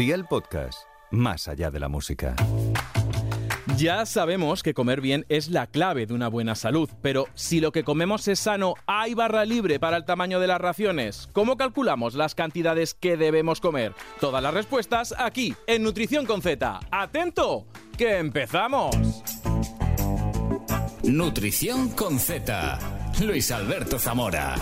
Día 0.00 0.14
el 0.14 0.24
podcast, 0.24 0.84
más 1.10 1.46
allá 1.46 1.70
de 1.70 1.78
la 1.78 1.90
música. 1.90 2.34
Ya 3.76 4.06
sabemos 4.06 4.62
que 4.62 4.72
comer 4.72 5.02
bien 5.02 5.26
es 5.28 5.50
la 5.50 5.66
clave 5.66 6.06
de 6.06 6.14
una 6.14 6.28
buena 6.28 6.54
salud, 6.54 6.88
pero 7.02 7.26
si 7.34 7.60
lo 7.60 7.70
que 7.70 7.84
comemos 7.84 8.26
es 8.26 8.40
sano, 8.40 8.76
¿hay 8.86 9.12
barra 9.12 9.44
libre 9.44 9.78
para 9.78 9.98
el 9.98 10.06
tamaño 10.06 10.40
de 10.40 10.46
las 10.46 10.58
raciones? 10.58 11.28
¿Cómo 11.34 11.58
calculamos 11.58 12.14
las 12.14 12.34
cantidades 12.34 12.94
que 12.94 13.18
debemos 13.18 13.60
comer? 13.60 13.92
Todas 14.20 14.42
las 14.42 14.54
respuestas 14.54 15.14
aquí, 15.18 15.54
en 15.66 15.82
Nutrición 15.82 16.24
con 16.24 16.40
Z. 16.40 16.80
¡Atento! 16.90 17.66
¡Que 17.98 18.20
empezamos! 18.20 18.96
Nutrición 21.02 21.90
con 21.90 22.18
Z. 22.18 22.78
Luis 23.20 23.50
Alberto 23.50 23.98
Zamora. 23.98 24.54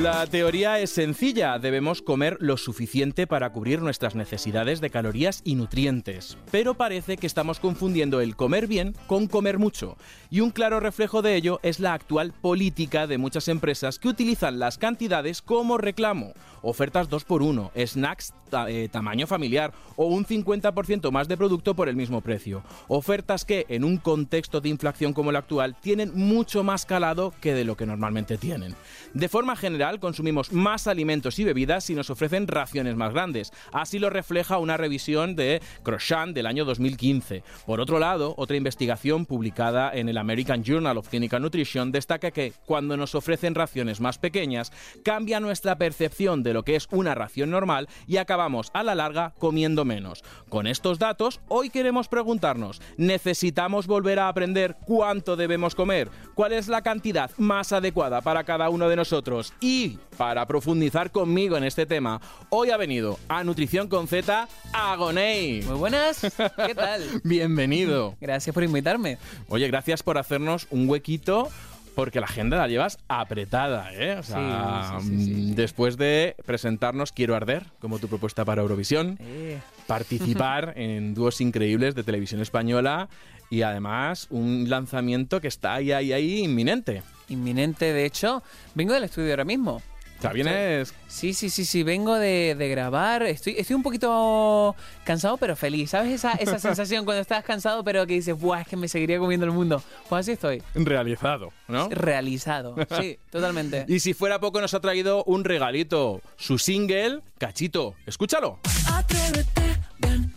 La 0.00 0.26
teoría 0.26 0.78
es 0.78 0.88
sencilla, 0.88 1.58
debemos 1.58 2.00
comer 2.00 2.38
lo 2.40 2.56
suficiente 2.56 3.26
para 3.26 3.52
cubrir 3.52 3.82
nuestras 3.82 4.14
necesidades 4.14 4.80
de 4.80 4.88
calorías 4.88 5.42
y 5.44 5.56
nutrientes, 5.56 6.38
pero 6.50 6.72
parece 6.72 7.18
que 7.18 7.26
estamos 7.26 7.60
confundiendo 7.60 8.22
el 8.22 8.34
comer 8.34 8.66
bien 8.66 8.96
con 9.06 9.26
comer 9.26 9.58
mucho, 9.58 9.98
y 10.30 10.40
un 10.40 10.52
claro 10.52 10.80
reflejo 10.80 11.20
de 11.20 11.36
ello 11.36 11.60
es 11.62 11.80
la 11.80 11.92
actual 11.92 12.32
política 12.32 13.06
de 13.06 13.18
muchas 13.18 13.48
empresas 13.48 13.98
que 13.98 14.08
utilizan 14.08 14.58
las 14.58 14.78
cantidades 14.78 15.42
como 15.42 15.76
reclamo, 15.76 16.32
ofertas 16.62 17.10
2x1, 17.10 17.70
snacks 17.86 18.32
eh, 18.68 18.88
tamaño 18.90 19.26
familiar 19.26 19.72
o 19.96 20.06
un 20.06 20.24
50% 20.24 21.10
más 21.10 21.28
de 21.28 21.36
producto 21.36 21.74
por 21.74 21.88
el 21.88 21.96
mismo 21.96 22.20
precio, 22.20 22.62
ofertas 22.88 23.44
que 23.44 23.66
en 23.68 23.84
un 23.84 23.98
contexto 23.98 24.60
de 24.60 24.68
inflación 24.68 25.12
como 25.12 25.30
el 25.30 25.36
actual 25.36 25.76
tienen 25.80 26.12
mucho 26.14 26.64
más 26.64 26.86
calado 26.86 27.32
que 27.40 27.54
de 27.54 27.64
lo 27.64 27.76
que 27.76 27.86
normalmente 27.86 28.38
tienen. 28.38 28.74
De 29.14 29.28
forma 29.28 29.56
general, 29.56 29.89
consumimos 29.98 30.52
más 30.52 30.86
alimentos 30.86 31.38
y 31.38 31.44
bebidas 31.44 31.84
si 31.84 31.94
nos 31.94 32.10
ofrecen 32.10 32.46
raciones 32.46 32.96
más 32.96 33.12
grandes. 33.12 33.52
Así 33.72 33.98
lo 33.98 34.10
refleja 34.10 34.58
una 34.58 34.76
revisión 34.76 35.34
de 35.34 35.60
Crochant 35.82 36.34
del 36.34 36.46
año 36.46 36.64
2015. 36.64 37.42
Por 37.66 37.80
otro 37.80 37.98
lado, 37.98 38.34
otra 38.36 38.56
investigación 38.56 39.26
publicada 39.26 39.90
en 39.92 40.08
el 40.08 40.18
American 40.18 40.62
Journal 40.62 40.98
of 40.98 41.08
Clinical 41.08 41.42
Nutrition 41.42 41.92
destaca 41.92 42.30
que 42.30 42.52
cuando 42.66 42.96
nos 42.96 43.14
ofrecen 43.14 43.54
raciones 43.54 44.00
más 44.00 44.18
pequeñas, 44.18 44.72
cambia 45.02 45.40
nuestra 45.40 45.78
percepción 45.78 46.42
de 46.42 46.54
lo 46.54 46.62
que 46.62 46.76
es 46.76 46.86
una 46.90 47.14
ración 47.14 47.50
normal 47.50 47.88
y 48.06 48.18
acabamos 48.18 48.70
a 48.74 48.82
la 48.82 48.94
larga 48.94 49.32
comiendo 49.38 49.84
menos. 49.84 50.22
Con 50.48 50.66
estos 50.66 50.98
datos, 50.98 51.40
hoy 51.48 51.70
queremos 51.70 52.08
preguntarnos, 52.08 52.82
¿necesitamos 52.96 53.86
volver 53.86 54.18
a 54.18 54.28
aprender 54.28 54.76
cuánto 54.86 55.36
debemos 55.36 55.74
comer? 55.74 56.10
¿Cuál 56.34 56.52
es 56.52 56.68
la 56.68 56.82
cantidad 56.82 57.30
más 57.38 57.72
adecuada 57.72 58.20
para 58.20 58.44
cada 58.44 58.68
uno 58.68 58.88
de 58.88 58.96
nosotros? 58.96 59.52
Y 59.60 59.79
para 60.16 60.46
profundizar 60.46 61.10
conmigo 61.10 61.56
en 61.56 61.64
este 61.64 61.86
tema, 61.86 62.20
hoy 62.50 62.70
ha 62.70 62.76
venido 62.76 63.18
a 63.28 63.42
Nutrición 63.44 63.88
con 63.88 64.06
Z 64.08 64.48
Agoney. 64.72 65.62
Muy 65.62 65.76
buenas, 65.76 66.20
¿qué 66.66 66.74
tal? 66.74 67.02
Bienvenido. 67.24 68.16
Gracias 68.20 68.52
por 68.54 68.62
invitarme. 68.64 69.18
Oye, 69.48 69.66
gracias 69.68 70.02
por 70.02 70.18
hacernos 70.18 70.66
un 70.70 70.88
huequito 70.88 71.48
porque 71.94 72.20
la 72.20 72.26
agenda 72.26 72.56
la 72.56 72.68
llevas 72.68 72.98
apretada, 73.08 73.92
¿eh? 73.92 74.16
O 74.18 74.22
sea, 74.22 74.98
Sí, 75.00 75.06
sí, 75.08 75.16
sí, 75.18 75.24
sí. 75.24 75.30
mm, 75.32 75.54
después 75.54 75.96
de 75.96 76.36
presentarnos 76.46 77.12
Quiero 77.12 77.34
Arder, 77.34 77.64
como 77.80 77.98
tu 77.98 78.08
propuesta 78.08 78.44
para 78.44 78.62
Eurovisión, 78.62 79.18
Eh, 79.20 79.58
participar 79.86 80.72
en 80.76 81.14
dúos 81.14 81.40
increíbles 81.40 81.94
de 81.94 82.04
televisión 82.04 82.40
española 82.40 83.08
y 83.50 83.62
además 83.62 84.28
un 84.30 84.70
lanzamiento 84.70 85.40
que 85.40 85.48
está 85.48 85.74
ahí, 85.74 85.92
ahí, 85.92 86.12
ahí 86.12 86.38
inminente. 86.44 87.02
inminente, 87.28 87.92
de 87.92 88.06
hecho, 88.06 88.42
vengo 88.74 88.94
del 88.94 89.04
estudio 89.04 89.30
ahora 89.30 89.44
mismo. 89.44 89.82
Sea, 90.20 90.32
vienes... 90.34 90.92
Sí, 91.08 91.32
sí, 91.32 91.48
sí, 91.48 91.64
sí, 91.64 91.82
vengo 91.82 92.14
de, 92.16 92.54
de 92.54 92.68
grabar. 92.68 93.22
Estoy, 93.22 93.54
estoy 93.56 93.74
un 93.74 93.82
poquito 93.82 94.76
cansado, 95.02 95.38
pero 95.38 95.56
feliz. 95.56 95.90
¿Sabes 95.90 96.12
esa, 96.12 96.32
esa 96.32 96.58
sensación 96.68 97.06
cuando 97.06 97.22
estás 97.22 97.42
cansado, 97.42 97.82
pero 97.82 98.06
que 98.06 98.14
dices, 98.14 98.38
¡buah, 98.38 98.60
es 98.60 98.68
que 98.68 98.76
me 98.76 98.86
seguiría 98.86 99.18
comiendo 99.18 99.46
el 99.46 99.52
mundo! 99.52 99.82
Pues 100.10 100.20
así 100.20 100.32
estoy. 100.32 100.62
realizado, 100.74 101.52
¿no? 101.68 101.88
Realizado. 101.88 102.76
Sí, 103.00 103.18
totalmente. 103.30 103.86
Y 103.88 104.00
si 104.00 104.12
fuera 104.12 104.38
poco, 104.40 104.60
nos 104.60 104.74
ha 104.74 104.80
traído 104.80 105.24
un 105.24 105.42
regalito, 105.42 106.20
su 106.36 106.58
single, 106.58 107.20
Cachito. 107.38 107.94
Escúchalo. 108.04 108.58
Atrévete, 108.92 109.78
ven. 110.00 110.34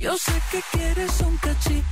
Yo 0.00 0.16
sé 0.16 0.32
que 0.50 0.60
quieres 0.72 1.20
un 1.20 1.36
cachito 1.36 1.84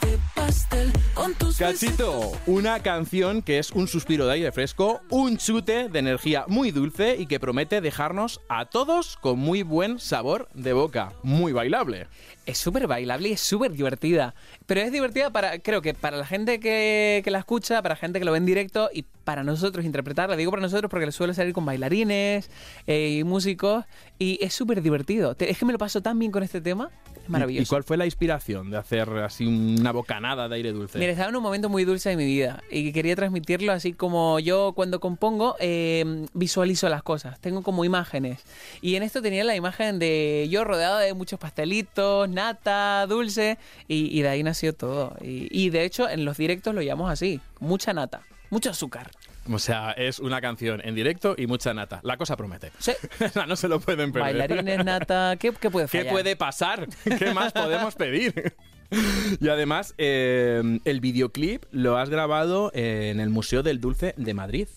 de 0.00 0.18
pastel 0.34 0.90
con 1.12 1.34
tus 1.34 1.58
Cachito, 1.58 2.32
una 2.46 2.80
canción 2.80 3.42
que 3.42 3.58
es 3.58 3.70
un 3.70 3.86
suspiro 3.86 4.24
de 4.24 4.32
aire 4.32 4.50
fresco, 4.50 5.02
un 5.10 5.36
chute 5.36 5.90
de 5.90 5.98
energía 5.98 6.46
muy 6.48 6.70
dulce 6.70 7.16
y 7.18 7.26
que 7.26 7.38
promete 7.38 7.82
dejarnos 7.82 8.40
a 8.48 8.64
todos 8.64 9.18
con 9.18 9.38
muy 9.38 9.62
buen 9.62 9.98
sabor 9.98 10.48
de 10.54 10.72
boca. 10.72 11.12
Muy 11.22 11.52
bailable. 11.52 12.06
Es 12.46 12.56
súper 12.56 12.86
bailable 12.86 13.28
y 13.28 13.32
es 13.32 13.40
súper 13.40 13.72
divertida. 13.72 14.34
Pero 14.64 14.80
es 14.80 14.90
divertida 14.90 15.28
para, 15.28 15.58
creo 15.58 15.82
que 15.82 15.92
para 15.92 16.16
la 16.16 16.24
gente 16.24 16.58
que, 16.60 17.20
que 17.22 17.30
la 17.30 17.40
escucha, 17.40 17.82
para 17.82 17.94
la 17.94 18.00
gente 18.00 18.20
que 18.20 18.24
lo 18.24 18.32
ve 18.32 18.38
en 18.38 18.46
directo 18.46 18.88
y 18.90 19.02
para 19.02 19.44
nosotros 19.44 19.84
interpretarla. 19.84 20.36
Digo 20.36 20.50
para 20.50 20.62
nosotros 20.62 20.90
porque 20.90 21.04
le 21.04 21.12
suele 21.12 21.34
salir 21.34 21.52
con 21.52 21.66
bailarines 21.66 22.50
eh, 22.86 23.18
y 23.18 23.24
músicos. 23.24 23.84
Y 24.18 24.38
es 24.42 24.54
súper 24.54 24.80
divertido. 24.80 25.36
Es 25.38 25.58
que 25.58 25.66
me 25.66 25.72
lo 25.72 25.78
paso 25.78 26.00
tan 26.00 26.18
bien 26.18 26.32
con 26.32 26.42
este 26.42 26.62
tema. 26.62 26.90
Es 27.24 27.28
¿Y 27.28 27.32
maravilloso. 27.32 27.68
cuál 27.70 27.84
fue 27.84 27.96
la 27.96 28.04
inspiración 28.04 28.70
de 28.70 28.76
hacer 28.76 29.08
así 29.08 29.46
una 29.46 29.92
bocanada 29.92 30.48
de 30.48 30.56
aire 30.56 30.72
dulce? 30.72 30.98
Mira, 30.98 31.12
estaba 31.12 31.30
en 31.30 31.36
un 31.36 31.42
momento 31.42 31.68
muy 31.70 31.84
dulce 31.84 32.10
de 32.10 32.16
mi 32.16 32.26
vida 32.26 32.62
y 32.70 32.92
quería 32.92 33.16
transmitirlo 33.16 33.72
así 33.72 33.94
como 33.94 34.38
yo 34.40 34.72
cuando 34.74 35.00
compongo 35.00 35.56
eh, 35.58 36.26
visualizo 36.34 36.88
las 36.90 37.02
cosas, 37.02 37.40
tengo 37.40 37.62
como 37.62 37.84
imágenes. 37.84 38.40
Y 38.82 38.96
en 38.96 39.02
esto 39.02 39.22
tenía 39.22 39.42
la 39.42 39.56
imagen 39.56 39.98
de 39.98 40.46
yo 40.50 40.64
rodeado 40.64 40.98
de 40.98 41.14
muchos 41.14 41.38
pastelitos, 41.38 42.28
nata, 42.28 43.06
dulce, 43.06 43.56
y, 43.88 44.16
y 44.18 44.22
de 44.22 44.28
ahí 44.28 44.42
nació 44.42 44.74
todo. 44.74 45.16
Y, 45.22 45.48
y 45.50 45.70
de 45.70 45.84
hecho 45.84 46.08
en 46.08 46.24
los 46.26 46.36
directos 46.36 46.74
lo 46.74 46.82
llamamos 46.82 47.10
así, 47.10 47.40
mucha 47.58 47.94
nata, 47.94 48.20
mucho 48.50 48.68
azúcar. 48.70 49.10
O 49.52 49.58
sea, 49.58 49.92
es 49.92 50.18
una 50.20 50.40
canción 50.40 50.80
en 50.84 50.94
directo 50.94 51.34
y 51.36 51.46
mucha 51.46 51.74
nata. 51.74 52.00
La 52.02 52.16
cosa 52.16 52.36
promete. 52.36 52.70
Sí. 52.78 52.92
No 53.46 53.56
se 53.56 53.68
lo 53.68 53.78
pueden 53.80 54.10
perder. 54.12 54.36
Bailarines, 54.38 54.84
nata, 54.84 55.36
¿qué, 55.38 55.52
qué 55.60 55.70
puede 55.70 55.86
¿Qué 55.88 55.98
fallar? 55.98 56.12
puede 56.12 56.36
pasar? 56.36 56.88
¿Qué 57.18 57.32
más 57.34 57.52
podemos 57.52 57.94
pedir? 57.94 58.54
Y 59.40 59.48
además, 59.48 59.94
eh, 59.98 60.78
el 60.84 61.00
videoclip 61.00 61.64
lo 61.72 61.96
has 61.96 62.10
grabado 62.10 62.70
en 62.74 63.18
el 63.18 63.28
Museo 63.28 63.62
del 63.64 63.80
Dulce 63.80 64.14
de 64.16 64.34
Madrid. 64.34 64.68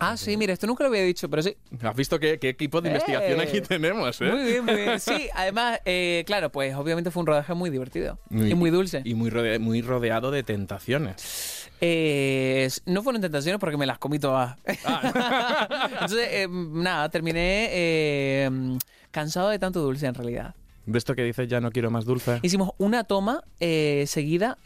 Ah, 0.00 0.16
sí, 0.16 0.36
mira, 0.36 0.52
esto 0.52 0.66
nunca 0.68 0.84
lo 0.84 0.88
había 0.90 1.02
dicho, 1.02 1.28
pero 1.28 1.42
sí. 1.42 1.56
¿Has 1.82 1.96
visto 1.96 2.18
qué, 2.20 2.38
qué 2.38 2.50
equipo 2.50 2.80
de 2.80 2.88
Eh. 2.88 2.92
investigación 2.92 3.40
aquí 3.40 3.60
tenemos? 3.60 4.20
eh? 4.20 4.30
Muy 4.30 4.44
bien, 4.44 4.64
muy 4.64 4.74
bien. 4.76 5.00
Sí, 5.00 5.28
además, 5.34 5.80
eh, 5.84 6.22
claro, 6.24 6.50
pues 6.52 6.74
obviamente 6.76 7.10
fue 7.10 7.20
un 7.20 7.26
rodaje 7.26 7.52
muy 7.54 7.68
divertido 7.68 8.18
y 8.30 8.54
muy 8.54 8.70
dulce. 8.70 9.02
Y 9.04 9.14
muy, 9.14 9.28
rode- 9.28 9.58
muy 9.58 9.82
rodeado 9.82 10.30
de 10.30 10.44
tentaciones. 10.44 11.57
Eh, 11.80 12.68
no 12.86 13.02
fueron 13.02 13.22
tentaciones 13.22 13.60
porque 13.60 13.76
me 13.76 13.86
las 13.86 13.98
comí 13.98 14.18
todas. 14.18 14.56
Ah. 14.84 15.88
Entonces, 15.92 16.28
eh, 16.30 16.48
nada, 16.48 17.08
terminé 17.08 17.68
eh, 17.70 18.78
cansado 19.10 19.48
de 19.48 19.58
tanto 19.58 19.80
dulce 19.80 20.06
en 20.06 20.14
realidad. 20.14 20.54
De 20.86 20.98
esto 20.98 21.14
que 21.14 21.22
dices, 21.22 21.48
ya 21.48 21.60
no 21.60 21.70
quiero 21.70 21.90
más 21.90 22.06
dulce. 22.06 22.40
Hicimos 22.42 22.70
una 22.78 23.04
toma 23.04 23.44
seguida, 23.58 24.56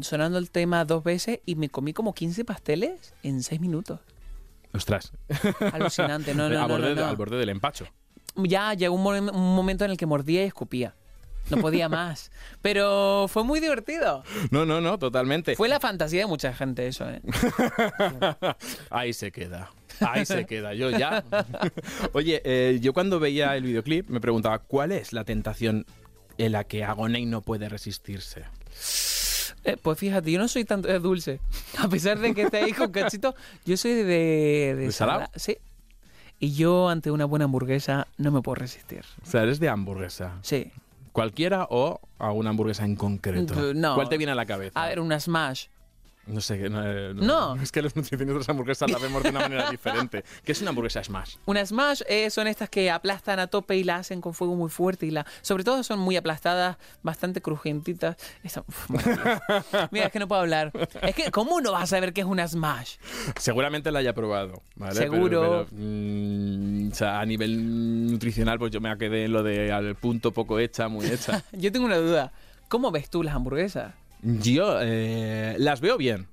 sonando 0.00 0.38
el 0.38 0.50
tema 0.50 0.86
dos 0.86 1.04
veces, 1.04 1.40
y 1.44 1.56
me 1.56 1.68
comí 1.68 1.92
como 1.92 2.14
15 2.14 2.46
pasteles 2.46 3.12
en 3.22 3.42
6 3.42 3.60
minutos. 3.60 4.00
Ostras. 4.72 5.12
Alucinante, 5.72 6.34
no, 6.34 6.48
no, 6.48 6.62
al, 6.62 6.68
no, 6.68 6.74
borde, 6.74 6.94
no, 6.94 7.02
no. 7.02 7.06
al 7.06 7.16
borde 7.16 7.36
del 7.36 7.50
empacho. 7.50 7.86
Ya 8.36 8.72
llegó 8.72 8.94
un 8.94 9.02
momento 9.02 9.84
en 9.84 9.90
el 9.90 9.98
que 9.98 10.06
mordía 10.06 10.42
y 10.42 10.46
escupía. 10.46 10.94
No 11.56 11.62
podía 11.62 11.88
más. 11.88 12.30
Pero 12.62 13.26
fue 13.28 13.44
muy 13.44 13.60
divertido. 13.60 14.24
No, 14.50 14.64
no, 14.66 14.80
no, 14.80 14.98
totalmente. 14.98 15.54
Fue 15.56 15.68
la 15.68 15.80
fantasía 15.80 16.20
de 16.20 16.26
mucha 16.26 16.52
gente 16.52 16.86
eso, 16.86 17.08
¿eh? 17.10 17.20
Ahí 18.90 19.12
se 19.12 19.30
queda. 19.32 19.70
Ahí 20.00 20.24
se 20.26 20.46
queda. 20.46 20.74
Yo 20.74 20.90
ya. 20.90 21.24
Oye, 22.12 22.40
eh, 22.44 22.78
yo 22.80 22.92
cuando 22.92 23.20
veía 23.20 23.56
el 23.56 23.62
videoclip 23.64 24.08
me 24.08 24.20
preguntaba, 24.20 24.58
¿cuál 24.58 24.92
es 24.92 25.12
la 25.12 25.24
tentación 25.24 25.86
en 26.38 26.52
la 26.52 26.64
que 26.64 26.84
Agoney 26.84 27.26
no 27.26 27.42
puede 27.42 27.68
resistirse? 27.68 28.44
Eh, 29.64 29.76
pues 29.80 29.98
fíjate, 29.98 30.32
yo 30.32 30.38
no 30.40 30.48
soy 30.48 30.64
tanto 30.64 30.88
de 30.88 30.98
dulce. 30.98 31.40
A 31.78 31.88
pesar 31.88 32.18
de 32.18 32.34
que 32.34 32.42
esté 32.42 32.58
ahí 32.58 32.72
con 32.72 32.90
cachito, 32.90 33.34
yo 33.64 33.76
soy 33.76 33.92
de... 33.92 34.04
¿De, 34.04 34.74
¿De 34.76 34.92
salado? 34.92 35.20
sala- 35.20 35.30
Sí. 35.36 35.58
Y 36.40 36.54
yo 36.54 36.88
ante 36.88 37.12
una 37.12 37.24
buena 37.24 37.44
hamburguesa 37.44 38.08
no 38.16 38.32
me 38.32 38.42
puedo 38.42 38.56
resistir. 38.56 39.04
O 39.24 39.26
sea, 39.30 39.44
eres 39.44 39.60
de 39.60 39.68
hamburguesa. 39.68 40.38
Sí. 40.42 40.72
¿Cualquiera 41.12 41.66
o 41.70 42.00
a 42.18 42.32
una 42.32 42.50
hamburguesa 42.50 42.84
en 42.84 42.96
concreto? 42.96 43.74
No. 43.74 43.94
¿Cuál 43.94 44.08
te 44.08 44.16
viene 44.16 44.32
a 44.32 44.34
la 44.34 44.46
cabeza? 44.46 44.82
A 44.82 44.88
ver, 44.88 45.00
una 45.00 45.20
smash. 45.20 45.66
No 46.26 46.40
sé, 46.40 46.70
no, 46.70 46.82
eh, 46.86 47.12
No. 47.14 47.56
Es 47.56 47.72
que 47.72 47.82
los 47.82 47.96
nutricionistas 47.96 48.46
de 48.46 48.50
hamburguesas 48.52 48.90
la 48.90 48.98
vemos 48.98 49.22
de 49.22 49.30
una 49.30 49.40
manera 49.40 49.70
diferente. 49.70 50.24
¿Qué 50.44 50.52
es 50.52 50.60
una 50.60 50.70
hamburguesa 50.70 51.02
smash? 51.02 51.34
Una 51.46 51.66
smash 51.66 52.02
eh, 52.08 52.30
son 52.30 52.46
estas 52.46 52.68
que 52.70 52.90
aplastan 52.90 53.40
a 53.40 53.48
tope 53.48 53.76
y 53.76 53.82
la 53.84 53.96
hacen 53.96 54.20
con 54.20 54.32
fuego 54.32 54.54
muy 54.54 54.70
fuerte 54.70 55.06
y 55.06 55.10
la, 55.10 55.26
sobre 55.40 55.64
todo 55.64 55.82
son 55.82 55.98
muy 55.98 56.16
aplastadas, 56.16 56.76
bastante 57.02 57.40
uf, 58.68 58.90
maravilloso. 58.90 59.40
Mira, 59.90 60.06
es 60.06 60.12
que 60.12 60.18
no 60.20 60.28
puedo 60.28 60.40
hablar. 60.42 60.70
Es 61.02 61.14
que 61.14 61.30
cómo 61.32 61.60
no 61.60 61.72
vas 61.72 61.82
a 61.84 61.86
saber 61.86 62.12
qué 62.12 62.20
es 62.20 62.26
una 62.26 62.46
smash. 62.46 62.96
Seguramente 63.36 63.90
la 63.90 63.98
haya 63.98 64.14
probado, 64.14 64.62
¿vale? 64.76 64.94
Pero- 65.00 65.12
Seguro. 65.12 65.40
pero, 65.40 65.82
mm, 65.82 66.90
o 66.92 66.94
sea, 66.94 67.20
a 67.20 67.26
nivel 67.26 68.06
nutricional, 68.12 68.58
pues 68.58 68.70
yo 68.70 68.80
me 68.80 68.96
quedé 68.96 69.24
en 69.24 69.32
lo 69.32 69.42
de 69.42 69.72
al 69.72 69.96
punto 69.96 70.30
poco 70.32 70.58
hecha, 70.60 70.88
muy 70.88 71.06
hecha. 71.06 71.42
Yo 71.52 71.72
tengo 71.72 71.86
una 71.86 71.96
duda. 71.96 72.32
¿Cómo 72.68 72.90
ves 72.90 73.10
tú 73.10 73.22
las 73.22 73.34
hamburguesas? 73.34 73.92
Yo 74.22 74.78
eh, 74.80 75.56
las 75.58 75.80
veo 75.80 75.96
bien. 75.96 76.28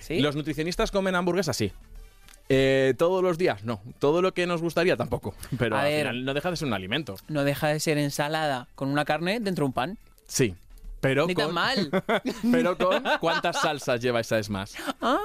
¿Sí? 0.00 0.20
¿Los 0.20 0.36
nutricionistas 0.36 0.90
comen 0.90 1.14
hamburguesas? 1.14 1.56
Sí. 1.56 1.72
Eh, 2.48 2.94
todos 2.98 3.22
los 3.22 3.38
días, 3.38 3.64
no. 3.64 3.80
Todo 3.98 4.20
lo 4.22 4.34
que 4.34 4.46
nos 4.46 4.60
gustaría, 4.60 4.96
tampoco. 4.96 5.34
Pero 5.58 5.76
A 5.76 5.82
al 5.82 5.88
ver. 5.88 6.00
final 6.06 6.24
no 6.24 6.34
deja 6.34 6.50
de 6.50 6.56
ser 6.56 6.68
un 6.68 6.74
alimento. 6.74 7.16
No 7.28 7.44
deja 7.44 7.68
de 7.68 7.80
ser 7.80 7.98
ensalada 7.98 8.68
con 8.74 8.88
una 8.90 9.04
carne 9.04 9.40
dentro 9.40 9.62
de 9.64 9.66
un 9.66 9.72
pan. 9.72 9.98
Sí. 10.26 10.54
Pero 11.00 11.26
Ni 11.26 11.34
con, 11.34 11.46
tan 11.46 11.54
mal. 11.54 11.90
pero 12.52 12.78
con 12.78 13.02
cuántas 13.20 13.60
salsas 13.60 14.00
lleva 14.00 14.20
esa 14.20 14.38
es 14.38 14.48
más. 14.48 14.74
Ah, 15.02 15.18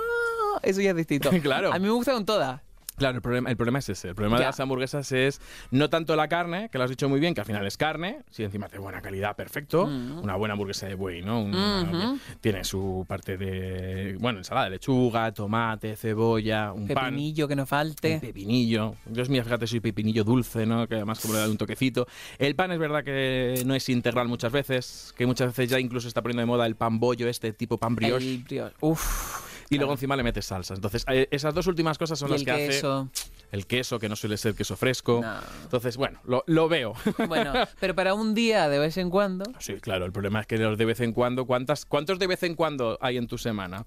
eso 0.64 0.82
ya 0.82 0.92
es 0.92 0.96
distinto. 0.96 1.30
Claro. 1.42 1.72
A 1.74 1.80
mí 1.80 1.86
me 1.86 1.92
gusta 1.92 2.14
con 2.14 2.26
todas. 2.26 2.62
Claro, 3.00 3.16
el 3.16 3.22
problema, 3.22 3.50
el 3.50 3.58
problema 3.58 3.80
es 3.80 3.90
ese. 3.90 4.10
El 4.10 4.16
problema 4.16 4.38
de 4.38 4.46
las 4.46 4.60
hamburguesas 4.60 5.12
es 5.12 5.42
no 5.72 5.90
tanto 5.90 6.16
la 6.16 6.28
carne, 6.28 6.70
que 6.72 6.78
lo 6.78 6.84
has 6.84 6.90
dicho 6.90 7.10
muy 7.10 7.20
bien, 7.20 7.34
que 7.34 7.42
al 7.42 7.48
final 7.48 7.66
es 7.66 7.78
carne, 7.78 8.20
si 8.30 8.44
encima 8.44 8.68
de 8.68 8.78
buena 8.78 9.02
calidad, 9.02 9.36
perfecto. 9.36 9.86
Una 9.86 10.36
buena 10.36 10.54
hamburguesa 10.54 10.86
de 10.88 10.96
buey, 10.96 11.22
¿no? 11.22 11.42
Ujú. 11.44 12.20
Tiene 12.42 12.64
su 12.64 13.06
parte 13.08 13.38
de, 13.38 14.18
bueno, 14.20 14.40
ensalada 14.40 14.66
de 14.66 14.72
lechuga, 14.72 15.32
tomate, 15.34 15.96
cebolla, 15.96 16.74
un 16.74 16.88
pan. 16.88 17.06
Pepinillo 17.06 17.48
que 17.48 17.56
no 17.56 17.64
Un 17.64 17.68
falte. 17.68 18.20
pepinillo. 18.20 18.96
Yo, 19.06 19.24
mira, 19.30 19.44
fíjate, 19.44 19.66
soy 19.66 19.80
pepinillo 19.80 20.24
dulce, 20.24 20.66
¿no? 20.66 20.88
Que 20.88 20.96
además 20.96 21.20
como 21.20 21.34
le 21.34 21.40
da 21.40 21.50
un 21.50 21.58
toquecito. 21.58 22.08
El 22.38 22.56
pan 22.56 22.72
es 22.72 22.80
verdad 22.80 23.04
que 23.04 23.64
no 23.66 23.74
es 23.76 23.88
integral 23.90 24.28
muchas 24.28 24.52
veces, 24.52 25.14
que 25.18 25.26
muchas 25.26 25.48
veces 25.56 25.70
ya 25.70 25.80
incluso 25.80 26.08
está 26.08 26.22
poniendo 26.22 26.42
de 26.42 26.46
moda 26.48 26.66
el 26.66 26.76
pan 26.76 27.00
bollo, 27.00 27.28
este 27.30 27.54
tipo 27.54 27.78
pan 27.78 27.96
brioche. 27.96 28.30
El 28.30 28.44
brioche. 28.44 28.76
Uf. 28.82 29.49
Y 29.70 29.78
luego 29.78 29.94
encima 29.94 30.16
le 30.16 30.24
metes 30.24 30.46
salsas. 30.46 30.78
Entonces, 30.78 31.06
eh, 31.08 31.28
esas 31.32 31.54
dos 31.54 31.68
últimas 31.68 31.98
cosas 31.98 32.18
son 32.18 32.30
Y 32.30 32.32
las 32.32 32.42
el 32.42 32.46
que 32.46 32.52
hace 32.52 32.66
queso. 32.68 33.10
el 33.52 33.68
queso, 33.68 34.00
que 34.00 34.10
no 34.10 34.16
suele 34.16 34.36
ser 34.38 34.56
queso 34.56 34.76
fresco. 34.76 35.20
No. 35.22 35.36
Entonces, 35.64 35.96
bueno, 35.96 36.20
lo, 36.26 36.44
lo 36.48 36.68
veo. 36.68 36.94
Bueno, 37.28 37.54
pero 37.80 37.94
para 37.96 38.14
un 38.16 38.34
día 38.34 38.68
de 38.70 38.80
vez 38.80 38.98
en 38.98 39.10
cuando. 39.12 39.46
Sí, 39.60 39.76
claro, 39.76 40.06
el 40.06 40.12
problema 40.12 40.42
es 40.42 40.48
que 40.48 40.58
los 40.58 40.78
de 40.78 40.86
vez 40.86 41.00
en 41.02 41.14
cuando, 41.14 41.46
¿cuántas, 41.46 41.86
¿cuántos 41.86 42.18
de 42.18 42.26
vez 42.28 42.42
en 42.44 42.56
cuando 42.56 42.98
hay 43.02 43.18
en 43.18 43.28
tu 43.28 43.38
semana? 43.38 43.86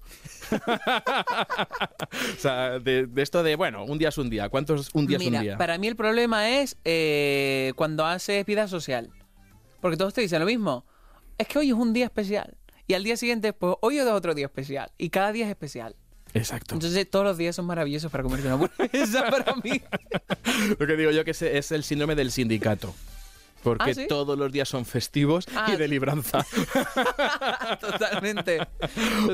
o 0.51 2.39
sea, 2.39 2.79
de, 2.79 3.07
de 3.07 3.21
esto 3.21 3.43
de, 3.43 3.55
bueno, 3.55 3.83
un 3.83 3.97
día 3.97 4.09
es 4.09 4.17
un 4.17 4.29
día, 4.29 4.49
¿cuántos 4.49 4.89
un 4.93 5.05
día 5.05 5.17
es 5.17 5.25
un 5.25 5.41
día? 5.41 5.57
para 5.57 5.77
mí 5.77 5.87
el 5.87 5.95
problema 5.95 6.49
es 6.49 6.77
eh, 6.85 7.73
cuando 7.75 8.05
haces 8.05 8.45
vida 8.45 8.67
social. 8.67 9.09
Porque 9.81 9.97
todos 9.97 10.13
te 10.13 10.21
dicen 10.21 10.39
lo 10.39 10.45
mismo. 10.45 10.85
Es 11.37 11.47
que 11.47 11.59
hoy 11.59 11.67
es 11.69 11.73
un 11.75 11.91
día 11.91 12.05
especial. 12.05 12.55
Y 12.87 12.93
al 12.95 13.03
día 13.03 13.17
siguiente, 13.17 13.53
pues 13.53 13.75
hoy 13.81 13.97
es 13.97 14.05
otro 14.05 14.33
día 14.35 14.45
especial. 14.47 14.91
Y 14.97 15.09
cada 15.09 15.31
día 15.31 15.45
es 15.45 15.51
especial. 15.51 15.95
Exacto. 16.33 16.75
Entonces 16.75 17.09
todos 17.09 17.25
los 17.25 17.37
días 17.37 17.55
son 17.55 17.65
maravillosos 17.65 18.11
para 18.11 18.23
comerte 18.23 18.47
una 18.47 18.55
hamburguesa 18.55 19.25
para 19.29 19.55
mí. 19.55 19.81
Lo 20.79 20.87
que 20.87 20.97
digo 20.97 21.11
yo 21.11 21.23
que 21.23 21.31
es, 21.31 21.41
es 21.41 21.71
el 21.71 21.83
síndrome 21.83 22.15
del 22.15 22.31
sindicato. 22.31 22.93
Porque 23.63 23.91
¿Ah, 23.91 23.93
sí? 23.93 24.07
todos 24.09 24.37
los 24.37 24.51
días 24.51 24.67
son 24.67 24.83
festivos 24.83 25.47
Ah, 25.55 25.71
y 25.73 25.77
de 25.77 25.87
libranza. 25.87 26.45
Totalmente. 27.79 28.59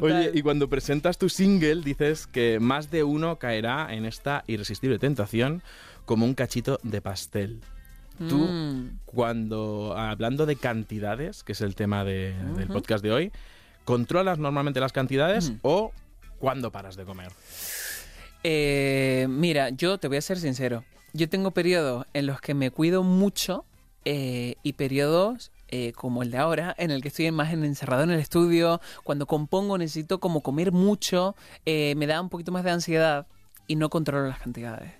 Oye, 0.02 0.32
y 0.36 0.42
cuando 0.44 0.70
presentas 0.70 1.18
tu 1.18 1.30
single 1.30 1.82
dices 1.82 2.28
que 2.28 2.60
más 2.60 2.92
de 2.92 3.04
uno 3.04 3.40
caerá 3.40 3.88
en 3.92 4.06
esta 4.06 4.44
irresistible 4.46 5.00
tentación 5.00 5.64
como 6.06 6.26
un 6.26 6.36
cachito 6.36 6.80
de 6.84 7.02
pastel. 7.02 7.62
Tú, 8.28 8.38
Mm. 8.38 9.00
cuando, 9.06 9.96
hablando 9.98 10.46
de 10.46 10.56
cantidades, 10.58 11.44
que 11.44 11.54
es 11.54 11.62
el 11.62 11.74
tema 11.76 12.04
de- 12.04 12.34
del 12.58 12.68
podcast 12.68 13.02
de 13.04 13.12
hoy, 13.12 13.32
¿controlas 13.86 14.38
normalmente 14.40 14.80
las 14.80 14.92
cantidades 14.92 15.54
o 15.62 15.92
cuándo 16.38 16.72
paras 16.72 16.96
de 16.98 17.06
comer? 17.06 17.32
Eh, 18.44 19.28
mira, 19.30 19.70
yo 19.70 19.98
te 19.98 20.08
voy 20.08 20.18
a 20.18 20.22
ser 20.22 20.38
sincero. 20.40 20.84
Yo 21.14 21.28
tengo 21.30 21.52
periodos 21.52 22.06
en 22.14 22.26
los 22.28 22.40
que 22.42 22.54
me 22.54 22.72
cuido 22.72 23.04
mucho 23.04 23.66
eh, 24.06 24.56
y 24.64 24.74
periodos 24.74 25.52
eh, 25.72 25.92
como 25.94 26.24
el 26.24 26.32
de 26.32 26.38
ahora, 26.38 26.74
en 26.80 26.90
el 26.90 27.02
que 27.02 27.10
estoy 27.10 27.30
más 27.32 27.54
en- 27.54 27.64
encerrado 27.64 28.04
en 28.04 28.10
el 28.12 28.20
estudio. 28.20 28.80
Cuando 29.04 29.28
compongo 29.28 29.78
necesito 29.78 30.20
como 30.20 30.42
comer 30.42 30.72
mucho, 30.72 31.36
eh, 31.66 31.94
me 31.96 32.08
da 32.08 32.20
un 32.22 32.30
poquito 32.30 32.52
más 32.52 32.64
de 32.64 32.72
ansiedad 32.72 33.28
y 33.68 33.76
no 33.76 33.90
controlo 33.90 34.28
las 34.30 34.40
cantidades. 34.40 34.92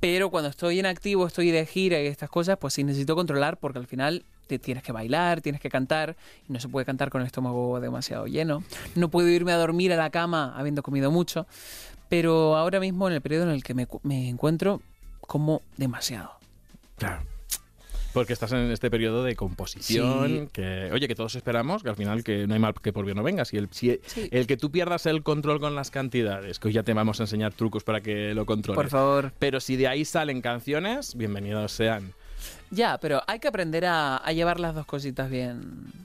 Pero 0.00 0.30
cuando 0.30 0.50
estoy 0.50 0.78
en 0.78 0.86
activo, 0.86 1.26
estoy 1.26 1.50
de 1.50 1.64
gira 1.66 2.00
y 2.00 2.06
estas 2.06 2.30
cosas, 2.30 2.58
pues 2.58 2.74
sí 2.74 2.84
necesito 2.84 3.14
controlar 3.14 3.56
porque 3.56 3.78
al 3.78 3.86
final 3.86 4.24
te 4.46 4.58
tienes 4.58 4.82
que 4.82 4.92
bailar, 4.92 5.40
tienes 5.40 5.60
que 5.60 5.70
cantar 5.70 6.16
y 6.48 6.52
no 6.52 6.60
se 6.60 6.68
puede 6.68 6.84
cantar 6.84 7.10
con 7.10 7.22
el 7.22 7.26
estómago 7.26 7.80
demasiado 7.80 8.26
lleno. 8.26 8.62
No 8.94 9.08
puedo 9.08 9.28
irme 9.28 9.52
a 9.52 9.56
dormir 9.56 9.92
a 9.92 9.96
la 9.96 10.10
cama 10.10 10.54
habiendo 10.56 10.82
comido 10.82 11.10
mucho. 11.10 11.46
Pero 12.08 12.56
ahora 12.56 12.80
mismo, 12.80 13.08
en 13.08 13.14
el 13.14 13.22
periodo 13.22 13.44
en 13.44 13.50
el 13.50 13.64
que 13.64 13.74
me, 13.74 13.88
me 14.02 14.28
encuentro, 14.28 14.82
como 15.20 15.62
demasiado. 15.76 16.32
Claro. 16.96 17.33
Porque 18.14 18.32
estás 18.32 18.52
en 18.52 18.70
este 18.70 18.90
periodo 18.90 19.22
de 19.24 19.34
composición, 19.36 20.28
Sí. 20.44 20.48
que, 20.52 20.90
oye, 20.92 21.08
que 21.08 21.14
todos 21.14 21.34
esperamos 21.34 21.82
que 21.82 21.88
al 21.90 21.96
final 21.96 22.24
que 22.24 22.46
no 22.46 22.54
hay 22.54 22.60
mal 22.60 22.72
que 22.80 22.92
por 22.92 23.04
bien 23.04 23.16
no 23.16 23.22
venga. 23.22 23.44
Si 23.44 23.56
el, 23.58 23.68
si 23.72 23.98
Sí. 24.06 24.28
el 24.30 24.46
que 24.46 24.56
tú 24.56 24.70
pierdas 24.70 25.04
el 25.06 25.22
control 25.22 25.60
con 25.60 25.74
las 25.74 25.90
cantidades, 25.90 26.58
que 26.58 26.68
hoy 26.68 26.74
ya 26.74 26.82
te 26.84 26.94
vamos 26.94 27.20
a 27.20 27.24
enseñar 27.24 27.52
trucos 27.52 27.84
para 27.84 28.00
que 28.00 28.32
lo 28.32 28.46
controles. 28.46 28.76
Por 28.76 28.88
favor. 28.88 29.32
Pero 29.38 29.60
si 29.60 29.76
de 29.76 29.88
ahí 29.88 30.04
salen 30.04 30.40
canciones, 30.40 31.16
bienvenidos 31.16 31.72
sean. 31.72 32.12
Ya, 32.70 32.98
pero 32.98 33.22
hay 33.26 33.38
que 33.40 33.48
aprender 33.48 33.84
a, 33.86 34.16
a 34.18 34.32
llevar 34.32 34.60
las 34.60 34.74
dos 34.74 34.86
cositas 34.86 35.28
bien. 35.30 35.62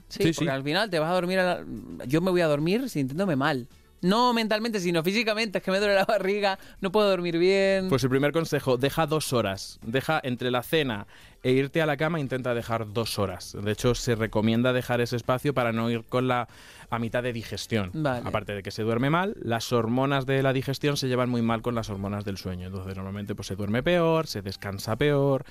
Sí, 0.08 0.18
Sí, 0.24 0.32
porque 0.32 0.32
sí. 0.32 0.48
al 0.48 0.62
final 0.64 0.90
te 0.90 0.98
vas 0.98 1.10
a 1.10 1.14
dormir. 1.14 1.38
a 1.38 1.44
la- 1.60 1.64
Yo 2.06 2.20
me 2.20 2.30
voy 2.30 2.40
a 2.40 2.46
dormir 2.48 2.88
sintiéndome 2.88 3.36
mal. 3.36 3.68
No 4.02 4.32
mentalmente, 4.32 4.80
sino 4.80 5.02
físicamente. 5.02 5.58
Es 5.58 5.64
que 5.64 5.70
me 5.70 5.78
duele 5.78 5.94
la 5.94 6.06
barriga, 6.06 6.58
no 6.80 6.90
puedo 6.90 7.10
dormir 7.10 7.36
bien. 7.36 7.90
Pues 7.90 8.02
el 8.02 8.08
primer 8.08 8.32
consejo, 8.32 8.78
deja 8.78 9.06
dos 9.06 9.34
horas. 9.34 9.78
Deja 9.84 10.18
entre 10.24 10.50
la 10.50 10.62
cena 10.62 11.06
e 11.42 11.52
irte 11.52 11.80
a 11.80 11.86
la 11.86 11.96
cama, 11.96 12.20
intenta 12.20 12.54
dejar 12.54 12.92
dos 12.92 13.18
horas. 13.18 13.56
De 13.60 13.72
hecho, 13.72 13.94
se 13.94 14.14
recomienda 14.14 14.72
dejar 14.72 15.00
ese 15.00 15.16
espacio 15.16 15.54
para 15.54 15.72
no 15.72 15.90
ir 15.90 16.04
con 16.04 16.28
la 16.28 16.48
a 16.90 16.98
mitad 16.98 17.22
de 17.22 17.32
digestión. 17.32 17.90
Vale. 17.94 18.26
Aparte 18.26 18.52
de 18.52 18.62
que 18.62 18.70
se 18.70 18.82
duerme 18.82 19.10
mal, 19.10 19.36
las 19.40 19.72
hormonas 19.72 20.26
de 20.26 20.42
la 20.42 20.52
digestión 20.52 20.96
se 20.96 21.08
llevan 21.08 21.30
muy 21.30 21.40
mal 21.40 21.62
con 21.62 21.74
las 21.74 21.88
hormonas 21.88 22.24
del 22.24 22.36
sueño. 22.36 22.66
Entonces, 22.66 22.96
normalmente 22.96 23.34
pues 23.34 23.46
se 23.48 23.56
duerme 23.56 23.82
peor, 23.82 24.26
se 24.26 24.42
descansa 24.42 24.96
peor. 24.96 25.44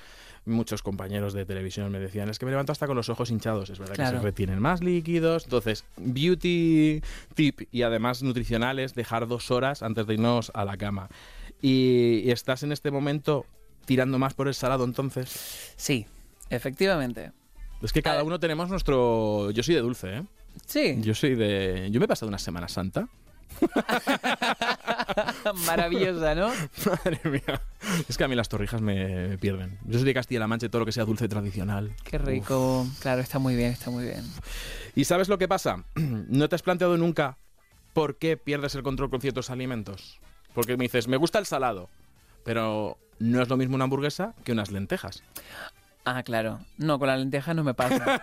Muchos 0.44 0.82
compañeros 0.82 1.32
de 1.32 1.44
televisión 1.44 1.90
me 1.90 1.98
decían, 1.98 2.28
es 2.28 2.38
que 2.38 2.46
me 2.46 2.52
levanto 2.52 2.72
hasta 2.72 2.86
con 2.86 2.96
los 2.96 3.08
ojos 3.08 3.30
hinchados. 3.30 3.70
Es 3.70 3.78
verdad 3.78 3.96
que 3.96 4.06
se 4.06 4.20
retienen 4.20 4.60
más 4.60 4.82
líquidos. 4.82 5.44
Entonces, 5.44 5.84
beauty 5.96 7.02
tip 7.34 7.62
y 7.72 7.82
además 7.82 8.22
nutricionales, 8.22 8.94
dejar 8.94 9.26
dos 9.26 9.50
horas 9.50 9.82
antes 9.82 10.06
de 10.06 10.14
irnos 10.14 10.52
a 10.54 10.64
la 10.64 10.76
cama. 10.76 11.08
Y, 11.62 12.22
y 12.24 12.30
estás 12.30 12.62
en 12.62 12.72
este 12.72 12.90
momento 12.90 13.44
tirando 13.90 14.20
más 14.20 14.34
por 14.34 14.46
el 14.46 14.54
salado, 14.54 14.84
entonces. 14.84 15.72
Sí, 15.74 16.06
efectivamente. 16.48 17.32
Es 17.82 17.92
que 17.92 18.02
cada 18.02 18.20
A- 18.20 18.22
uno 18.22 18.38
tenemos 18.38 18.68
nuestro... 18.68 19.50
Yo 19.50 19.64
soy 19.64 19.74
de 19.74 19.80
dulce, 19.80 20.18
¿eh? 20.18 20.22
Sí, 20.64 20.98
Yo 21.00 21.12
soy 21.12 21.34
de... 21.34 21.88
Yo 21.90 21.98
me 21.98 22.04
he 22.04 22.08
pasado 22.08 22.28
una 22.28 22.38
Semana 22.38 22.68
Santa. 22.68 23.08
maravillosa, 25.66 26.36
¿no? 26.36 26.50
Madre 26.86 27.18
mía. 27.28 27.60
Es 28.08 28.16
que 28.16 28.22
a 28.22 28.28
mí 28.28 28.36
las 28.36 28.48
torrijas 28.48 28.80
me, 28.80 29.36
pierden. 29.38 29.76
Yo 29.86 29.98
soy 29.98 30.06
de 30.06 30.14
Castilla-La 30.14 30.46
Mancha 30.46 30.66
y 30.66 30.68
todo 30.68 30.78
lo 30.78 30.86
que 30.86 30.92
sea 30.92 31.04
dulce 31.04 31.26
tradicional. 31.26 31.92
Qué 32.04 32.18
rico. 32.18 32.86
Claro, 33.00 33.22
está 33.22 33.40
muy 33.40 33.56
bien, 33.56 33.72
está 33.72 33.90
muy 33.90 34.04
bien. 34.04 34.22
¿Y 34.94 35.02
sabes 35.02 35.28
lo 35.28 35.36
que 35.36 35.48
pasa? 35.48 35.82
¿No 35.96 36.48
te 36.48 36.54
has 36.54 36.62
planteado 36.62 36.96
nunca 36.96 37.38
por 37.92 38.18
qué 38.18 38.36
pierdes 38.36 38.76
el 38.76 38.84
control 38.84 39.10
con 39.10 39.20
ciertos 39.20 39.50
alimentos? 39.50 40.20
Porque 40.54 40.76
me 40.76 40.84
dices, 40.84 41.08
me 41.08 41.16
gusta 41.16 41.40
el 41.40 41.46
salado, 41.46 41.90
pero 42.44 42.98
no 43.18 43.42
es 43.42 43.48
lo 43.48 43.56
mismo 43.56 43.74
una 43.74 43.84
hamburguesa 43.84 44.34
que 44.44 44.52
unas 44.52 44.70
lentejas. 44.70 45.22
Ah, 46.04 46.22
claro. 46.22 46.60
No, 46.78 46.98
con 46.98 47.08
la 47.08 47.16
lenteja 47.16 47.52
no 47.54 47.62
me 47.62 47.74
pasa. 47.74 48.22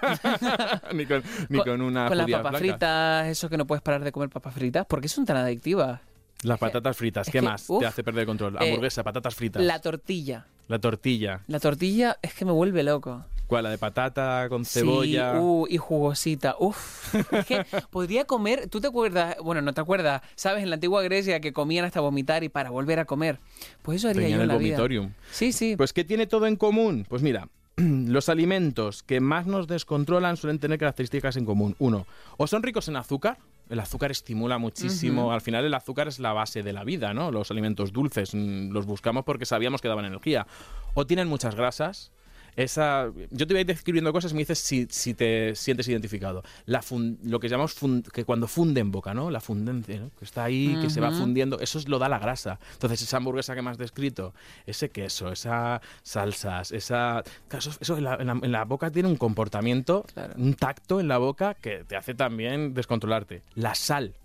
ni 0.94 1.06
con, 1.06 1.24
ni 1.50 1.60
con 1.60 1.82
una 1.82 2.08
Con 2.08 2.18
las 2.18 2.28
papas 2.30 2.52
blanca. 2.52 2.58
fritas, 2.60 3.28
eso 3.28 3.50
que 3.50 3.58
no 3.58 3.68
puedes 3.68 3.82
parar 3.84 4.04
de 4.04 4.12
comer 4.12 4.30
papas 4.30 4.54
fritas, 4.54 4.86
¿por 4.88 5.00
qué 5.00 5.08
son 5.08 5.26
tan 5.26 5.38
adictivas? 5.38 6.02
Las 6.44 6.60
patatas 6.60 6.96
fritas, 6.98 7.28
¿qué 7.28 7.34
que, 7.34 7.42
más 7.42 7.70
uf, 7.70 7.80
te 7.80 7.86
hace 7.88 8.04
perder 8.04 8.22
el 8.22 8.28
control? 8.28 8.56
eh, 8.56 8.68
Hamburguesa, 8.68 9.04
patatas 9.04 9.34
fritas. 9.36 9.64
La 9.64 9.80
tortilla. 9.80 10.46
La 10.68 10.80
tortilla. 10.80 11.42
La 11.48 11.60
tortilla 11.60 12.18
es 12.22 12.34
que 12.34 12.46
me 12.46 12.52
vuelve 12.52 12.84
loco. 12.84 13.26
¿Cuál? 13.48 13.64
La 13.64 13.70
de 13.70 13.78
patata 13.78 14.48
con 14.50 14.66
cebolla. 14.66 15.34
Sí, 15.34 15.40
uh, 15.40 15.66
y 15.70 15.78
jugosita. 15.78 16.56
Uf. 16.60 17.16
Es 17.34 17.46
que 17.46 17.66
podría 17.90 18.26
comer. 18.26 18.68
¿Tú 18.70 18.82
te 18.82 18.88
acuerdas? 18.88 19.38
Bueno, 19.42 19.62
no 19.62 19.74
te 19.74 19.82
acuerdas. 19.82 20.22
¿Sabes? 20.36 20.64
En 20.64 20.70
la 20.70 20.76
antigua 20.76 21.02
Grecia 21.04 21.40
que 21.40 21.54
comían 21.54 21.86
hasta 21.86 22.02
vomitar 22.02 22.44
y 22.44 22.50
para 22.50 22.70
volver 22.70 23.00
a 23.00 23.06
comer. 23.06 23.40
Pues 23.82 23.98
eso 23.98 24.10
haría 24.10 24.24
Tenían 24.24 24.40
yo 24.40 24.44
en 24.44 24.50
el 24.52 24.56
la 24.56 24.58
vida. 24.58 24.76
vomitorium. 24.76 25.14
Sí, 25.32 25.52
sí. 25.54 25.76
Pues 25.78 25.94
¿qué 25.94 26.04
tiene 26.04 26.28
todo 26.28 26.46
en 26.46 26.58
común? 26.58 27.06
Pues 27.08 27.22
mira, 27.22 27.48
los 27.78 28.28
alimentos 28.28 29.04
que 29.04 29.22
más 29.22 29.46
nos 29.48 29.68
descontrolan 29.68 30.36
suelen 30.36 30.60
tener 30.60 30.78
características 30.78 31.38
en 31.38 31.46
común. 31.46 31.76
Uno, 31.80 32.06
o 32.36 32.48
son 32.48 32.64
ricos 32.64 32.88
en 32.90 32.98
azúcar, 32.98 33.38
El 33.70 33.80
azúcar 33.82 34.12
estimula 34.12 34.58
muchísimo. 34.58 35.32
Al 35.34 35.42
final 35.42 35.66
el 35.66 35.74
azúcar 35.74 36.08
es 36.08 36.20
la 36.20 36.32
base 36.34 36.64
de 36.64 36.72
la 36.74 36.84
vida, 36.86 37.14
¿no? 37.14 37.32
Los 37.32 37.52
alimentos 37.52 37.92
dulces 37.92 38.34
mm, 38.34 38.72
los 38.72 38.86
buscamos 38.86 39.26
porque 39.26 39.46
sabíamos 39.46 39.82
que 39.82 39.90
daban 39.90 40.06
energía. 40.06 40.48
O 40.94 41.06
tienen 41.06 41.28
muchas 41.28 41.54
grasas. 41.56 42.12
Esa, 42.58 43.12
yo 43.32 43.46
te 43.48 43.54
voy 43.54 43.60
a 43.60 43.62
ir 43.62 43.68
describiendo 43.68 44.12
cosas 44.12 44.32
y 44.32 44.34
me 44.34 44.40
dices 44.40 44.58
si, 44.60 44.88
si 44.90 45.14
te 45.14 45.56
sientes 45.56 45.88
identificado. 45.88 46.44
La 46.66 46.82
fun- 46.82 47.18
lo 47.24 47.40
que 47.40 47.48
llamamos 47.48 47.74
fun- 47.76 48.02
que 48.02 48.26
cuando 48.26 48.48
funde 48.48 48.82
en 48.82 48.92
boca, 48.92 49.14
¿no? 49.14 49.30
La 49.32 49.40
fundencia, 49.40 50.00
¿no? 50.00 50.10
Que 50.18 50.26
está 50.26 50.44
ahí, 50.44 50.76
que 50.82 50.90
se 50.90 51.00
va 51.00 51.12
fundiendo. 51.12 51.60
Eso 51.60 51.78
es 51.78 51.88
lo 51.88 52.00
da 52.00 52.10
la 52.10 52.18
grasa. 52.20 52.60
Entonces 52.74 53.02
esa 53.04 53.18
hamburguesa 53.18 53.54
que 53.56 53.62
me 53.62 53.70
has 53.70 53.78
descrito, 53.78 54.34
ese 54.66 54.90
queso, 54.90 55.32
esas 55.32 55.82
salsas, 56.02 56.72
esa... 56.72 57.24
Eso, 57.52 57.72
eso 57.80 57.98
en, 57.98 58.04
la, 58.04 58.16
en 58.16 58.26
la- 58.28 58.40
en 58.42 58.52
la 58.52 58.66
boca 58.66 58.90
tiene 58.90 59.08
un 59.08 59.18
comportamiento, 59.18 60.04
Claro. 60.14 60.34
un 60.38 60.56
tacto 60.56 61.00
en 61.00 61.08
la 61.08 61.20
boca 61.20 61.54
que 61.54 61.84
te 61.84 61.96
hace 61.96 62.16
también 62.16 62.74
descontrolarte. 62.74 63.44
La 63.54 63.76
sal. 63.76 64.16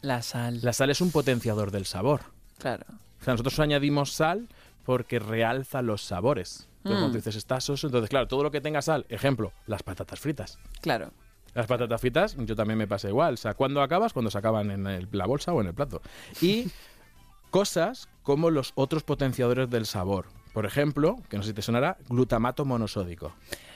La 0.00 0.22
sal. 0.22 0.60
La 0.62 0.72
sal 0.72 0.88
es 0.88 1.02
un 1.02 1.10
potenciador 1.10 1.70
del 1.70 1.84
sabor. 1.84 2.22
Claro. 2.58 2.86
O 3.20 3.24
sea, 3.24 3.34
nosotros 3.34 3.58
añadimos 3.60 4.12
sal 4.12 4.48
porque 4.84 5.18
realza 5.18 5.82
los 5.82 6.02
sabores. 6.02 6.68
Entonces, 6.84 6.98
Mm. 6.98 7.02
cuando 7.04 7.16
dices 7.18 7.36
está 7.36 7.60
soso, 7.60 7.86
entonces, 7.86 8.10
claro, 8.10 8.26
todo 8.28 8.42
lo 8.42 8.50
que 8.50 8.60
tenga 8.60 8.82
sal, 8.82 9.06
ejemplo, 9.08 9.52
las 9.66 9.82
patatas 9.82 10.18
fritas. 10.20 10.58
Claro. 10.80 11.12
Las 11.54 11.66
patatas 11.66 12.00
fritas, 12.00 12.34
yo 12.38 12.56
también 12.56 12.78
me 12.78 12.86
pasa 12.88 13.08
igual. 13.08 13.34
O 13.34 13.36
sea, 13.36 13.54
¿cuándo 13.54 13.82
acabas? 13.82 14.12
Cuando 14.12 14.30
se 14.30 14.38
acaban 14.38 14.70
en 14.70 14.86
el- 14.86 15.08
la 15.12 15.26
bolsa 15.26 15.52
o 15.52 15.60
en 15.60 15.68
el 15.68 15.74
plato. 15.74 16.00
Y 16.40 16.66
cosas 17.50 18.08
como 18.22 18.50
los 18.50 18.72
otros 18.74 19.02
potenciadores 19.04 19.68
del 19.70 19.86
sabor. 19.86 20.26
Por 20.52 20.66
ejemplo, 20.66 21.16
que 21.28 21.36
no 21.36 21.42
sé 21.42 21.50
si 21.50 21.54
te 21.54 21.62
sonará, 21.62 21.98
glutamato 22.08 22.64
monosódico. 22.64 23.34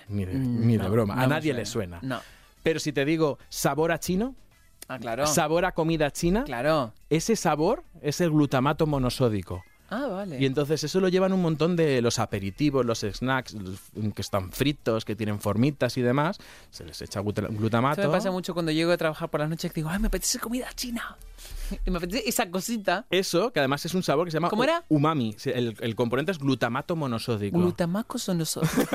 Ni 0.09 0.25
de, 0.25 0.35
Mm, 0.35 0.67
ni 0.67 0.77
de 0.77 0.85
no, 0.85 0.91
broma. 0.91 1.15
no 1.17 1.23
a 1.23 1.27
nadie 1.27 1.53
le 1.53 1.67
suena. 1.67 1.99
No. 2.03 2.21
Pero 2.63 2.81
si 2.81 2.93
te 2.93 3.05
digo 3.05 3.39
sabor 3.49 3.93
a 3.93 3.99
chino, 3.99 4.35
Ah, 4.89 4.99
claro. 4.99 5.27
sabor 5.27 5.65
a 5.65 5.73
comida 5.73 6.11
china, 6.11 6.45
Claro. 6.45 6.93
ese 7.11 7.35
sabor 7.37 7.83
es 8.03 8.21
el 8.21 8.31
glutamato 8.31 8.87
monosódico. 8.87 9.65
Ah, 9.91 10.07
vale. 10.07 10.39
Y 10.41 10.47
entonces 10.47 10.83
eso 10.85 11.01
lo 11.01 11.09
llevan 11.09 11.33
un 11.33 11.43
montón 11.43 11.77
de 11.77 12.01
los 12.03 12.19
aperitivos, 12.19 12.85
los 12.85 13.01
snacks, 13.01 13.55
los 13.55 13.81
que 14.15 14.23
están 14.23 14.51
fritos, 14.53 15.05
que 15.05 15.15
tienen 15.17 15.41
formitas 15.41 15.97
y 15.97 16.03
demás. 16.03 16.39
Se 16.71 16.85
les 16.85 17.01
echa 17.03 17.21
gluta- 17.21 17.47
glutamato. 17.49 18.01
Esto 18.01 18.11
me 18.13 18.17
pasa 18.19 18.31
mucho 18.31 18.53
cuando 18.55 18.73
llego 18.73 18.93
a 18.93 18.97
trabajar 18.97 19.29
por 19.31 19.41
las 19.41 19.49
noches 19.49 19.73
que 19.73 19.81
digo, 19.81 19.91
ay, 19.91 19.99
me 19.99 20.09
apetece 20.09 20.39
comida 20.39 20.69
china. 20.75 21.17
Y 21.85 21.91
me 21.91 21.99
apetece 21.99 22.29
esa 22.29 22.49
cosita. 22.49 23.07
Eso, 23.11 23.53
que 23.53 23.59
además 23.59 23.85
es 23.85 23.93
un 23.95 24.03
sabor 24.05 24.25
que 24.27 24.31
se 24.31 24.37
llama 24.37 24.51
¿Cómo 24.51 24.63
era? 24.63 24.85
umami. 24.89 25.35
El, 25.47 25.77
el 25.81 25.97
componente 25.97 26.31
es 26.31 26.39
glutamato 26.39 26.95
monosódico. 26.95 27.59
Glutamaco 27.59 28.19
sonosódico. 28.21 28.87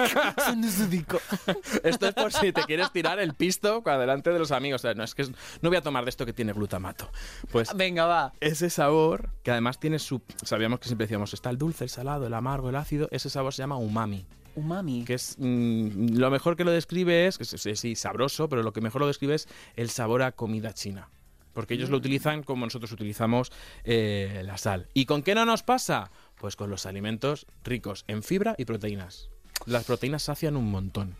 sonosódico. 0.43 1.19
Esto 1.83 2.07
es 2.07 2.13
por 2.13 2.31
si 2.31 2.53
te 2.53 2.63
quieres 2.63 2.89
tirar 2.91 3.19
el 3.19 3.33
pisto 3.33 3.81
delante 3.85 4.29
de 4.31 4.39
los 4.39 4.51
amigos. 4.51 4.81
O 4.81 4.83
sea, 4.83 4.93
no, 4.93 5.03
es 5.03 5.13
que 5.15 5.23
es- 5.23 5.31
no 5.61 5.69
voy 5.69 5.77
a 5.77 5.81
tomar 5.81 6.05
de 6.05 6.09
esto 6.09 6.25
que 6.25 6.31
tiene 6.33 6.53
glutamato. 6.53 7.09
Pues 7.51 7.73
Venga, 7.75 8.05
va. 8.05 8.33
ese 8.39 8.69
sabor, 8.69 9.29
que 9.43 9.51
además 9.51 9.77
tiene 9.79 9.99
su... 9.99 10.21
Sabíamos 10.43 10.79
que 10.81 10.87
siempre 10.87 11.05
decíamos, 11.05 11.33
está 11.33 11.49
el 11.49 11.57
dulce, 11.57 11.85
el 11.85 11.89
salado, 11.89 12.27
el 12.27 12.33
amargo, 12.33 12.67
el 12.69 12.75
ácido. 12.75 13.07
Ese 13.11 13.29
sabor 13.29 13.53
se 13.53 13.61
llama 13.61 13.77
umami. 13.77 14.25
Umami. 14.53 15.05
que 15.05 15.13
es 15.13 15.37
mm, 15.39 16.17
lo 16.17 16.29
mejor 16.29 16.57
que 16.57 16.65
lo 16.65 16.71
describe 16.71 17.25
es, 17.27 17.37
que 17.37 17.43
es, 17.43 17.65
es- 17.65 17.79
sí, 17.79 17.95
sabroso, 17.95 18.49
pero 18.49 18.63
lo 18.63 18.73
que 18.73 18.81
mejor 18.81 18.99
lo 19.01 19.07
describe 19.07 19.35
es 19.35 19.47
el 19.77 19.89
sabor 19.89 20.23
a 20.23 20.33
comida 20.33 20.73
china. 20.73 21.09
Porque 21.53 21.73
ellos 21.75 21.89
lo 21.89 21.97
utilizan 21.97 22.43
como 22.43 22.65
nosotros 22.65 22.91
utilizamos 22.93 23.51
eh, 23.83 24.41
la 24.45 24.57
sal. 24.57 24.87
¿Y 24.93 25.05
con 25.05 25.21
qué 25.21 25.35
no 25.35 25.45
nos 25.45 25.63
pasa? 25.63 26.09
Pues 26.39 26.55
con 26.55 26.69
los 26.69 26.85
alimentos 26.85 27.45
ricos 27.63 28.03
en 28.07 28.23
fibra 28.23 28.55
y 28.57 28.65
proteínas. 28.65 29.29
Las 29.65 29.83
proteínas 29.85 30.23
sacian 30.23 30.55
un 30.57 30.71
montón. 30.71 31.15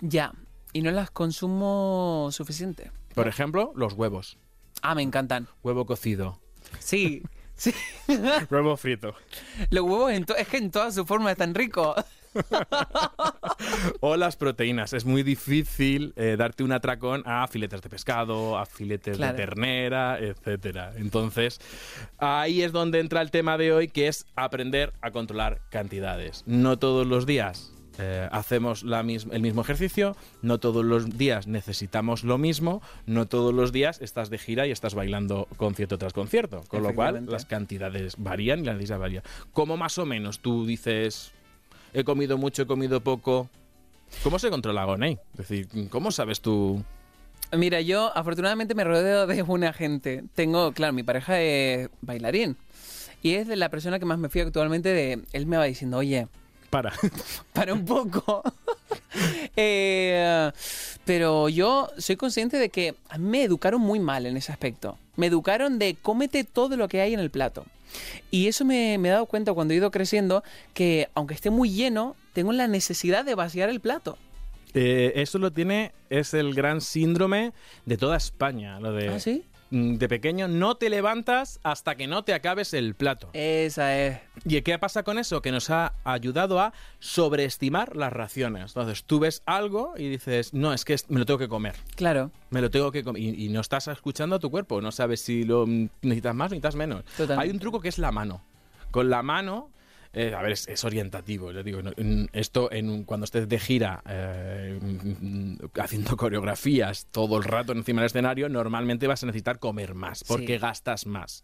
Ya. 0.00 0.32
Y 0.72 0.82
no 0.82 0.90
las 0.92 1.10
consumo 1.10 2.28
suficiente. 2.32 2.90
Por 3.14 3.28
ejemplo, 3.28 3.72
los 3.76 3.92
huevos. 3.94 4.36
Ah, 4.82 4.94
me 4.94 5.02
encantan. 5.02 5.48
Huevo 5.62 5.86
cocido. 5.86 6.40
Sí. 6.78 7.22
Sí. 7.56 7.72
Huevo 8.50 8.76
frito. 8.76 9.14
Los 9.70 9.84
huevos 9.84 10.12
en 10.12 10.26
es 10.36 10.48
que 10.48 10.56
en 10.56 10.70
toda 10.70 10.90
su 10.90 11.04
forma 11.06 11.30
están 11.32 11.54
ricos. 11.54 11.96
O 14.00 14.16
las 14.16 14.36
proteínas. 14.36 14.92
Es 14.92 15.04
muy 15.04 15.22
difícil 15.22 16.12
eh, 16.16 16.36
darte 16.38 16.64
un 16.64 16.72
atracón 16.72 17.22
a 17.26 17.46
filetes 17.46 17.80
de 17.82 17.88
pescado, 17.88 18.58
a 18.58 18.66
filetes 18.66 19.16
Claro. 19.16 19.32
de 19.34 19.38
ternera, 19.38 20.18
etcétera. 20.18 20.92
Entonces, 20.96 21.60
ahí 22.18 22.62
es 22.62 22.72
donde 22.72 23.00
entra 23.00 23.22
el 23.22 23.30
tema 23.30 23.56
de 23.56 23.72
hoy, 23.72 23.88
que 23.88 24.08
es 24.08 24.26
aprender 24.36 24.92
a 25.00 25.10
controlar 25.10 25.60
cantidades. 25.70 26.42
No 26.46 26.78
todos 26.78 27.06
los 27.06 27.24
días. 27.26 27.73
Eh, 27.98 28.28
hacemos 28.32 28.82
la 28.82 29.02
mis- 29.02 29.26
el 29.30 29.40
mismo 29.42 29.62
ejercicio, 29.62 30.16
no 30.42 30.58
todos 30.58 30.84
los 30.84 31.16
días 31.16 31.46
necesitamos 31.46 32.24
lo 32.24 32.38
mismo, 32.38 32.82
no 33.06 33.26
todos 33.26 33.54
los 33.54 33.70
días 33.72 34.00
estás 34.00 34.30
de 34.30 34.38
gira 34.38 34.66
y 34.66 34.70
estás 34.70 34.94
bailando 34.94 35.46
concierto 35.56 35.96
tras 35.98 36.12
concierto, 36.12 36.64
con 36.68 36.82
lo 36.82 36.94
cual 36.94 37.26
las 37.28 37.44
cantidades 37.44 38.16
varían 38.18 38.60
y 38.60 38.64
la 38.64 38.72
necesidad 38.74 38.98
varía. 38.98 39.22
¿Cómo 39.52 39.76
más 39.76 39.98
o 39.98 40.06
menos 40.06 40.40
tú 40.40 40.66
dices, 40.66 41.32
he 41.92 42.04
comido 42.04 42.36
mucho, 42.38 42.62
he 42.62 42.66
comido 42.66 43.00
poco? 43.00 43.48
¿Cómo 44.22 44.38
se 44.38 44.50
controla 44.50 44.84
Gonei? 44.84 45.18
Es 45.32 45.48
decir, 45.48 45.68
¿cómo 45.90 46.10
sabes 46.10 46.40
tú? 46.40 46.82
Mira, 47.52 47.80
yo 47.80 48.16
afortunadamente 48.16 48.74
me 48.74 48.84
rodeo 48.84 49.26
de 49.26 49.42
buena 49.42 49.72
gente. 49.72 50.24
Tengo, 50.34 50.72
claro, 50.72 50.92
mi 50.92 51.02
pareja 51.02 51.40
es 51.40 51.88
bailarín. 52.00 52.56
Y 53.22 53.34
es 53.34 53.46
de 53.48 53.56
la 53.56 53.70
persona 53.70 53.98
que 53.98 54.04
más 54.04 54.18
me 54.18 54.28
fío 54.28 54.44
actualmente 54.44 54.88
de... 54.90 55.22
Él 55.32 55.46
me 55.46 55.56
va 55.56 55.64
diciendo, 55.64 55.98
oye, 55.98 56.26
Para. 56.74 56.92
para 57.52 57.72
un 57.72 57.84
poco. 57.84 58.42
Eh, 59.56 60.50
pero 61.04 61.48
yo 61.48 61.88
soy 61.98 62.16
consciente 62.16 62.56
de 62.56 62.70
que 62.70 62.96
a 63.08 63.18
mí 63.18 63.28
me 63.28 63.44
educaron 63.44 63.80
muy 63.80 64.00
mal 64.00 64.26
en 64.26 64.36
ese 64.36 64.50
aspecto. 64.50 64.98
Me 65.14 65.26
educaron 65.26 65.78
de 65.78 65.94
cómete 65.94 66.42
todo 66.42 66.76
lo 66.76 66.88
que 66.88 67.00
hay 67.00 67.14
en 67.14 67.20
el 67.20 67.30
plato. 67.30 67.64
Y 68.32 68.48
eso 68.48 68.64
me, 68.64 68.98
me 68.98 69.08
he 69.08 69.12
dado 69.12 69.26
cuenta 69.26 69.52
cuando 69.52 69.72
he 69.72 69.76
ido 69.76 69.92
creciendo 69.92 70.42
que 70.72 71.08
aunque 71.14 71.34
esté 71.34 71.50
muy 71.50 71.70
lleno, 71.70 72.16
tengo 72.32 72.52
la 72.52 72.66
necesidad 72.66 73.24
de 73.24 73.36
vaciar 73.36 73.68
el 73.68 73.78
plato. 73.78 74.18
Eh, 74.74 75.12
eso 75.14 75.38
lo 75.38 75.52
tiene, 75.52 75.92
es 76.10 76.34
el 76.34 76.52
gran 76.52 76.80
síndrome 76.80 77.52
de 77.86 77.96
toda 77.96 78.16
España. 78.16 78.80
Lo 78.80 78.92
de, 78.92 79.08
¿Ah, 79.08 79.20
sí? 79.20 79.44
Mm, 79.70 79.94
de 79.94 80.08
pequeño 80.08 80.48
no 80.48 80.76
te 80.76 80.90
levantas 80.90 81.60
hasta 81.62 81.96
que 81.96 82.06
no 82.06 82.24
te 82.24 82.34
acabes 82.34 82.74
el 82.74 82.94
plato. 82.94 83.30
Esa 83.32 83.98
es. 83.98 84.20
¿Y 84.44 84.60
qué 84.62 84.78
pasa 84.78 85.02
con 85.02 85.18
eso? 85.18 85.42
Que 85.42 85.52
nos 85.52 85.70
ha 85.70 85.94
ayudado 86.04 86.60
a 86.60 86.72
sobreestimar 86.98 87.96
las 87.96 88.12
raciones. 88.12 88.70
Entonces 88.70 89.04
tú 89.04 89.18
ves 89.20 89.42
algo 89.46 89.94
y 89.96 90.08
dices, 90.08 90.54
no, 90.54 90.72
es 90.72 90.84
que 90.84 90.96
me 91.08 91.18
lo 91.18 91.26
tengo 91.26 91.38
que 91.38 91.48
comer. 91.48 91.74
Claro, 91.96 92.30
Me 92.50 92.60
lo 92.60 92.70
tengo 92.70 92.92
que 92.92 93.02
comer. 93.04 93.22
Y, 93.22 93.46
y 93.46 93.48
no 93.48 93.60
estás 93.60 93.88
escuchando 93.88 94.36
a 94.36 94.38
tu 94.38 94.50
cuerpo. 94.50 94.80
No 94.80 94.92
sabes 94.92 95.20
si 95.20 95.44
lo 95.44 95.66
mm, 95.66 95.88
necesitas 96.02 96.34
más 96.34 96.46
o 96.50 96.54
necesitas 96.54 96.76
menos. 96.76 97.04
Totalmente. 97.04 97.42
Hay 97.42 97.50
un 97.50 97.58
truco 97.58 97.80
que 97.80 97.88
es 97.88 97.98
la 97.98 98.12
mano. 98.12 98.44
Con 98.90 99.10
la 99.10 99.22
mano. 99.22 99.70
Eh, 100.14 100.34
a 100.34 100.42
ver, 100.42 100.52
es, 100.52 100.68
es 100.68 100.84
orientativo. 100.84 101.52
Yo 101.52 101.62
digo, 101.62 101.80
esto 102.32 102.70
en 102.72 103.04
cuando 103.04 103.24
estés 103.24 103.48
de 103.48 103.58
gira 103.58 104.02
eh, 104.08 104.78
haciendo 105.80 106.16
coreografías 106.16 107.06
todo 107.10 107.36
el 107.38 107.44
rato 107.44 107.72
encima 107.72 108.00
del 108.00 108.06
escenario, 108.06 108.48
normalmente 108.48 109.06
vas 109.06 109.22
a 109.22 109.26
necesitar 109.26 109.58
comer 109.58 109.94
más 109.94 110.24
porque 110.24 110.54
Sí. 110.54 110.58
gastas 110.58 111.06
más. 111.06 111.42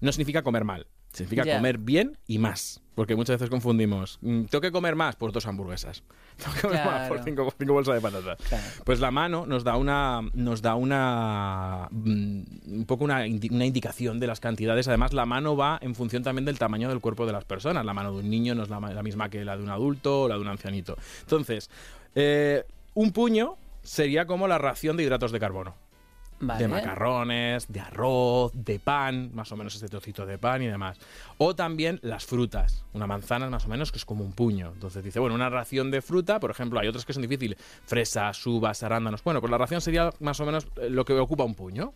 No 0.00 0.12
significa 0.12 0.42
comer 0.42 0.64
mal, 0.64 0.86
significa 1.12 1.44
comer 1.44 1.78
bien 1.78 2.18
y 2.26 2.38
más. 2.38 2.82
Porque 2.98 3.14
muchas 3.14 3.34
veces 3.34 3.48
confundimos. 3.48 4.18
mm, 4.22 4.46
Tengo 4.46 4.60
que 4.60 4.72
comer 4.72 4.96
más 4.96 5.14
por 5.14 5.30
dos 5.30 5.46
hamburguesas. 5.46 6.02
Tengo 6.36 6.52
que 6.52 6.60
comer 6.62 6.84
más 6.84 7.08
por 7.08 7.22
cinco, 7.22 7.54
cinco 7.56 7.72
bolsas 7.72 7.94
de 7.94 8.00
patatas. 8.00 8.38
claro. 8.48 8.64
Pues 8.84 8.98
la 8.98 9.12
mano 9.12 9.46
nos 9.46 9.62
da 9.62 9.76
una 9.76 10.20
nos 10.34 10.62
da 10.62 10.74
una 10.74 11.86
mm, 11.92 12.42
un 12.66 12.84
poco 12.88 13.04
una, 13.04 13.18
una 13.52 13.64
indicación 13.64 14.18
de 14.18 14.26
las 14.26 14.40
cantidades. 14.40 14.88
Además, 14.88 15.12
la 15.12 15.26
mano 15.26 15.56
va 15.56 15.78
en 15.80 15.94
función 15.94 16.24
también 16.24 16.44
del 16.44 16.58
tamaño 16.58 16.88
del 16.88 16.98
cuerpo 16.98 17.24
de 17.24 17.30
las 17.30 17.44
personas. 17.44 17.86
La 17.86 17.94
mano 17.94 18.10
de 18.10 18.18
un 18.18 18.30
niño 18.30 18.56
no 18.56 18.64
es 18.64 18.68
la 18.68 19.02
misma 19.04 19.28
que 19.28 19.44
la 19.44 19.56
de 19.56 19.62
un 19.62 19.70
adulto 19.70 20.22
o 20.22 20.28
la 20.28 20.34
de 20.34 20.40
un 20.40 20.48
ancianito. 20.48 20.96
Entonces, 21.20 21.70
eh, 22.16 22.64
un 22.94 23.12
puño 23.12 23.58
sería 23.84 24.26
como 24.26 24.48
la 24.48 24.58
ración 24.58 24.96
de 24.96 25.04
hidratos 25.04 25.30
de 25.30 25.38
carbono. 25.38 25.76
Vale. 26.40 26.60
De 26.62 26.68
macarrones, 26.68 27.66
de 27.66 27.80
arroz, 27.80 28.52
de 28.54 28.78
pan, 28.78 29.30
más 29.34 29.50
o 29.50 29.56
menos 29.56 29.74
este 29.74 29.88
trocito 29.88 30.24
de 30.24 30.38
pan 30.38 30.62
y 30.62 30.66
demás. 30.68 30.98
O 31.38 31.54
también 31.56 31.98
las 32.02 32.24
frutas. 32.26 32.84
Una 32.92 33.06
manzana 33.06 33.50
más 33.50 33.64
o 33.66 33.68
menos 33.68 33.90
que 33.90 33.98
es 33.98 34.04
como 34.04 34.24
un 34.24 34.32
puño. 34.32 34.70
Entonces 34.72 35.02
dice, 35.02 35.18
bueno, 35.18 35.34
una 35.34 35.50
ración 35.50 35.90
de 35.90 36.00
fruta, 36.00 36.38
por 36.38 36.50
ejemplo, 36.50 36.78
hay 36.78 36.86
otras 36.88 37.04
que 37.04 37.12
son 37.12 37.22
difíciles. 37.22 37.58
Fresas, 37.84 38.46
uvas, 38.46 38.82
arándanos. 38.82 39.22
Bueno, 39.24 39.40
pues 39.40 39.50
la 39.50 39.58
ración 39.58 39.80
sería 39.80 40.10
más 40.20 40.38
o 40.40 40.46
menos 40.46 40.68
eh, 40.80 40.88
lo 40.90 41.04
que 41.04 41.14
ocupa 41.14 41.42
un 41.44 41.54
puño. 41.54 41.92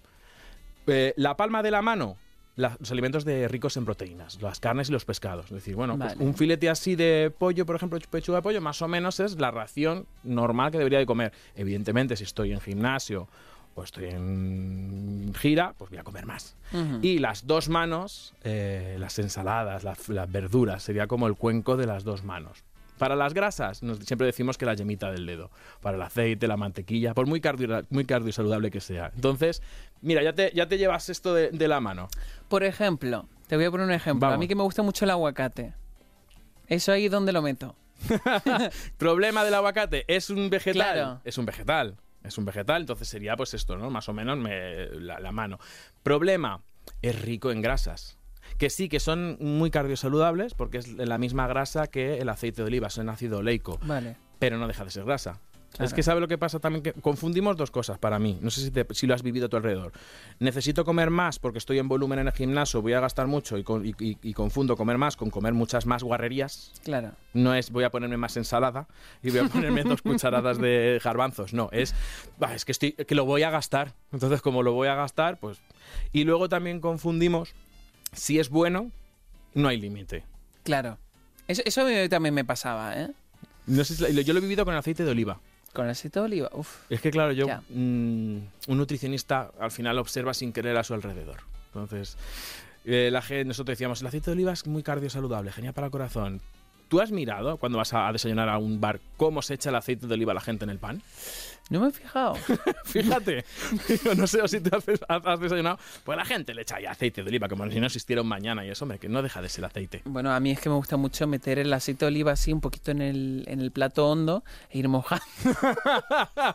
Eh, 0.87 1.14
la 1.16 1.37
palma 1.37 1.62
de 1.62 1.70
la 1.70 1.80
mano, 1.80 2.16
la- 2.56 2.76
los 2.80 2.90
alimentos 2.90 3.25
de 3.25 3.46
ricos 3.49 3.76
en 3.76 3.84
proteínas, 3.84 4.42
las 4.42 4.58
carnes 4.58 4.88
y 4.88 4.92
los 4.92 5.04
pescados. 5.04 5.46
Es 5.46 5.52
decir, 5.52 5.76
bueno, 5.76 5.96
pues 5.96 6.16
un 6.18 6.34
filete 6.34 6.68
así 6.68 6.96
de 6.96 7.32
pollo, 7.37 7.64
por 7.64 7.76
ejemplo, 7.76 7.99
pechuga 8.11 8.38
de 8.38 8.42
pollo, 8.42 8.61
más 8.61 8.82
o 8.82 8.88
menos 8.88 9.20
es 9.20 9.38
la 9.38 9.50
ración 9.52 10.06
normal 10.25 10.72
que 10.72 10.78
debería 10.78 10.99
de 10.99 11.06
comer. 11.06 11.32
Evidentemente, 11.54 12.16
si 12.16 12.25
estoy 12.25 12.52
en 12.52 12.61
gimnasio 12.61 13.28
o 13.75 13.83
estoy 13.83 14.07
en 14.07 15.33
gira, 15.38 15.75
pues 15.79 15.91
voy 15.91 15.99
a 15.99 16.05
comer 16.05 16.26
más. 16.26 16.57
Ujú. 16.73 16.99
Y 17.02 17.19
las 17.19 17.47
dos 17.47 17.69
manos, 17.69 18.35
eh, 18.45 18.97
las 18.99 19.19
ensaladas, 19.19 19.83
las, 19.85 20.09
las 20.09 20.31
verduras, 20.31 20.83
sería 20.83 21.07
como 21.07 21.26
el 21.26 21.35
cuenco 21.35 21.76
de 21.76 21.87
las 21.87 22.05
dos 22.05 22.23
manos. 22.25 22.64
Para 22.99 23.17
las 23.17 23.35
grasas, 23.35 23.83
nos- 23.83 23.99
siempre 24.00 24.26
decimos 24.26 24.57
que 24.59 24.64
la 24.67 24.75
yemita 24.75 25.11
del 25.11 25.26
dedo. 25.26 25.50
Para 25.81 25.97
el 25.97 26.02
aceite, 26.02 26.47
la 26.47 26.57
mantequilla, 26.57 27.14
por 27.14 27.26
muy 27.26 27.41
cardio, 27.41 27.83
muy 27.91 28.05
cardio 28.05 28.33
saludable 28.33 28.71
que 28.71 28.81
sea. 28.81 29.11
Entonces, 29.14 29.61
mira, 30.02 30.23
ya 30.23 30.33
te, 30.35 30.52
ya 30.55 30.69
te 30.69 30.79
llevas 30.79 31.09
esto 31.09 31.35
de, 31.35 31.50
de 31.50 31.69
la 31.69 31.81
mano. 31.81 32.09
Por 32.49 32.62
ejemplo, 32.62 33.26
te 33.49 33.57
voy 33.57 33.64
a 33.64 33.71
poner 33.71 33.87
un 33.87 33.93
ejemplo. 33.93 34.21
Vamos. 34.21 34.37
A 34.37 34.38
mí 34.38 34.47
que 34.47 34.55
me 34.55 34.62
gusta 34.62 34.83
mucho 34.83 35.05
el 35.05 35.11
aguacate. 35.11 35.73
Eso 36.69 36.93
ahí, 36.93 37.09
¿dónde 37.09 37.33
lo 37.33 37.43
meto? 37.43 37.75
Problema 38.99 39.45
del 39.45 39.55
aguacate, 39.55 40.05
es 40.09 40.31
un 40.31 40.49
vegetal. 40.50 40.75
Claro. 40.95 41.21
Es 41.25 41.38
un 41.38 41.47
vegetal. 41.47 41.97
Es 42.25 42.38
un 42.38 42.45
vegetal, 42.45 42.83
entonces 42.83 43.09
sería 43.09 43.37
pues 43.37 43.55
esto, 43.55 43.76
¿no? 43.76 43.91
Más 43.91 44.09
o 44.09 44.12
menos 44.12 44.38
me- 44.38 44.87
la, 45.00 45.19
la 45.21 45.33
mano. 45.33 45.59
Problema, 46.02 46.62
es 47.02 47.21
rico 47.21 47.50
en 47.50 47.62
grasas. 47.62 48.19
Que 48.59 48.71
sí, 48.71 48.88
que 48.88 49.00
son 49.00 49.37
muy 49.41 49.71
cardiosaludables 49.71 50.55
porque 50.55 50.79
es 50.79 50.88
la 50.88 51.19
misma 51.19 51.47
grasa 51.47 51.87
que 51.87 52.19
el 52.19 52.29
aceite 52.29 52.62
de 52.62 52.67
oliva, 52.67 52.88
es 52.88 52.97
un 52.99 53.09
ácido 53.09 53.38
oleico, 53.38 53.79
Vale. 53.83 54.17
pero 54.38 54.59
no 54.59 54.67
deja 54.67 54.85
de 54.85 54.91
ser 54.91 55.05
grasa. 55.05 55.41
Claro. 55.73 55.87
Es 55.87 55.95
que 55.95 56.02
sabe 56.02 56.21
lo 56.21 56.29
que 56.29 56.37
pasa 56.37 56.59
también 56.61 56.83
que 56.83 56.93
confundimos 56.93 57.57
dos 57.57 57.71
cosas 57.71 57.99
para 57.99 58.19
mí. 58.19 58.38
No 58.43 58.50
sé 58.50 58.61
si, 58.61 58.71
te- 58.71 58.87
si 58.93 59.07
lo 59.07 59.14
has 59.14 59.23
vivido 59.23 59.47
a 59.47 59.49
tu 59.49 59.57
alrededor. 59.57 59.93
Necesito 60.38 60.85
comer 60.85 61.09
más 61.09 61.38
porque 61.38 61.57
estoy 61.59 61.79
en 61.79 61.88
volumen 61.88 62.19
en 62.19 62.26
el 62.26 62.33
gimnasio, 62.35 62.83
voy 62.83 62.93
a 62.93 63.00
gastar 63.00 63.26
mucho 63.26 63.57
y, 63.57 63.64
con- 63.64 63.87
y- 63.87 63.95
y- 63.99 64.19
y 64.23 64.35
confundo 64.35 64.76
comer 64.76 64.99
más 64.99 65.17
con 65.17 65.31
comer 65.31 65.55
muchas 65.55 65.87
más 65.87 66.02
guarrerías 66.02 66.73
Claro. 66.85 67.12
no 67.33 67.55
es 67.55 67.71
voy 67.71 67.85
a 67.85 67.91
ponerme 67.91 68.19
más 68.19 68.37
ensalada 68.37 68.87
y 69.23 69.31
voy 69.31 69.38
a 69.41 69.45
ponerme 69.49 69.83
dos 69.83 70.02
cucharadas 70.02 70.59
de 70.59 71.00
garbanzos. 71.02 71.55
No, 71.55 71.71
es, 71.73 71.95
"Bah, 72.38 72.55
es 72.55 72.67
que, 72.67 72.73
estoy, 72.73 72.93
que 72.93 73.14
lo 73.14 73.25
voy 73.25 73.43
a 73.43 73.50
gastar. 73.50 73.95
Entonces, 74.12 74.43
como 74.43 74.62
lo 74.62 74.73
voy 74.75 74.88
a 74.88 74.95
gastar, 74.95 75.38
pues... 75.41 75.62
Y 76.12 76.25
luego 76.25 76.50
también 76.50 76.81
confundimos, 76.81 77.55
si 78.12 78.38
es 78.38 78.50
bueno, 78.50 78.91
no 79.55 79.69
hay 79.69 79.81
límite. 79.81 80.25
Claro. 80.64 80.99
Eso, 81.49 81.62
también 82.11 82.35
me 82.35 82.45
pasaba, 82.45 83.00
¿eh? 83.00 83.09
No 83.67 83.85
sé 83.85 83.95
yo 84.25 84.33
lo 84.33 84.38
he 84.38 84.43
vivido 84.43 84.64
con 84.64 84.75
el 84.75 84.79
aceite 84.79 85.05
de 85.05 85.11
oliva. 85.11 85.41
Con 85.73 85.88
aceite 85.88 86.21
de 86.21 86.25
oliva. 86.26 86.50
Uf. 86.52 86.91
Es 86.91 87.00
que, 87.00 87.11
claro, 87.11 87.33
yo, 87.33 87.47
mm, 87.47 88.37
un 88.69 88.76
nutricionista 88.79 89.50
al 89.59 89.71
final 89.71 89.99
observa 89.99 90.35
sin 90.35 90.52
querer 90.52 90.76
a 90.76 90.85
su 90.85 90.95
alrededor. 90.95 91.41
Entonces, 91.69 92.17
eh, 92.85 93.09
la 93.11 93.23
gente, 93.23 93.45
nosotros 93.47 93.73
decíamos, 93.73 94.00
el 94.02 94.09
aceite 94.09 94.26
de 94.26 94.33
oliva 94.33 94.52
es 94.52 94.67
muy 94.67 94.83
cardiosaludable, 94.83 95.50
genial 95.52 95.73
para 95.73 95.87
el 95.87 95.91
corazón. 95.91 96.41
¿Tú 96.88 97.00
has 97.00 97.11
mirado 97.11 97.57
cuando 97.57 97.79
vas 97.79 97.95
a, 97.95 98.07
a 98.07 98.12
desayunar 98.12 98.50
a 98.50 98.59
un 98.59 98.79
bar 98.79 99.00
cómo 99.17 99.41
se 99.41 99.55
echa 99.55 99.71
el 99.71 99.76
aceite 99.76 100.07
de 100.07 100.12
oliva 100.12 100.33
a 100.33 100.35
la 100.35 100.43
gente 100.43 100.64
en 100.64 100.71
el 100.71 100.79
pan? 100.79 101.02
No 101.73 101.81
me 101.81 101.88
he 101.88 101.93
fijado. 101.93 102.35
Fíjate, 102.85 103.45
Digo, 103.88 104.14
no 104.14 104.26
sé 104.26 104.47
si 104.49 104.59
haces- 104.59 105.00
has, 105.09 105.26
has 105.26 105.41
desayunado, 105.41 105.79
pues 106.05 106.17
la 106.19 106.25
gente 106.25 106.52
le 106.55 106.62
echa 106.62 106.76
ahí 106.76 106.87
aceite 106.87 107.23
de 107.23 107.29
oliva, 107.29 107.49
como 107.49 107.69
si 107.71 107.81
no 107.81 107.87
existiera 107.87 108.23
un 108.23 108.29
mañana 108.29 108.64
y 108.64 108.71
eso, 108.71 108.85
hombre, 108.85 108.99
que 108.99 109.09
no 109.09 109.23
deja 109.23 109.41
de 109.41 109.49
ser 109.49 109.64
aceite. 109.64 110.02
Bueno, 110.05 110.33
a 110.33 110.38
mí 110.41 110.50
es 110.50 110.61
que 110.61 110.69
me 110.69 110.75
gusta 110.75 110.97
mucho 110.97 111.26
meter 111.26 111.59
el 111.59 111.73
aceite 111.73 112.05
de 112.05 112.09
oliva 112.09 112.33
así 112.33 112.52
un 112.52 112.61
poquito 112.61 112.91
en 112.91 113.00
el, 113.02 113.45
en 113.49 113.61
el 113.61 113.71
plato 113.71 114.09
hondo 114.09 114.45
e 114.71 114.79
ir 114.79 114.88
mojando. 114.88 115.25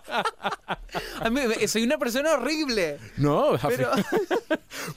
a 1.22 1.30
mí, 1.30 1.42
soy 1.68 1.84
una 1.84 1.98
persona 1.98 2.34
horrible. 2.34 2.98
No, 3.18 3.58
Pero- 3.68 3.92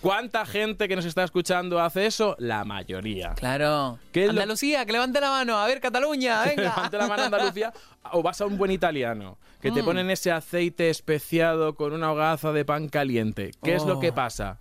¿cuánta 0.00 0.45
gente 0.47 0.89
que 0.89 0.97
nos 0.97 1.05
está 1.05 1.25
escuchando 1.25 1.81
hace 1.81 2.07
eso? 2.07 2.37
La 2.39 2.65
mayoría. 2.65 3.35
Claro. 3.35 3.99
¿Qué 4.12 4.21
es 4.23 4.27
lo- 4.27 4.33
Andalucía, 4.33 4.85
que 4.85 4.93
levante 4.93 5.21
la 5.21 5.31
mano. 5.31 5.59
A 5.59 5.67
ver, 5.67 5.81
Cataluña, 5.81 6.43
venga. 6.45 6.62
Levante 6.75 6.99
la 6.99 7.07
mano 7.07 7.23
Andalucía 7.25 7.73
o 8.12 8.23
vas 8.23 8.41
a 8.41 8.47
un 8.47 8.57
buen 8.59 8.71
italiano 8.71 9.39
que 9.61 9.71
Mm. 9.71 9.75
te 9.75 9.83
ponen 9.83 10.10
ese 10.11 10.31
aceite 10.33 10.90
especiado 10.90 11.75
con 11.75 11.93
una 11.93 12.12
hogaza 12.12 12.52
de 12.52 12.64
pan 12.64 12.88
caliente. 12.88 13.52
¿Qué 13.62 13.75
es 13.75 13.85
lo 13.85 13.97
Oh. 13.99 14.00
que 14.00 14.12
pasa? 14.12 14.59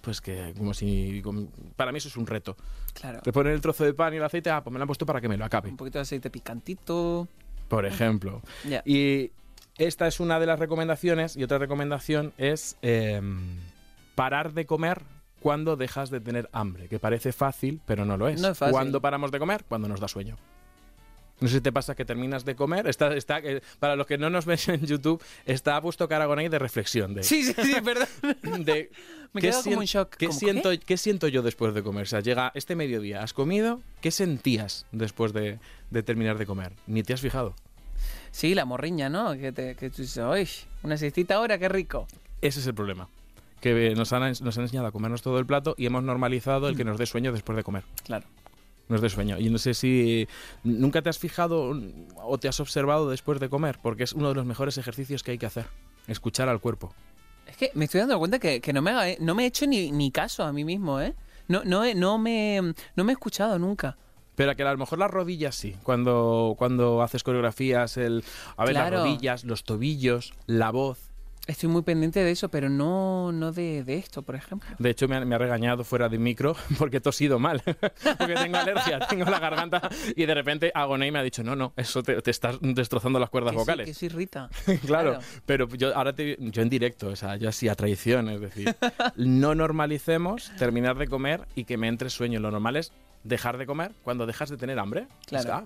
Pues 0.00 0.20
que 0.20 0.54
como 0.56 0.72
si 0.72 1.20
como- 1.22 1.48
para 1.76 1.90
mí 1.92 1.98
eso 1.98 2.08
es 2.08 2.16
un 2.16 2.26
reto. 2.26 2.56
Claro. 2.94 3.20
Te 3.22 3.32
ponen 3.32 3.52
el 3.52 3.60
trozo 3.60 3.84
de 3.84 3.92
pan 3.92 4.14
y 4.14 4.18
el 4.18 4.24
aceite, 4.24 4.50
ah, 4.50 4.62
pues 4.62 4.72
me 4.72 4.78
lo 4.78 4.84
han 4.84 4.86
puesto 4.88 5.04
para 5.04 5.20
que 5.20 5.28
me 5.28 5.36
lo 5.36 5.44
acabe, 5.44 5.68
Un 5.68 5.76
poquito 5.76 5.98
de 5.98 6.02
aceite 6.02 6.30
picantito. 6.30 7.28
por 7.68 7.84
ejemplo. 7.86 8.40
Y 8.86 9.32
esta 9.76 10.06
es 10.06 10.20
una 10.20 10.38
de 10.40 10.46
las 10.46 10.58
recomendaciones 10.58 11.36
y 11.36 11.42
otra 11.42 11.58
recomendación 11.58 12.32
es 12.38 12.76
eh, 12.82 13.20
parar 14.14 14.52
de 14.54 14.64
comer 14.64 15.02
cuando 15.40 15.76
dejas 15.76 16.10
de 16.10 16.20
tener 16.20 16.48
hambre, 16.52 16.88
que 16.88 16.98
parece 16.98 17.32
fácil, 17.32 17.80
pero 17.86 18.04
no 18.04 18.16
lo 18.16 18.28
es. 18.28 18.40
No 18.40 18.48
es 18.48 18.58
fácil. 18.58 18.72
¿Cuándo 18.72 19.00
paramos 19.00 19.30
de 19.32 19.38
comer? 19.38 19.64
Cuando 19.68 19.86
nos 19.88 20.00
da 20.00 20.08
sueño. 20.08 20.36
No 21.40 21.48
sé 21.48 21.56
si 21.56 21.60
te 21.60 21.70
pasa 21.72 21.94
que 21.94 22.04
terminas 22.04 22.44
de 22.44 22.54
comer. 22.56 22.86
Está, 22.86 23.14
está, 23.14 23.38
eh, 23.40 23.60
para 23.78 23.94
los 23.94 24.06
que 24.06 24.16
no 24.16 24.30
nos 24.30 24.46
ven 24.46 24.58
en 24.68 24.86
YouTube, 24.86 25.22
está 25.44 25.80
puesto 25.82 26.08
Caragonay 26.08 26.48
de 26.48 26.58
reflexión. 26.58 27.14
De, 27.14 27.22
Sí, 27.22 27.42
sí, 27.44 27.52
sí, 27.62 27.74
perdón. 27.84 28.64
de 28.64 28.90
Me 29.34 29.40
¿qué 29.42 29.50
quedo 29.50 29.62
como 29.62 29.82
en 29.82 29.86
shock. 29.86 30.16
¿qué 30.16 30.32
siento, 30.32 30.70
¿qué? 30.70 30.78
¿Qué 30.78 30.96
siento 30.96 31.28
yo 31.28 31.42
después 31.42 31.74
de 31.74 31.82
comer? 31.82 32.04
O 32.04 32.06
sea, 32.06 32.20
llega 32.20 32.52
este 32.54 32.74
mediodía, 32.74 33.22
has 33.22 33.32
comido, 33.34 33.80
¿qué 34.00 34.10
sentías 34.10 34.86
después 34.92 35.32
de, 35.34 35.58
de 35.90 36.02
terminar 36.02 36.38
de 36.38 36.46
comer? 36.46 36.72
Ni 36.86 37.02
te 37.02 37.12
has 37.12 37.20
fijado. 37.20 37.54
Sí, 38.30 38.54
la 38.54 38.64
morriña, 38.64 39.08
¿no? 39.08 39.32
Que, 39.36 39.52
te, 39.52 39.74
que 39.76 39.90
tú 39.90 40.02
dices, 40.02 40.22
"Uy, 40.24 40.48
una 40.82 40.96
siestita 40.96 41.36
ahora, 41.36 41.58
qué 41.58 41.68
rico. 41.68 42.06
Ese 42.42 42.60
es 42.60 42.66
el 42.66 42.74
problema. 42.74 43.08
Que 43.60 43.94
nos 43.94 44.12
han, 44.12 44.22
nos 44.42 44.56
han 44.58 44.64
enseñado 44.64 44.86
a 44.86 44.92
comernos 44.92 45.22
todo 45.22 45.38
el 45.38 45.46
plato 45.46 45.74
y 45.78 45.86
hemos 45.86 46.02
normalizado 46.02 46.68
el 46.68 46.76
que 46.76 46.84
nos 46.84 46.98
dé 46.98 47.06
sueño 47.06 47.32
después 47.32 47.56
de 47.56 47.62
comer. 47.64 47.84
Claro. 48.04 48.26
Nos 48.88 49.00
dé 49.00 49.08
sueño. 49.08 49.38
Y 49.38 49.50
no 49.50 49.58
sé 49.58 49.74
si 49.74 50.28
nunca 50.62 51.02
te 51.02 51.08
has 51.08 51.18
fijado 51.18 51.72
o 52.22 52.38
te 52.38 52.48
has 52.48 52.60
observado 52.60 53.10
después 53.10 53.40
de 53.40 53.48
comer, 53.48 53.78
porque 53.82 54.04
es 54.04 54.12
uno 54.12 54.28
de 54.28 54.34
los 54.36 54.46
mejores 54.46 54.78
ejercicios 54.78 55.22
que 55.22 55.32
hay 55.32 55.38
que 55.38 55.46
hacer. 55.46 55.66
Escuchar 56.06 56.48
al 56.48 56.60
cuerpo. 56.60 56.94
Es 57.46 57.56
que 57.56 57.70
me 57.74 57.86
estoy 57.86 58.00
dando 58.00 58.18
cuenta 58.18 58.38
que, 58.38 58.60
que 58.60 58.72
no, 58.72 58.82
me 58.82 58.90
haga- 58.92 59.16
no 59.20 59.34
me 59.34 59.44
he 59.44 59.46
hecho 59.46 59.66
ni, 59.66 59.90
ni 59.90 60.10
caso 60.10 60.44
a 60.44 60.52
mí 60.52 60.64
mismo, 60.64 61.00
¿eh? 61.00 61.14
No, 61.48 61.62
no, 61.64 61.82
no, 61.94 62.18
me, 62.18 62.60
no 62.96 63.04
me 63.04 63.12
he 63.12 63.14
escuchado 63.14 63.58
nunca. 63.58 63.96
Pero 64.34 64.54
que 64.54 64.62
a 64.62 64.70
lo 64.72 64.78
mejor 64.78 64.98
las 64.98 65.10
rodillas 65.10 65.54
sí. 65.56 65.74
Cuando, 65.82 66.54
cuando 66.58 67.02
haces 67.02 67.22
coreografías, 67.22 67.96
el, 67.96 68.22
a 68.56 68.64
ver, 68.64 68.74
Claro. 68.74 68.96
las 68.96 69.04
rodillas, 69.04 69.44
los 69.44 69.64
tobillos, 69.64 70.32
la 70.46 70.70
voz. 70.70 70.98
Estoy 71.46 71.68
muy 71.68 71.82
pendiente 71.82 72.24
de 72.24 72.30
eso, 72.32 72.48
pero 72.48 72.68
no, 72.68 73.30
no 73.30 73.52
de, 73.52 73.84
de 73.84 73.96
esto, 73.98 74.22
por 74.22 74.34
ejemplo. 74.34 74.68
De 74.78 74.90
hecho, 74.90 75.06
me 75.06 75.16
ha, 75.16 75.24
me 75.24 75.34
ha 75.36 75.38
regañado 75.38 75.84
fuera 75.84 76.08
de 76.08 76.18
micro 76.18 76.56
porque 76.78 76.96
he 76.96 77.00
tosido 77.00 77.38
mal. 77.38 77.62
porque 78.18 78.34
tengo 78.34 78.56
alergia, 78.56 78.98
tengo 79.08 79.24
la 79.26 79.38
garganta. 79.38 79.88
Y 80.16 80.26
de 80.26 80.34
repente 80.34 80.72
Agoné 80.74 81.12
me 81.12 81.18
ha 81.20 81.22
dicho, 81.22 81.44
no, 81.44 81.54
no, 81.54 81.72
eso 81.76 82.02
te, 82.02 82.20
te 82.20 82.30
estás 82.32 82.56
destrozando 82.60 83.18
las 83.20 83.30
cuerdas 83.30 83.52
Que 83.52 83.58
sí, 83.58 83.60
vocales. 83.62 83.98
que 83.98 84.06
irrita. 84.06 84.48
claro, 84.84 85.10
Claro. 85.12 85.20
pero 85.46 85.68
yo 85.68 85.96
ahora 85.96 86.12
te, 86.14 86.36
yo 86.40 86.62
en 86.62 86.68
directo, 86.68 87.08
o 87.08 87.16
sea, 87.16 87.36
yo 87.36 87.48
así 87.48 87.68
a 87.68 87.74
traición, 87.76 88.28
es 88.28 88.40
decir, 88.40 88.74
no 89.16 89.54
normalicemos 89.54 90.50
terminar 90.58 90.96
de 90.98 91.06
comer 91.06 91.46
y 91.54 91.64
que 91.64 91.76
me 91.76 91.86
entre 91.88 92.10
sueño. 92.10 92.40
Lo 92.40 92.50
normal 92.50 92.76
es 92.76 92.92
dejar 93.22 93.56
de 93.58 93.66
comer 93.66 93.92
cuando 94.02 94.26
dejas 94.26 94.50
de 94.50 94.56
tener 94.56 94.78
hambre. 94.80 95.06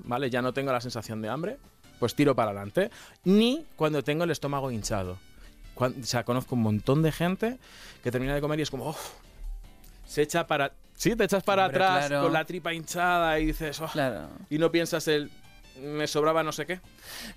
¿vale? 0.05 0.29
Ya 0.31 0.43
no 0.43 0.53
tengo 0.53 0.73
la 0.73 0.81
sensación 0.83 1.23
de 1.23 1.29
hambre, 1.31 1.57
pues 1.99 2.15
tiro 2.15 2.35
para 2.35 2.51
adelante. 2.51 2.91
Ni 3.25 3.65
cuando 3.77 4.03
tengo 4.05 4.25
el 4.25 4.31
estómago 4.31 4.71
hinchado. 4.71 5.19
O 5.81 5.93
sea, 6.05 6.25
conozco 6.25 6.55
un 6.55 6.63
montón 6.63 7.03
de 7.03 7.13
gente 7.13 7.59
que 8.03 8.11
termina 8.11 8.35
de 8.35 8.41
comer 8.41 8.59
y 8.59 8.63
es 8.63 8.71
como, 8.71 8.95
se 10.07 10.23
echa 10.23 10.47
para... 10.47 10.73
Sí, 10.95 11.17
te 11.17 11.25
echas 11.25 11.43
para 11.43 11.67
Hombre, 11.67 11.83
atrás 11.83 12.07
claro. 12.09 12.25
con 12.25 12.33
la 12.35 12.45
tripa 12.45 12.75
hinchada 12.75 13.39
y 13.41 13.47
dices, 13.47 13.81
"Oh", 13.81 13.89
Claro. 13.91 14.29
y 14.51 14.59
no 14.59 14.71
piensas 14.71 15.09
el, 15.09 15.31
me 15.81 16.07
sobraba 16.07 16.43
no 16.43 16.53
sé 16.53 16.67
qué. 16.67 16.81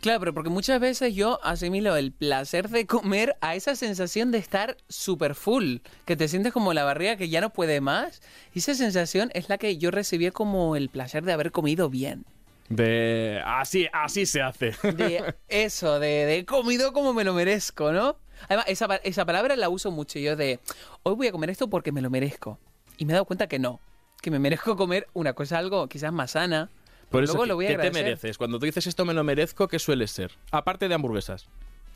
Claro, 0.01 0.19
pero 0.19 0.33
porque 0.33 0.49
muchas 0.49 0.81
veces 0.81 1.15
yo 1.15 1.39
asimilo 1.45 1.95
el 1.95 2.11
placer 2.11 2.67
de 2.67 2.85
comer 2.85 3.37
a 3.39 3.55
esa 3.55 3.77
sensación 3.77 4.31
de 4.31 4.39
estar 4.39 4.75
super 4.89 5.33
full, 5.33 5.77
que 6.05 6.17
te 6.17 6.27
sientes 6.27 6.51
como 6.51 6.73
la 6.73 6.83
barriga 6.83 7.15
que 7.15 7.29
ya 7.29 7.39
no 7.39 7.51
puede 7.51 7.79
más. 7.79 8.21
Y 8.53 8.59
esa 8.59 8.73
sensación 8.75 9.31
es 9.33 9.47
la 9.47 9.57
que 9.57 9.77
yo 9.77 9.91
recibía 9.91 10.31
como 10.31 10.75
el 10.75 10.89
placer 10.89 11.23
de 11.23 11.31
haber 11.31 11.51
comido 11.53 11.89
bien. 11.89 12.25
De... 12.67 13.41
Así, 13.45 13.87
así 13.93 14.25
se 14.25 14.41
hace. 14.41 14.71
De 14.93 15.35
eso, 15.47 15.99
de, 15.99 16.25
de 16.25 16.37
he 16.39 16.45
comido 16.45 16.91
como 16.91 17.13
me 17.13 17.23
lo 17.23 17.33
merezco, 17.33 17.93
¿no? 17.93 18.17
Además, 18.47 18.65
esa, 18.67 18.95
esa 19.03 19.25
palabra 19.25 19.55
la 19.55 19.69
uso 19.69 19.91
mucho 19.91 20.19
yo 20.19 20.35
de 20.35 20.59
hoy 21.03 21.15
voy 21.15 21.27
a 21.27 21.31
comer 21.31 21.49
esto 21.49 21.69
porque 21.69 21.91
me 21.91 22.01
lo 22.01 22.09
merezco. 22.09 22.59
Y 22.97 23.05
me 23.05 23.11
he 23.11 23.15
dado 23.15 23.25
cuenta 23.25 23.47
que 23.47 23.59
no, 23.59 23.79
que 24.21 24.31
me 24.31 24.39
merezco 24.39 24.75
comer 24.77 25.07
una 25.13 25.33
cosa, 25.33 25.57
algo 25.57 25.87
quizás 25.87 26.11
más 26.13 26.31
sana. 26.31 26.69
Por 27.09 27.23
eso, 27.23 27.33
luego 27.33 27.43
¿qué- 27.43 27.49
lo 27.49 27.55
voy 27.55 27.65
a 27.65 27.69
¿qué 27.69 27.77
te 27.77 27.91
mereces? 27.91 28.37
Cuando 28.37 28.59
tú 28.59 28.65
dices 28.65 28.87
esto 28.87 29.05
me 29.05 29.13
lo 29.13 29.23
merezco, 29.23 29.67
¿qué 29.67 29.77
suele 29.79 30.07
ser? 30.07 30.31
Aparte 30.51 30.87
de 30.87 30.95
hamburguesas. 30.95 31.47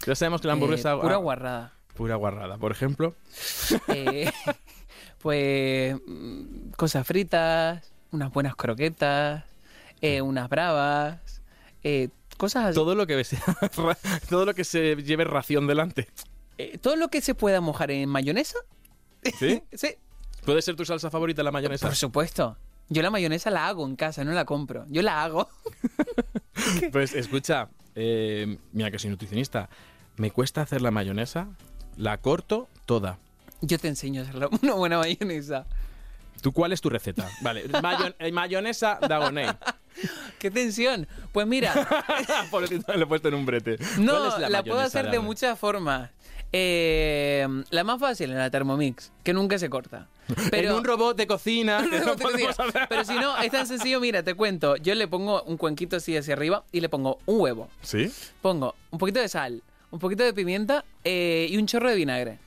Ya 0.06 0.14
sabemos 0.16 0.42
que 0.42 0.48
la 0.48 0.54
Eh, 0.54 0.56
hamburguesa... 0.56 1.00
pura 1.00 1.16
ah, 1.16 1.18
guarrada. 1.18 1.74
Pura 1.96 2.16
guarrada. 2.16 2.58
Por 2.58 2.72
ejemplo, 2.72 3.16
Eh, 3.88 4.30
pues 5.20 5.96
mm, 6.06 6.70
cosas 6.78 7.06
fritas, 7.08 7.92
unas 8.12 8.32
buenas 8.32 8.56
croquetas, 8.56 9.44
eh, 10.02 10.22
unas 10.22 10.50
bravas, 10.50 11.42
eh, 11.84 12.10
cosas 12.38 12.66
así. 12.68 12.76
todo 12.76 12.94
lo 12.94 13.08
que 13.08 13.24
sea- 13.24 13.42
todo 14.30 14.46
lo 14.46 14.54
que 14.54 14.64
se 14.64 14.96
lleve 14.98 15.24
ración 15.24 15.66
delante. 15.68 16.08
Eh, 16.58 16.78
todo 16.78 16.96
lo 16.96 17.10
que 17.10 17.22
se 17.22 17.36
pueda 17.36 17.62
mojar 17.62 17.92
en 17.92 18.10
mayonesa. 18.10 18.58
¿Sí? 19.40 19.62
Sí, 19.74 19.96
¿Puede 20.46 20.62
ser 20.62 20.76
tu 20.76 20.86
salsa 20.86 21.10
favorita 21.10 21.44
la 21.44 21.52
mayonesa? 21.52 21.88
por 21.88 21.96
supuesto. 21.96 22.58
Yo 22.90 23.02
la 23.02 23.10
mayonesa 23.10 23.50
la 23.52 23.68
hago 23.68 23.86
en 23.86 23.98
casa, 23.98 24.24
no 24.24 24.32
la 24.32 24.46
compro. 24.46 24.86
Yo 24.90 25.02
la 25.02 25.24
hago. 25.24 25.50
Pues 26.92 27.14
escucha, 27.14 27.70
eh, 27.96 28.58
mira 28.74 28.92
que 28.92 29.00
soy 29.00 29.10
nutricionista. 29.10 29.70
Me 30.18 30.32
cuesta 30.32 30.62
hacer 30.62 30.82
la 30.82 30.92
mayonesa, 30.92 31.48
la 31.96 32.18
corto 32.18 32.68
toda. 32.86 33.20
Yo 33.62 33.78
te 33.78 33.88
enseño 33.88 34.22
a 34.22 34.26
hacer 34.26 34.50
una 34.64 34.74
buena 34.74 34.98
mayonesa. 34.98 35.66
¿Tú 36.42 36.52
cuál 36.54 36.72
es 36.72 36.82
tu 36.82 36.90
receta? 36.90 37.28
Vale, 37.42 37.68
mayo- 37.82 38.16
eh, 38.20 38.32
mayonesa 38.32 39.00
Dagonet. 39.08 39.58
¡Qué 40.40 40.52
tensión! 40.52 41.08
Pues 41.32 41.48
mira, 41.48 41.74
Pobrecito, 42.52 42.94
le 42.94 43.04
he 43.04 43.08
puesto 43.08 43.28
en 43.30 43.34
un 43.34 43.46
brete. 43.46 43.78
no, 43.98 44.14
¿Cuál 44.30 44.44
es 44.44 44.50
la, 44.52 44.64
puedo 44.64 44.80
hacer 44.80 45.06
de 45.10 45.18
la- 45.18 45.22
muchas 45.24 45.58
formas. 45.58 46.12
Eh, 46.54 47.46
la 47.70 47.84
más 47.84 48.00
fácil 48.00 48.32
es 48.32 48.38
la 48.38 48.50
Thermomix, 48.50 49.12
que 49.24 49.34
nunca 49.34 49.60
se 49.60 49.70
corta. 49.70 50.08
Pero 50.52 50.70
en 50.72 50.76
un 50.76 50.84
robot 50.84 51.16
de 51.18 51.28
cocina. 51.28 51.86
que 51.90 52.00
no 52.00 52.06
No 52.08 52.16
te 52.16 52.24
podemos 52.24 52.38
diga. 52.58 52.68
hacer. 52.68 52.88
Pero 52.90 53.04
si 53.06 53.14
no, 53.16 53.38
es 53.38 53.52
tan 53.52 53.68
sencillo, 53.68 54.00
mira, 54.00 54.24
te 54.24 54.34
cuento. 54.34 54.76
Yo 54.78 54.96
le 54.96 55.08
pongo 55.08 55.44
un 55.44 55.58
cuenquito 55.58 55.98
así 55.98 56.16
hacia 56.18 56.34
arriba 56.34 56.64
y 56.72 56.82
le 56.82 56.90
pongo 56.90 57.20
un 57.26 57.40
huevo. 57.40 57.70
¿Sí? 57.82 58.12
Pongo 58.42 58.76
un 58.92 59.00
poquito 59.00 59.20
de 59.20 59.28
sal, 59.30 59.62
un 59.92 60.00
poquito 60.00 60.24
de 60.24 60.34
pimienta 60.34 60.84
eh, 61.04 61.48
y 61.50 61.58
un 61.58 61.66
chorro 61.68 61.90
de 61.90 61.96
vinagre. 61.96 62.40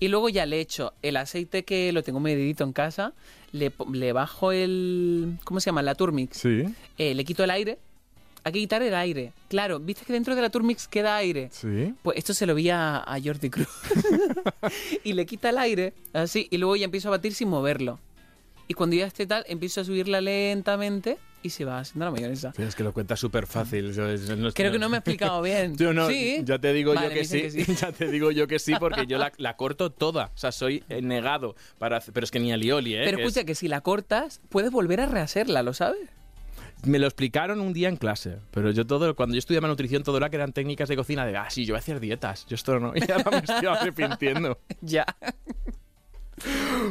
Y 0.00 0.08
luego 0.08 0.28
ya 0.28 0.44
le 0.44 0.60
echo 0.60 0.92
el 1.02 1.16
aceite 1.16 1.64
que 1.64 1.92
lo 1.92 2.02
tengo 2.02 2.20
medidito 2.20 2.64
en 2.64 2.72
casa, 2.72 3.12
le, 3.52 3.72
le 3.92 4.12
bajo 4.12 4.50
el... 4.52 5.38
¿Cómo 5.44 5.60
se 5.60 5.66
llama? 5.66 5.82
La 5.82 5.94
Turmix. 5.94 6.36
Sí. 6.36 6.64
Eh, 6.98 7.14
le 7.14 7.24
quito 7.24 7.44
el 7.44 7.50
aire. 7.50 7.78
Hay 8.44 8.52
que 8.52 8.58
quitar 8.60 8.82
el 8.82 8.94
aire. 8.94 9.32
Claro, 9.48 9.80
¿viste 9.80 10.04
que 10.04 10.12
dentro 10.12 10.34
de 10.36 10.42
la 10.42 10.50
Turmix 10.50 10.86
queda 10.86 11.16
aire? 11.16 11.48
Sí. 11.50 11.94
Pues 12.02 12.18
esto 12.18 12.34
se 12.34 12.44
lo 12.46 12.54
vi 12.54 12.68
a, 12.70 12.98
a 12.98 13.18
Jordi 13.22 13.48
Cruz. 13.50 13.68
y 15.04 15.12
le 15.14 15.26
quita 15.26 15.50
el 15.50 15.58
aire, 15.58 15.94
así, 16.12 16.46
y 16.50 16.58
luego 16.58 16.76
ya 16.76 16.84
empiezo 16.84 17.08
a 17.08 17.12
batir 17.12 17.34
sin 17.34 17.48
moverlo. 17.48 17.98
Y 18.66 18.74
cuando 18.74 18.96
ya 18.96 19.06
esté 19.06 19.26
tal, 19.26 19.44
empiezo 19.48 19.80
a 19.82 19.84
subirla 19.84 20.20
lentamente 20.22 21.18
y 21.42 21.50
se 21.50 21.66
va 21.66 21.80
haciendo 21.80 22.06
la 22.06 22.10
mayonesa. 22.10 22.54
Sí, 22.56 22.62
es 22.62 22.74
que 22.74 22.82
lo 22.82 22.94
cuentas 22.94 23.20
súper 23.20 23.46
fácil. 23.46 23.92
Creo 24.54 24.72
que 24.72 24.78
no 24.78 24.88
me 24.88 24.96
he 24.96 25.00
explicado 25.00 25.42
bien. 25.42 25.76
Yo 25.76 25.92
no, 25.92 26.08
¿Sí? 26.08 26.40
ya 26.44 26.58
te 26.58 26.72
digo 26.72 26.94
Vale, 26.94 27.08
yo 27.08 27.14
que 27.14 27.24
sí, 27.26 27.42
dicen 27.42 27.64
que 27.66 27.72
sí. 27.74 27.78
ya 27.78 27.92
te 27.92 28.08
digo 28.10 28.30
yo 28.30 28.46
que 28.46 28.58
sí, 28.58 28.72
porque 28.80 29.06
yo 29.06 29.18
la, 29.18 29.32
la 29.36 29.56
corto 29.56 29.90
toda, 29.92 30.30
o 30.34 30.38
sea, 30.38 30.50
soy 30.52 30.82
eh, 30.88 31.02
negado 31.02 31.56
para, 31.78 31.98
hacer- 31.98 32.14
pero 32.14 32.24
es 32.24 32.30
que 32.30 32.40
ni 32.40 32.52
alioli, 32.52 32.94
¿eh? 32.94 33.02
Pero 33.04 33.18
es- 33.18 33.24
escucha, 33.26 33.44
que 33.44 33.54
si 33.54 33.68
la 33.68 33.82
cortas, 33.82 34.40
puedes 34.48 34.70
volver 34.70 35.00
a 35.02 35.06
rehacerla, 35.06 35.62
¿lo 35.62 35.74
sabes? 35.74 36.08
Me 36.84 36.98
lo 36.98 37.06
explicaron 37.06 37.60
un 37.60 37.72
día 37.72 37.88
en 37.88 37.96
clase, 37.96 38.38
pero 38.50 38.70
yo 38.70 38.86
todo, 38.86 39.14
cuando 39.14 39.34
yo 39.34 39.38
estudiaba 39.38 39.68
nutrición, 39.68 40.02
todo 40.02 40.16
era 40.16 40.30
que 40.30 40.36
eran 40.36 40.52
técnicas 40.52 40.88
de 40.88 40.96
cocina 40.96 41.24
de, 41.26 41.36
ah, 41.36 41.48
sí, 41.50 41.64
yo 41.64 41.74
voy 41.74 41.78
a 41.78 41.80
hacer 41.80 42.00
dietas, 42.00 42.46
yo 42.46 42.54
esto 42.54 42.78
no, 42.78 42.92
y 42.96 43.10
ahora 43.10 43.30
me 43.30 43.38
estoy 43.38 43.66
arrepintiendo. 43.66 44.58
Ya. 44.80 45.06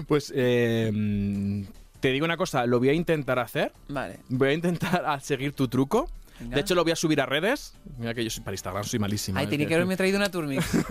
Pues, 0.08 0.32
eh, 0.36 1.64
te 2.00 2.12
digo 2.12 2.26
una 2.26 2.38
cosa, 2.38 2.66
lo 2.66 2.80
voy 2.80 2.90
a 2.90 2.94
intentar 2.94 3.40
hacer, 3.40 3.72
Vale. 3.88 4.20
voy 4.30 4.50
a 4.50 4.54
intentar 4.54 5.22
seguir 5.22 5.54
tu 5.54 5.68
truco. 5.68 6.10
De 6.50 6.62
hecho, 6.62 6.76
lo 6.76 6.84
voy 6.84 6.92
a 6.92 6.96
subir 6.96 7.20
a 7.22 7.26
redes. 7.26 7.74
Mira 7.98 8.14
que 8.14 8.24
yo 8.24 8.30
soy 8.30 8.44
para 8.44 8.54
Instagram, 8.56 8.84
soy 8.84 9.00
malísimo. 9.00 9.38
Ay, 9.40 9.46
es 9.46 9.50
tenía 9.50 9.68
que 9.68 9.76
haberme 9.76 9.98
traído 9.98 10.18
una 10.18 10.30
Turmix. 10.30 10.66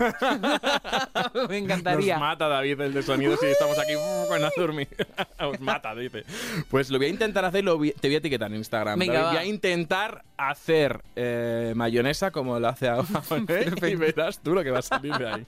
Me 1.49 1.57
encantaría. 1.57 2.15
Nos 2.15 2.21
mata 2.21 2.47
David 2.47 2.81
el 2.81 2.93
de 2.93 3.03
sonido 3.03 3.35
si 3.37 3.47
estamos 3.47 3.77
aquí 3.79 3.95
uh, 3.95 4.27
con 4.27 4.41
la 4.41 4.51
Turmi. 4.51 4.87
Os 5.39 5.59
mata, 5.59 5.95
dice. 5.95 6.23
Pues 6.69 6.89
lo 6.89 6.97
voy 6.97 7.07
a 7.07 7.09
intentar 7.09 7.45
hacer 7.45 7.61
y 7.61 7.65
lo 7.65 7.77
voy- 7.77 7.93
te 7.93 8.07
voy 8.07 8.15
a 8.15 8.17
etiquetar 8.19 8.51
en 8.51 8.57
Instagram. 8.57 8.99
Venga, 8.99 9.13
David. 9.13 9.25
va. 9.25 9.31
Voy 9.31 9.41
a 9.41 9.45
intentar 9.45 10.23
hacer 10.37 11.01
eh, 11.15 11.73
mayonesa 11.75 12.31
como 12.31 12.59
lo 12.59 12.67
hace 12.67 12.87
ahora 12.87 13.07
¿eh? 13.47 13.71
y 13.91 13.95
verás 13.95 14.39
tú 14.39 14.53
lo 14.53 14.63
que 14.63 14.71
va 14.71 14.79
a 14.79 14.83
salir 14.83 15.15
de 15.17 15.27
ahí. 15.27 15.45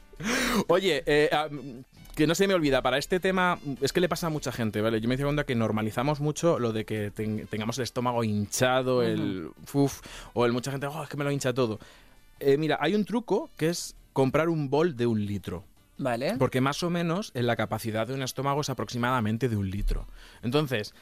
Oye, 0.67 1.03
eh, 1.05 1.29
ah, 1.31 1.47
que 2.15 2.27
no 2.27 2.35
se 2.35 2.47
me 2.47 2.53
olvida, 2.53 2.81
para 2.81 2.97
este 2.97 3.19
tema, 3.19 3.59
es 3.81 3.93
que 3.93 3.99
le 4.01 4.09
pasa 4.09 4.27
a 4.27 4.29
mucha 4.29 4.51
gente, 4.51 4.81
¿vale? 4.81 5.01
Yo 5.01 5.07
me 5.09 5.17
doy 5.17 5.23
cuenta 5.25 5.45
que 5.45 5.55
normalizamos 5.55 6.19
mucho 6.19 6.59
lo 6.59 6.71
de 6.73 6.85
que 6.85 7.11
ten- 7.11 7.45
tengamos 7.47 7.77
el 7.77 7.83
estómago 7.83 8.23
hinchado, 8.23 9.03
el 9.03 9.49
uf, 9.73 10.01
o 10.33 10.45
el 10.45 10.53
mucha 10.53 10.71
gente, 10.71 10.87
oh, 10.87 11.03
es 11.03 11.09
que 11.09 11.17
me 11.17 11.23
lo 11.23 11.31
hincha 11.31 11.53
todo. 11.53 11.79
Eh, 12.39 12.57
mira, 12.57 12.77
hay 12.81 12.95
un 12.95 13.05
truco 13.05 13.49
que 13.57 13.69
es 13.69 13.95
comprar 14.13 14.49
un 14.49 14.69
bol 14.69 14.95
de 14.95 15.07
un 15.07 15.25
litro. 15.25 15.63
Vale. 15.97 16.35
Porque 16.37 16.59
más 16.59 16.83
o 16.83 16.89
menos 16.89 17.31
en 17.35 17.47
la 17.47 17.55
capacidad 17.55 18.05
de 18.05 18.13
un 18.13 18.21
estómago 18.21 18.59
es 18.59 18.69
aproximadamente 18.69 19.47
de 19.47 19.55
un 19.55 19.69
litro. 19.69 20.07
Entonces, 20.43 20.93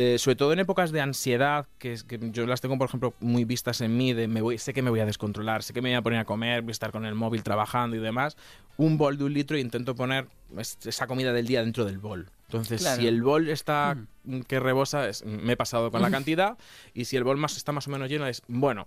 eh, 0.00 0.16
sobre 0.18 0.36
todo 0.36 0.52
en 0.52 0.60
épocas 0.60 0.92
de 0.92 1.00
ansiedad, 1.00 1.66
que, 1.78 1.96
que 2.06 2.20
yo 2.30 2.46
las 2.46 2.60
tengo, 2.60 2.78
por 2.78 2.86
ejemplo, 2.86 3.14
muy 3.18 3.44
vistas 3.44 3.80
en 3.80 3.96
mí, 3.96 4.12
de 4.12 4.28
me 4.28 4.40
voy, 4.42 4.56
sé 4.56 4.72
que 4.72 4.80
me 4.80 4.90
voy 4.90 5.00
a 5.00 5.06
descontrolar, 5.06 5.64
sé 5.64 5.72
que 5.72 5.82
me 5.82 5.88
voy 5.88 5.96
a 5.96 6.02
poner 6.02 6.20
a 6.20 6.24
comer, 6.24 6.62
voy 6.62 6.70
a 6.70 6.72
estar 6.72 6.92
con 6.92 7.04
el 7.04 7.16
móvil 7.16 7.42
trabajando 7.42 7.96
y 7.96 7.98
demás, 7.98 8.36
un 8.76 8.96
bol 8.96 9.18
de 9.18 9.24
un 9.24 9.34
litro 9.34 9.56
e 9.56 9.60
intento 9.60 9.96
poner 9.96 10.28
es- 10.56 10.78
esa 10.86 11.08
comida 11.08 11.32
del 11.32 11.48
día 11.48 11.62
dentro 11.62 11.84
del 11.84 11.98
bol. 11.98 12.30
Entonces, 12.46 12.80
Claro. 12.80 13.00
si 13.00 13.08
el 13.08 13.22
bol 13.22 13.48
está 13.48 13.96
mm, 14.22 14.42
que 14.42 14.60
rebosa, 14.60 15.08
es- 15.08 15.24
me 15.24 15.54
he 15.54 15.56
pasado 15.56 15.90
con 15.90 16.00
la 16.00 16.10
cantidad, 16.12 16.56
y 16.94 17.06
si 17.06 17.16
el 17.16 17.24
bol 17.24 17.36
más 17.36 17.56
está 17.56 17.72
más 17.72 17.88
o 17.88 17.90
menos 17.90 18.08
lleno, 18.08 18.24
es 18.28 18.42
bueno. 18.46 18.86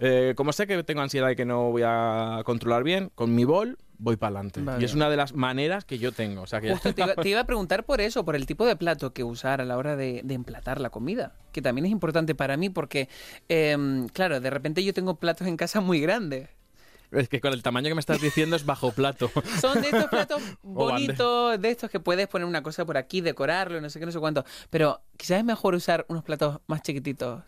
eh, 0.00 0.34
como 0.36 0.52
sé 0.52 0.66
que 0.66 0.80
tengo 0.84 1.00
ansiedad 1.00 1.30
y 1.30 1.36
que 1.36 1.44
no 1.44 1.70
voy 1.72 1.82
a 1.84 2.42
controlar 2.44 2.84
bien, 2.84 3.10
con 3.14 3.34
mi 3.34 3.44
bol 3.44 3.78
voy 3.98 4.16
para 4.16 4.36
adelante. 4.36 4.60
Vale. 4.62 4.80
Y 4.80 4.84
es 4.84 4.94
una 4.94 5.10
de 5.10 5.16
las 5.16 5.34
maneras 5.34 5.84
que 5.84 5.98
yo 5.98 6.12
tengo. 6.12 6.42
O 6.42 6.46
sea, 6.46 6.60
que 6.60 6.70
Justo 6.70 6.94
te 6.94 7.02
iba, 7.02 7.14
te 7.22 7.28
iba 7.28 7.40
a 7.40 7.44
preguntar 7.44 7.84
por 7.84 8.00
eso, 8.00 8.24
por 8.24 8.36
el 8.36 8.46
tipo 8.46 8.64
de 8.66 8.76
plato 8.76 9.12
que 9.12 9.24
usar 9.24 9.60
a 9.60 9.64
la 9.64 9.76
hora 9.76 9.96
de, 9.96 10.22
de 10.24 10.34
emplatar 10.34 10.80
la 10.80 10.90
comida, 10.90 11.34
que 11.52 11.62
también 11.62 11.86
es 11.86 11.92
importante 11.92 12.34
para 12.34 12.56
mí 12.56 12.70
porque, 12.70 13.08
em, 13.48 14.08
claro, 14.08 14.40
de 14.40 14.50
repente 14.50 14.82
yo 14.84 14.94
tengo 14.94 15.16
platos 15.16 15.46
en 15.46 15.56
casa 15.56 15.80
muy 15.80 16.00
grandes. 16.00 16.48
es 17.10 17.28
que 17.28 17.40
con 17.40 17.52
el 17.52 17.62
tamaño 17.62 17.88
que 17.88 17.94
me 17.94 18.00
estás 18.00 18.20
diciendo 18.20 18.54
es 18.56 18.64
bajo 18.64 18.92
plato. 18.92 19.30
Son 19.60 19.80
de 19.80 19.88
estos 19.88 20.06
platos 20.06 20.42
bonitos, 20.62 21.60
de 21.60 21.70
estos 21.70 21.90
que 21.90 22.00
puedes 22.00 22.28
poner 22.28 22.46
una 22.46 22.62
cosa 22.62 22.84
por 22.84 22.96
aquí, 22.96 23.20
decorarlo, 23.20 23.80
no 23.80 23.90
sé 23.90 23.98
qué, 23.98 24.06
no 24.06 24.12
sé 24.12 24.20
cuánto. 24.20 24.44
Pero 24.70 25.00
quizás 25.16 25.38
es 25.38 25.44
mejor 25.44 25.74
usar 25.74 26.04
unos 26.08 26.22
platos 26.22 26.60
más 26.66 26.82
chiquititos. 26.82 27.42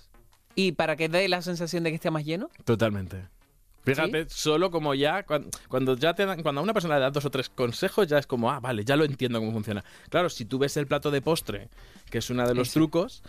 Y 0.56 0.72
para 0.72 0.96
que 0.96 1.08
dé 1.08 1.28
la 1.28 1.42
sensación 1.42 1.84
de 1.84 1.90
que 1.90 1.94
esté 1.96 2.10
más 2.10 2.24
lleno. 2.24 2.50
Totalmente. 2.64 3.28
Fíjate, 3.84 4.26
solo 4.28 4.70
como 4.70 4.94
ya, 4.94 5.22
cuan- 5.24 5.48
cuando, 5.68 5.96
ya 5.96 6.14
te 6.14 6.26
dan, 6.26 6.42
cuando 6.42 6.60
a 6.60 6.64
una 6.64 6.74
persona 6.74 6.96
le 6.96 7.00
das 7.00 7.12
dos 7.12 7.24
o 7.24 7.30
tres 7.30 7.48
consejos, 7.48 8.06
ya 8.08 8.18
es 8.18 8.26
como, 8.26 8.50
ah, 8.50 8.60
vale, 8.60 8.84
ya 8.84 8.94
lo 8.96 9.04
entiendo 9.04 9.38
cómo 9.40 9.52
funciona. 9.52 9.82
Claro, 10.10 10.28
si 10.28 10.44
tú 10.44 10.58
ves 10.58 10.76
el 10.76 10.86
plato 10.86 11.10
de 11.10 11.22
postre, 11.22 11.68
que 12.10 12.18
es 12.18 12.28
uno 12.30 12.46
de 12.46 12.54
los 12.54 12.68
Eso. 12.68 12.80
trucos, 12.80 13.22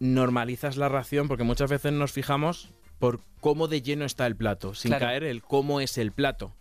normalizas 0.00 0.76
la 0.76 0.88
ración, 0.88 1.28
porque 1.28 1.44
muchas 1.44 1.70
veces 1.70 1.92
nos 1.92 2.12
fijamos 2.12 2.70
por 2.98 3.20
cómo 3.40 3.68
de 3.68 3.82
lleno 3.82 4.04
está 4.04 4.26
el 4.26 4.36
plato, 4.36 4.74
sin 4.74 4.90
Claro. 4.90 5.06
caer 5.06 5.24
el 5.24 5.42
cómo 5.42 5.80
es 5.80 5.98
el 5.98 6.12
plato. 6.12 6.52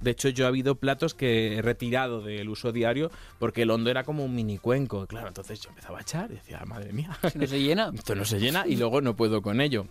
De 0.00 0.12
hecho, 0.12 0.28
yo 0.28 0.44
ha 0.44 0.48
habido 0.48 0.76
platos 0.76 1.12
que 1.14 1.56
he 1.56 1.62
retirado 1.62 2.22
del 2.22 2.48
uso 2.48 2.70
diario 2.70 3.10
porque 3.40 3.62
el 3.62 3.70
hondo 3.70 3.90
era 3.90 4.04
como 4.04 4.24
un 4.24 4.32
mini 4.34 4.56
cuenco. 4.58 5.06
Claro, 5.08 5.26
entonces 5.28 5.60
yo 5.60 5.70
empezaba 5.70 5.98
a 5.98 6.02
echar 6.02 6.30
y 6.30 6.34
decía, 6.34 6.62
madre 6.66 6.92
mía, 6.92 7.18
no 7.34 7.46
se 7.46 7.60
llena. 7.60 7.90
esto 7.94 8.14
no 8.14 8.24
se 8.24 8.38
llena 8.38 8.64
y 8.66 8.76
luego 8.76 9.00
no 9.00 9.16
puedo 9.16 9.42
con 9.42 9.60
ello. 9.60 9.86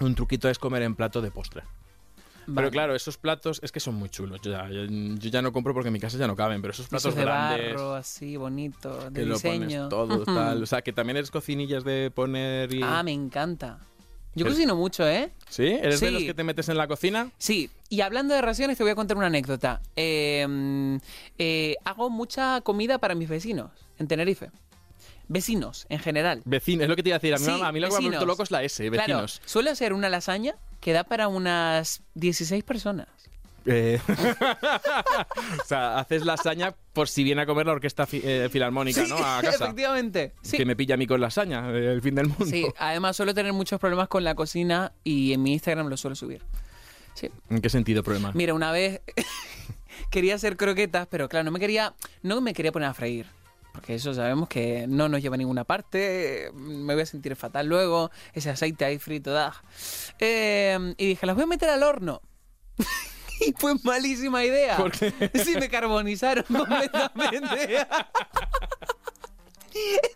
Un 0.00 0.14
truquito 0.14 0.48
es 0.48 0.58
comer 0.58 0.82
en 0.82 0.94
plato 0.94 1.20
de 1.20 1.30
postre. 1.30 1.62
Pero 2.54 2.70
claro, 2.70 2.94
esos 2.94 3.16
platos 3.18 3.60
es 3.62 3.70
que 3.72 3.80
son 3.80 3.94
muy 3.94 4.08
chulos. 4.08 4.40
Yo 4.42 4.50
ya, 4.52 4.68
yo, 4.68 4.84
yo 4.86 5.30
ya 5.30 5.42
no 5.42 5.52
compro 5.52 5.72
porque 5.74 5.88
en 5.88 5.92
mi 5.92 6.00
casa 6.00 6.18
ya 6.18 6.26
no 6.26 6.34
caben, 6.36 6.60
pero 6.62 6.72
esos 6.72 6.88
platos 6.88 7.14
de 7.14 7.22
grandes 7.22 7.74
barro, 7.74 7.94
así, 7.94 8.36
bonito, 8.36 9.10
de 9.10 9.20
que 9.20 9.26
lo 9.26 9.34
diseño. 9.34 9.88
pones 9.88 9.88
todo, 9.88 10.24
tal. 10.24 10.62
O 10.62 10.66
sea, 10.66 10.82
que 10.82 10.92
también 10.92 11.16
eres 11.16 11.30
cocinillas 11.30 11.84
de 11.84 12.10
poner 12.14 12.72
y... 12.72 12.80
Ah, 12.82 13.02
me 13.02 13.12
encanta. 13.12 13.78
Yo 14.34 14.46
cocino 14.46 14.76
mucho, 14.76 15.08
¿eh? 15.08 15.32
¿Sí? 15.48 15.64
¿Eres 15.66 16.00
de 16.00 16.10
los 16.12 16.22
que 16.22 16.34
te 16.34 16.44
metes 16.44 16.68
en 16.68 16.76
la 16.76 16.86
cocina? 16.86 17.30
Sí, 17.36 17.68
y 17.88 18.00
hablando 18.00 18.32
de 18.32 18.40
raciones, 18.40 18.78
te 18.78 18.84
voy 18.84 18.92
a 18.92 18.94
contar 18.94 19.16
una 19.16 19.26
anécdota. 19.26 19.80
Eh, 19.96 20.98
eh, 21.38 21.74
hago 21.84 22.10
mucha 22.10 22.60
comida 22.60 22.98
para 22.98 23.16
mis 23.16 23.28
vecinos 23.28 23.70
en 23.98 24.06
Tenerife. 24.06 24.50
Vecinos, 25.26 25.86
en 25.88 25.98
general. 25.98 26.42
Vecinos, 26.44 26.84
es 26.84 26.88
lo 26.88 26.96
que 26.96 27.02
te 27.02 27.08
iba 27.10 27.16
a 27.16 27.18
decir. 27.18 27.34
A 27.34 27.38
mí, 27.38 27.44
Sí, 27.44 27.62
a 27.64 27.72
mí 27.72 27.80
lo 27.80 27.88
que 27.88 27.92
me 27.92 27.98
ha 27.98 28.08
vuelto 28.08 28.26
loco 28.26 28.42
es 28.42 28.50
la 28.50 28.62
S, 28.62 28.88
Claro, 28.88 29.00
vecinos. 29.06 29.42
suelo 29.44 29.70
hacer 29.70 29.92
una 29.92 30.08
lasaña 30.08 30.54
que 30.80 30.92
da 30.92 31.04
para 31.04 31.28
unas 31.28 32.02
16 32.14 32.64
personas. 32.64 33.06
Eh, 33.66 34.00
o 35.62 35.64
sea, 35.66 35.98
haces 35.98 36.24
lasaña 36.24 36.74
por 36.92 37.08
si 37.08 37.22
viene 37.24 37.42
a 37.42 37.46
comer 37.46 37.66
la 37.66 37.72
orquesta 37.72 38.06
fi- 38.06 38.22
eh, 38.24 38.48
filarmónica, 38.50 39.04
¿no? 39.06 39.16
A 39.16 39.42
casa. 39.42 39.64
Efectivamente. 39.64 40.32
Sí. 40.42 40.56
Que 40.56 40.64
me 40.64 40.76
pilla 40.76 40.94
a 40.94 40.98
mí 40.98 41.06
con 41.06 41.20
lasaña, 41.20 41.70
eh, 41.70 41.92
el 41.92 42.00
fin 42.02 42.14
del 42.14 42.28
mundo. 42.28 42.46
Sí, 42.46 42.66
además 42.78 43.16
suelo 43.16 43.34
tener 43.34 43.52
muchos 43.52 43.78
problemas 43.78 44.08
con 44.08 44.24
la 44.24 44.34
cocina 44.34 44.92
y 45.04 45.32
en 45.34 45.42
mi 45.42 45.52
Instagram 45.52 45.88
lo 45.88 45.96
suelo 45.98 46.16
subir. 46.16 46.42
Sí. 47.14 47.28
¿En 47.50 47.60
qué 47.60 47.68
sentido 47.68 48.02
problema? 48.02 48.32
Mira, 48.34 48.54
una 48.54 48.72
vez 48.72 49.02
quería 50.10 50.36
hacer 50.36 50.56
croquetas, 50.56 51.06
pero 51.08 51.28
claro, 51.28 51.44
no 51.44 51.50
me 51.50 51.60
quería, 51.60 51.94
no 52.22 52.40
me 52.40 52.54
quería 52.54 52.72
poner 52.72 52.88
a 52.88 52.94
freír. 52.94 53.26
Porque 53.72 53.94
eso 53.94 54.12
sabemos 54.14 54.48
que 54.48 54.86
no 54.88 55.08
nos 55.08 55.22
lleva 55.22 55.36
a 55.36 55.38
ninguna 55.38 55.64
parte, 55.64 56.50
me 56.54 56.92
voy 56.94 57.02
a 57.02 57.06
sentir 57.06 57.36
fatal 57.36 57.66
luego, 57.66 58.10
ese 58.32 58.50
aceite 58.50 58.84
ahí 58.84 58.98
frito, 58.98 59.30
da. 59.32 59.54
Eh, 60.18 60.94
y 60.98 61.06
dije, 61.06 61.24
las 61.26 61.36
voy 61.36 61.44
a 61.44 61.48
meter 61.48 61.70
al 61.70 61.82
horno. 61.82 62.20
y 63.46 63.52
fue 63.52 63.74
malísima 63.84 64.44
idea. 64.44 64.76
¿Por 64.76 64.90
qué? 64.90 65.12
Sí, 65.44 65.54
me 65.58 65.68
carbonizaron 65.68 66.44
completamente. 66.48 67.78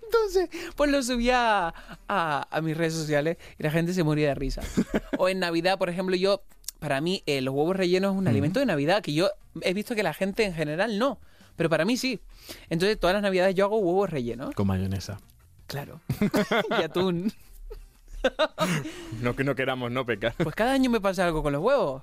Entonces, 0.03 0.49
pues 0.77 0.91
lo 0.91 1.03
subí 1.03 1.31
a, 1.31 1.73
a- 2.09 2.49
a 2.51 2.61
mis 2.61 2.77
redes 2.77 2.95
sociales 2.95 3.37
y 3.59 3.63
la 3.63 3.71
gente 3.71 3.95
se 3.95 4.03
moría 4.03 4.29
de 4.29 4.35
risa. 4.35 4.63
O 5.17 5.29
en 5.29 5.39
Navidad, 5.39 5.79
por 5.79 5.89
ejemplo, 5.91 6.17
yo, 6.17 6.43
para 6.81 7.01
mí, 7.01 7.23
eh, 7.27 7.41
los 7.41 7.55
huevos 7.55 7.77
rellenos 7.77 8.13
es 8.15 8.19
un 8.19 8.27
alimento 8.29 8.59
de 8.61 8.67
Navidad 8.67 9.03
que 9.03 9.15
yo 9.15 9.31
he 9.63 9.73
visto 9.75 9.95
que 9.95 10.03
la 10.03 10.13
gente 10.13 10.45
en 10.45 10.55
general 10.55 10.99
no, 10.99 11.21
pero 11.57 11.69
para 11.71 11.85
mí 11.85 11.97
sí. 11.97 12.21
Entonces, 12.71 12.99
todas 12.99 13.15
las 13.15 13.23
Navidades 13.23 13.55
yo 13.55 13.65
hago 13.65 13.79
huevos 13.79 14.11
rellenos. 14.11 14.55
Con 14.55 14.67
mayonesa. 14.67 15.19
Claro. 15.67 16.01
y 16.71 16.83
atún. 16.83 17.33
No 19.21 19.37
que 19.37 19.45
no 19.45 19.55
queramos 19.55 19.91
no 19.91 20.05
pecar. 20.07 20.35
Pues 20.39 20.55
cada 20.55 20.73
año 20.73 20.91
me 20.91 21.01
pasa 21.01 21.27
algo 21.27 21.43
con 21.43 21.53
los 21.53 21.63
huevos. 21.63 22.03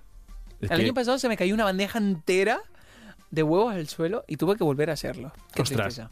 Es 0.61 0.69
El 0.71 0.77
que- 0.77 0.83
año 0.83 0.93
pasado 0.93 1.17
se 1.19 1.27
me 1.27 1.37
cayó 1.37 1.53
una 1.53 1.63
bandeja 1.63 1.97
entera 1.97 2.61
de 3.31 3.43
huevos 3.43 3.73
al 3.73 3.87
suelo 3.87 4.23
y 4.27 4.37
tuve 4.37 4.55
que 4.55 4.63
volver 4.63 4.89
a 4.89 4.93
hacerlo. 4.93 5.31
Qué 5.53 5.61
Ostras. 5.63 5.95
tristeza. 5.95 6.11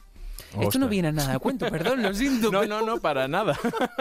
Esto 0.61 0.79
no 0.79 0.87
viene 0.87 1.09
a 1.09 1.11
nada 1.11 1.37
cuento, 1.37 1.69
perdón, 1.69 2.01
lo 2.01 2.11
siento. 2.15 2.51
No, 2.51 2.61
pero- 2.61 2.79
no, 2.79 2.85
no, 2.85 2.99
para 2.99 3.27
nada. 3.27 3.55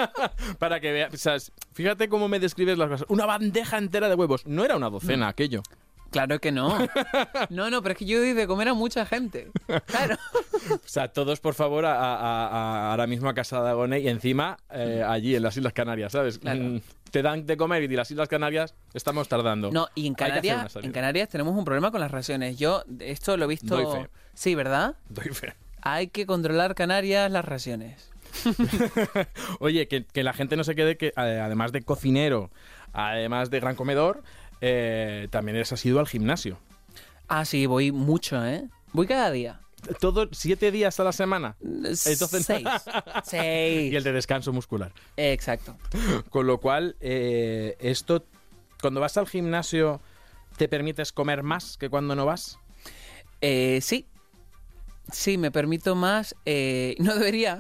para 0.59 0.81
que 0.81 0.92
veas. 0.92 1.12
o 1.12 1.16
sea, 1.18 1.37
fíjate 1.74 2.09
cómo 2.09 2.29
me 2.29 2.40
describes 2.40 2.79
las 2.79 2.88
cosas. 2.88 3.07
Una 3.11 3.27
bandeja 3.27 3.77
entera 3.77 4.09
de 4.09 4.14
huevos. 4.14 4.46
No 4.46 4.64
era 4.64 4.77
una 4.77 4.88
docena 4.88 5.27
Mm. 5.27 5.29
aquello. 5.29 5.62
Claro 6.11 6.38
que 6.40 6.53
no. 6.53 6.77
No, 7.51 7.71
no, 7.71 7.83
pero 7.83 7.92
es 7.92 7.99
que 7.99 8.05
yo 8.07 8.18
doy 8.18 8.33
de 8.33 8.47
comer 8.47 8.68
a 8.68 8.75
mucha 8.75 9.05
gente. 9.07 9.51
Claro. 9.87 10.16
O 10.71 10.79
sea, 10.88 11.09
todos, 11.09 11.40
por 11.40 11.55
favor, 11.55 11.87
a, 11.87 11.94
a- 11.94 12.16
a- 12.49 12.90
ahora 12.90 13.07
mismo 13.07 13.29
a 13.29 13.35
casa 13.35 13.62
de 13.62 13.71
Agoné 13.71 14.01
y 14.01 14.09
encima 14.09 14.59
eh, 14.71 15.03
allí 15.07 15.35
en 15.37 15.42
las 15.42 15.57
Islas 15.57 15.73
Canarias, 15.73 16.12
¿sabes? 16.12 16.38
Claro. 16.38 16.61
Mm, 16.62 16.81
Te 17.11 17.23
dan 17.23 17.47
de 17.47 17.57
comer 17.57 17.85
y 17.85 17.88
las 17.97 18.11
Islas 18.11 18.29
Canarias 18.29 18.75
estamos 18.92 19.29
tardando. 19.29 19.71
No, 19.71 19.88
y 19.94 20.07
en 20.07 20.14
Canarias, 20.14 20.77
en 20.77 20.92
Canarias 20.92 21.29
tenemos 21.29 21.57
un 21.57 21.64
problema 21.64 21.90
con 21.90 22.01
las 22.01 22.11
raciones. 22.11 22.59
Yo 22.59 22.83
esto 23.01 23.37
lo 23.37 23.44
he 23.44 23.49
visto. 23.49 23.77
Doy 23.77 24.03
fe. 24.03 24.11
Sí, 24.35 24.55
¿verdad? 24.55 24.97
Doy 25.09 25.29
fe. 25.33 25.55
Hay 25.83 26.09
que 26.09 26.27
controlar 26.27 26.75
Canarias 26.75 27.31
las 27.31 27.44
raciones. 27.44 28.11
Oye, 29.61 29.88
que, 29.88 30.05
que 30.05 30.23
la 30.23 30.33
gente 30.33 30.57
no 30.57 30.64
se 30.64 30.75
quede 30.75 30.97
que, 30.97 31.09
eh, 31.09 31.12
además 31.16 31.73
de 31.73 31.83
cocinero, 31.83 32.51
además 32.92 33.51
de 33.51 33.61
gran 33.61 33.75
comedor, 33.77 34.23
eh, 34.61 35.29
también 35.31 35.57
eres 35.57 35.73
asiduo 35.73 36.01
al 36.01 36.09
gimnasio. 36.09 36.59
Ah, 37.29 37.44
sí, 37.44 37.66
voy 37.66 37.92
mucho, 37.92 38.44
¿eh? 38.47 38.68
Voy 38.92 39.07
cada 39.07 39.31
día. 39.31 39.61
Todo, 40.01 40.29
siete 40.33 40.73
días 40.73 40.99
a 40.99 41.05
la 41.05 41.12
semana. 41.12 41.57
Entonces- 41.62 42.44
Seis. 42.47 42.66
Seis. 43.25 43.92
Y 43.92 43.97
el 43.97 44.03
de 44.03 44.12
descanso 44.12 44.53
muscular. 44.53 44.92
Exacto. 45.16 45.77
Con 46.31 46.47
lo 46.47 46.59
cual, 46.59 46.97
eh, 47.01 47.77
esto, 47.81 48.25
cuando 48.81 49.01
vas 49.01 49.16
al 49.16 49.29
gimnasio, 49.29 50.01
¿te 50.57 50.68
permites 50.68 51.12
comer 51.12 51.42
más 51.42 51.77
que 51.77 51.88
cuando 51.90 52.14
no 52.16 52.27
vas? 52.27 52.59
Eh, 53.40 53.79
sí. 53.83 54.07
Sí, 55.11 55.38
me 55.38 55.51
permito 55.51 55.94
más. 55.94 56.35
eh, 56.44 56.94
no 57.01 57.14
debería. 57.14 57.59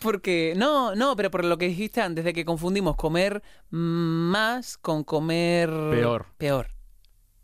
Porque. 0.00 0.54
No, 0.56 0.94
no, 0.94 1.16
pero 1.16 1.30
por 1.30 1.44
lo 1.44 1.58
que 1.58 1.68
dijiste 1.68 2.00
antes, 2.00 2.24
de 2.24 2.32
que 2.32 2.44
confundimos 2.44 2.96
comer 2.96 3.42
más 3.70 4.78
con 4.78 5.04
comer. 5.04 5.70
Peor. 5.90 6.26
Peor. 6.38 6.68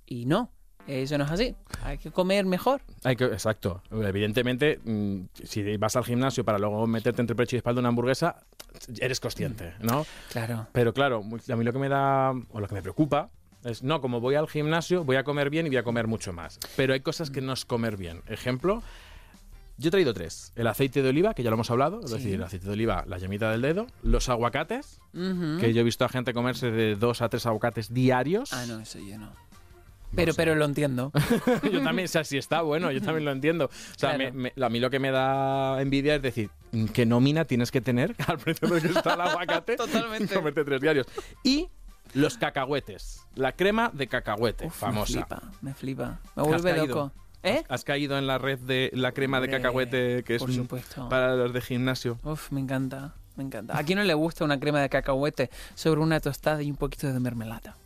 Y 0.06 0.26
no. 0.26 0.52
Eso 0.86 1.18
no 1.18 1.24
es 1.24 1.30
así. 1.30 1.54
Hay 1.82 1.98
que 1.98 2.10
comer 2.10 2.46
mejor. 2.46 2.80
Hay 3.04 3.14
que, 3.14 3.26
exacto. 3.26 3.82
Evidentemente, 3.90 4.80
mm, 4.82 5.20
si 5.44 5.76
vas 5.76 5.96
al 5.96 6.04
gimnasio 6.04 6.46
para 6.46 6.58
luego 6.58 6.86
meterte 6.86 7.20
entre 7.20 7.36
pecho 7.36 7.56
y 7.56 7.58
espalda 7.58 7.80
una 7.80 7.90
hamburguesa, 7.90 8.36
eres 8.98 9.20
consciente, 9.20 9.74
¿no? 9.80 10.06
Claro. 10.30 10.66
Pero 10.72 10.94
claro, 10.94 11.22
a 11.22 11.56
mí 11.56 11.64
lo 11.64 11.72
que 11.74 11.78
me 11.78 11.90
da, 11.90 12.30
o 12.30 12.60
lo 12.60 12.66
que 12.66 12.74
me 12.74 12.80
preocupa, 12.80 13.28
es, 13.64 13.82
no, 13.82 14.00
como 14.00 14.20
voy 14.20 14.36
al 14.36 14.48
gimnasio, 14.48 15.04
voy 15.04 15.16
a 15.16 15.24
comer 15.24 15.50
bien 15.50 15.66
y 15.66 15.68
voy 15.68 15.76
a 15.76 15.82
comer 15.82 16.06
mucho 16.06 16.32
más. 16.32 16.58
Pero 16.74 16.94
hay 16.94 17.00
cosas 17.00 17.30
que 17.30 17.42
no 17.42 17.52
es 17.52 17.66
comer 17.66 17.98
bien. 17.98 18.22
Ejemplo, 18.26 18.82
yo 19.78 19.88
he 19.88 19.90
traído 19.90 20.12
tres. 20.12 20.52
El 20.56 20.66
aceite 20.66 21.02
de 21.02 21.08
oliva, 21.08 21.32
que 21.34 21.42
ya 21.42 21.50
lo 21.50 21.54
hemos 21.54 21.70
hablado, 21.70 22.00
es 22.04 22.10
Sí. 22.10 22.16
decir, 22.18 22.34
el 22.34 22.42
aceite 22.42 22.66
de 22.66 22.72
oliva, 22.72 23.04
la 23.06 23.18
yemita 23.18 23.50
del 23.50 23.62
dedo. 23.62 23.86
Los 24.02 24.28
aguacates, 24.28 25.00
que 25.12 25.72
yo 25.72 25.80
he 25.80 25.84
visto 25.84 26.04
a 26.04 26.08
gente 26.08 26.34
comerse 26.34 26.70
de 26.70 26.96
dos 26.96 27.22
a 27.22 27.28
tres 27.28 27.46
aguacates 27.46 27.92
diarios. 27.94 28.52
Ah, 28.52 28.64
no, 28.66 28.80
eso 28.80 28.98
yo 28.98 29.18
no. 29.18 29.32
Pero, 30.14 30.32
pero 30.34 30.54
lo 30.54 30.64
entiendo. 30.64 31.12
yo 31.70 31.82
también, 31.82 32.06
o 32.06 32.08
sea, 32.08 32.24
si 32.24 32.38
está 32.38 32.62
bueno, 32.62 32.90
yo 32.90 33.02
también 33.02 33.26
lo 33.26 33.30
entiendo. 33.30 33.66
O 33.66 33.70
sea, 33.98 34.14
Claro. 34.16 34.32
me- 34.32 34.52
me- 34.56 34.64
a 34.64 34.68
mí 34.70 34.80
lo 34.80 34.88
que 34.88 34.98
me 34.98 35.10
da 35.10 35.80
envidia 35.82 36.14
es 36.14 36.22
decir, 36.22 36.48
¿qué 36.94 37.04
nómina 37.04 37.44
tienes 37.44 37.70
que 37.70 37.80
tener 37.82 38.14
al 38.26 38.38
precio 38.38 38.68
de 38.68 38.80
que 38.80 38.88
está 38.88 39.14
el 39.14 39.20
aguacate? 39.20 39.76
Totalmente. 39.76 40.34
Comerte 40.34 40.64
tres 40.64 40.80
diarios. 40.80 41.06
Y 41.44 41.68
los 42.14 42.38
cacahuetes. 42.38 43.26
La 43.34 43.52
crema 43.52 43.90
de 43.92 44.06
cacahuete, 44.06 44.66
Uf, 44.68 44.74
famosa. 44.76 45.12
Me 45.20 45.24
flipa, 45.26 45.42
me 45.60 45.74
flipa. 45.74 46.20
Me 46.36 46.42
¿Has 46.42 46.48
vuelve 46.48 46.74
caído? 46.74 47.12
¿Eh? 47.42 47.62
¿Has 47.68 47.84
caído 47.84 48.18
en 48.18 48.26
la 48.26 48.38
red 48.38 48.58
de 48.58 48.90
la 48.94 49.12
crema 49.12 49.40
de 49.40 49.48
cacahuete 49.48 50.24
que 50.24 50.34
es 50.34 50.42
por 50.42 50.52
supuesto. 50.52 51.08
para 51.08 51.36
los 51.36 51.52
de 51.52 51.60
gimnasio? 51.60 52.18
Uf, 52.24 52.50
me 52.50 52.60
encanta, 52.60 53.14
me 53.36 53.44
encanta. 53.44 53.78
¿A 53.78 53.84
quién 53.84 53.98
no 53.98 54.04
le 54.04 54.14
gusta 54.14 54.44
una 54.44 54.58
crema 54.58 54.80
de 54.80 54.88
cacahuete 54.88 55.50
sobre 55.74 56.00
una 56.00 56.20
tostada 56.20 56.62
y 56.62 56.70
un 56.70 56.76
poquito 56.76 57.12
de 57.12 57.20
mermelada? 57.20 57.76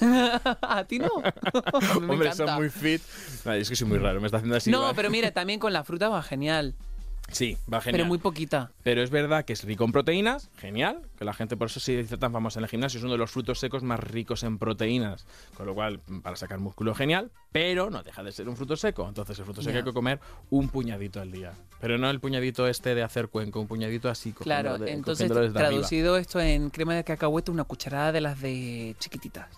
¿A 0.62 0.84
ti 0.84 1.00
no? 1.00 1.08
Hombre, 1.96 2.28
encanta. 2.28 2.46
son 2.46 2.54
muy 2.54 2.70
fit. 2.70 3.02
Ay, 3.44 3.62
es 3.62 3.68
que 3.68 3.74
soy 3.74 3.88
muy 3.88 3.98
raro, 3.98 4.20
me 4.20 4.26
está 4.26 4.36
haciendo 4.36 4.56
así. 4.56 4.70
No, 4.70 4.94
pero 4.94 5.10
mira, 5.10 5.32
también 5.32 5.58
con 5.58 5.72
la 5.72 5.82
fruta 5.82 6.08
va 6.08 6.22
genial, 6.22 6.74
Sí, 7.32 7.56
va 7.72 7.80
genial. 7.80 7.98
pero 8.00 8.06
muy 8.06 8.18
poquita. 8.18 8.70
Pero 8.82 9.02
es 9.02 9.10
verdad 9.10 9.44
que 9.44 9.54
es 9.54 9.64
rico 9.64 9.84
en 9.84 9.92
proteínas, 9.92 10.50
genial, 10.58 11.02
que 11.18 11.24
la 11.24 11.32
gente 11.32 11.56
por 11.56 11.68
eso 11.68 11.80
se 11.80 11.96
dice 11.96 12.16
tan 12.18 12.30
famosa 12.32 12.60
en 12.60 12.64
el 12.64 12.68
gimnasio, 12.70 12.98
es 12.98 13.04
uno 13.04 13.12
de 13.12 13.18
los 13.18 13.30
frutos 13.30 13.58
secos 13.58 13.82
más 13.82 13.98
ricos 14.00 14.42
en 14.42 14.58
proteínas, 14.58 15.26
con 15.56 15.66
lo 15.66 15.74
cual 15.74 16.00
para 16.22 16.36
sacar 16.36 16.58
músculo 16.58 16.94
genial, 16.94 17.30
pero 17.50 17.88
no 17.90 18.02
deja 18.02 18.22
de 18.22 18.32
ser 18.32 18.48
un 18.48 18.56
fruto 18.56 18.76
seco, 18.76 19.08
entonces 19.08 19.38
el 19.38 19.44
fruto 19.46 19.62
seco 19.62 19.78
hay 19.78 19.84
que 19.84 19.92
comer 19.92 20.20
un 20.50 20.68
puñadito 20.68 21.20
al 21.20 21.32
día, 21.32 21.52
pero 21.80 21.96
no 21.98 22.10
el 22.10 22.20
puñadito 22.20 22.68
este 22.68 22.94
de 22.94 23.02
hacer 23.02 23.28
cuenco, 23.28 23.60
un 23.60 23.66
puñadito 23.66 24.08
así, 24.10 24.32
Claro, 24.32 24.76
de- 24.78 24.92
entonces 24.92 25.30
arriba. 25.30 25.52
traducido 25.52 26.18
esto 26.18 26.38
en 26.40 26.68
crema 26.70 26.94
de 26.94 27.02
cacahuete, 27.04 27.50
una 27.50 27.64
cucharada 27.64 28.12
de 28.12 28.20
las 28.20 28.40
de 28.40 28.94
chiquititas. 28.98 29.48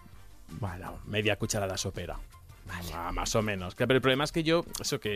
Bueno, 0.61 0.99
media 1.07 1.37
cucharada 1.37 1.77
sopera. 1.77 2.19
Ah, 2.93 3.13
más 3.13 3.35
o 3.37 3.43
menos. 3.43 3.75
Que- 3.75 3.87
Pero 3.87 3.97
el 3.97 4.03
problema 4.03 4.25
es 4.25 4.33
que 4.33 4.43
yo, 4.43 4.65
eso 4.81 5.01
que... 5.01 5.15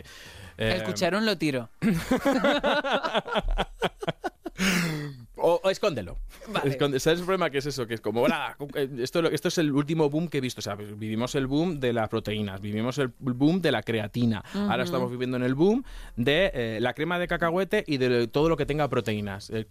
eh, 0.57 0.75
El 0.77 0.83
cucharón 0.83 1.25
lo 1.25 1.37
tiro. 1.37 1.69
O, 5.41 5.59
o 5.63 5.69
escóndelo. 5.69 6.17
Vale. 6.53 6.69
Esconde- 6.71 6.99
¿Sabes 6.99 7.19
el 7.19 7.25
problema 7.25 7.49
que 7.49 7.59
es 7.59 7.65
eso? 7.65 7.85
Que 7.87 7.93
es 7.95 8.01
como, 8.01 8.21
"Hola, 8.23 8.57
eh, 8.75 8.89
esto, 8.99 9.25
esto 9.29 9.47
es 9.47 9.57
el 9.57 9.71
último 9.71 10.09
boom 10.09 10.27
que 10.27 10.39
he 10.39 10.41
visto. 10.41 10.59
O 10.59 10.61
sea, 10.61 10.75
vivimos 10.75 11.35
el 11.35 11.47
boom 11.47 11.79
de 11.79 11.93
las 11.93 12.09
proteínas, 12.09 12.59
vivimos 12.61 12.97
el 12.97 13.11
boom 13.19 13.61
de 13.61 13.71
la 13.71 13.83
creatina. 13.83 14.43
Ahora 14.53 14.83
estamos 14.83 15.09
viviendo 15.11 15.37
en 15.37 15.43
el 15.43 15.55
boom 15.55 15.83
de 16.15 16.51
eh, 16.53 16.77
la 16.81 16.93
crema 16.93 17.17
de 17.19 17.27
cacahuete 17.27 17.83
y 17.87 17.97
de 17.97 18.27
todo 18.27 18.49
lo 18.49 18.57
que 18.57 18.65
tenga 18.65 18.87
proteínas. 18.89 19.49
Eh, 19.49 19.65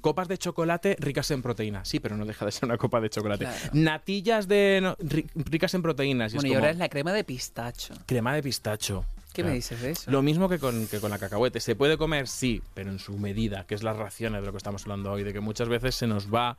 copas 0.00 0.28
de 0.28 0.38
chocolate 0.38 0.96
ricas 0.98 1.30
en 1.30 1.42
proteínas. 1.42 1.88
Sí, 1.88 2.00
pero 2.00 2.16
no 2.16 2.24
deja 2.24 2.44
de 2.44 2.52
ser 2.52 2.64
una 2.66 2.78
copa 2.78 3.00
de 3.00 3.10
chocolate. 3.10 3.44
Claro. 3.44 3.58
Natillas 3.72 4.48
de 4.48 4.80
no, 4.82 4.96
ricas 5.34 5.74
en 5.74 5.82
proteínas. 5.82 6.32
Y 6.32 6.36
Bueno, 6.36 6.48
es 6.48 6.52
y 6.52 6.54
ahora 6.56 6.70
es 6.70 6.78
la 6.78 6.88
crema 6.88 7.12
de 7.12 7.24
pistacho. 7.24 7.94
crema 8.06 8.34
de 8.34 8.42
pistacho. 8.42 9.04
¿Qué 9.34 9.42
Claro. 9.42 9.50
me 9.50 9.56
dices 9.56 9.82
de 9.82 9.90
eso? 9.90 10.10
Lo 10.10 10.22
mismo 10.22 10.48
que 10.48 10.58
con, 10.58 10.86
que 10.86 10.98
con 11.00 11.10
la 11.10 11.18
cacahuete. 11.18 11.60
Se 11.60 11.76
puede 11.76 11.98
comer, 11.98 12.26
sí, 12.28 12.62
pero 12.72 12.90
en 12.90 12.98
su 12.98 13.18
medida, 13.18 13.64
que 13.66 13.74
es 13.74 13.82
las 13.82 13.96
raciones 13.96 14.40
de 14.40 14.46
lo 14.46 14.52
que 14.52 14.58
estamos 14.58 14.82
hablando 14.84 15.12
hoy, 15.12 15.24
de 15.24 15.32
que 15.34 15.40
muchas 15.40 15.68
veces 15.68 15.94
se 15.94 16.06
nos 16.06 16.32
va 16.32 16.56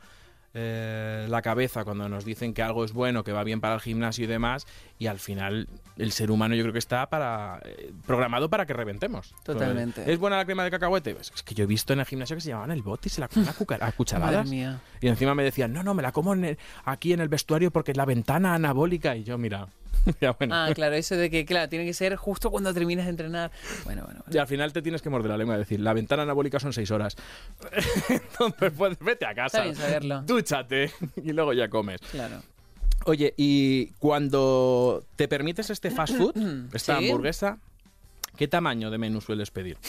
eh, 0.58 1.26
la 1.30 1.42
cabeza 1.42 1.84
cuando 1.84 2.08
nos 2.08 2.24
dicen 2.24 2.54
que 2.54 2.62
algo 2.64 2.86
es 2.86 2.94
bueno, 2.94 3.26
que 3.26 3.34
va 3.34 3.44
bien 3.44 3.60
para 3.60 3.76
el 3.76 3.82
gimnasio 3.82 4.24
y 4.24 4.28
demás, 4.28 4.66
y 4.98 5.08
al 5.08 5.20
final 5.20 5.68
el 5.98 6.12
ser 6.14 6.32
humano 6.32 6.56
yo 6.56 6.62
creo 6.64 6.72
que 6.72 6.80
está 6.80 7.10
para 7.10 7.60
eh, 7.66 7.92
programado 8.08 8.50
para 8.50 8.66
que 8.66 8.72
reventemos. 8.72 9.34
Totalmente. 9.44 10.10
¿Es 10.10 10.18
buena 10.18 10.38
la 10.38 10.46
crema 10.46 10.64
de 10.64 10.72
cacahuete? 10.72 11.14
Pues 11.14 11.32
es 11.36 11.44
que 11.44 11.56
yo 11.56 11.66
he 11.66 11.68
visto 11.68 11.92
en 11.92 12.00
el 12.00 12.06
gimnasio 12.06 12.38
que 12.38 12.42
se 12.42 12.50
llamaban 12.50 12.72
el 12.72 12.82
bote 12.84 13.10
y 13.10 13.12
se 13.12 13.20
la 13.20 13.28
comían 13.28 13.54
a, 13.82 13.92
cucharadas. 13.98 14.50
Y 14.50 15.08
encima 15.08 15.36
me 15.36 15.44
decían, 15.44 15.74
no, 15.74 15.84
no, 15.84 15.94
me 15.94 16.02
la 16.02 16.14
como 16.14 16.34
en 16.34 16.46
el- 16.46 16.58
aquí 16.86 17.12
en 17.12 17.20
el 17.20 17.28
vestuario 17.28 17.70
porque 17.72 17.92
es 17.92 17.98
la 17.98 18.06
ventana 18.06 18.54
anabólica. 18.54 19.14
Y 19.18 19.26
yo, 19.26 19.38
mira, 19.38 19.68
ya 20.22 20.32
bueno. 20.32 20.56
Ah, 20.56 20.70
claro, 20.74 20.96
eso 20.96 21.16
de 21.16 21.30
que, 21.30 21.46
claro, 21.46 21.70
tiene 21.70 21.86
que 21.86 21.94
ser 21.94 22.16
justo 22.16 22.52
cuando 22.52 22.74
terminas 22.74 23.06
de 23.06 23.12
entrenar. 23.12 23.52
Bueno, 23.84 24.04
bueno, 24.06 24.22
bueno. 24.26 24.34
Y 24.36 24.38
al 24.38 24.48
final 24.48 24.72
te 24.74 24.82
tienes 24.82 25.02
que 25.02 25.10
morder 25.10 25.32
la 25.32 25.38
lengua 25.38 25.56
y 25.56 25.60
decir, 25.60 25.80
la 25.80 25.94
ventana 25.94 26.24
anabólica 26.24 26.60
son 26.60 26.74
seis 26.74 26.92
horas. 26.92 27.16
Entonces, 28.10 28.72
pues 28.78 28.98
vete 29.00 29.26
a 29.26 29.34
casa. 29.34 29.58
Está 29.60 29.64
bien 29.64 29.76
saberlo. 29.76 30.22
Dúchate 30.24 30.92
y 31.24 31.32
luego 31.34 31.54
ya 31.54 31.70
comes. 31.70 32.00
Claro. 32.12 32.42
Oye, 33.06 33.34
y 33.38 33.88
cuando 34.00 35.04
te 35.16 35.28
permites 35.28 35.70
este 35.70 35.92
fast 35.92 36.16
food, 36.16 36.36
esta 36.74 36.98
Sí. 37.00 37.06
hamburguesa, 37.06 37.60
¿qué 38.38 38.48
tamaño 38.48 38.90
de 38.90 38.98
menú 38.98 39.22
sueles 39.22 39.52
pedir? 39.52 39.78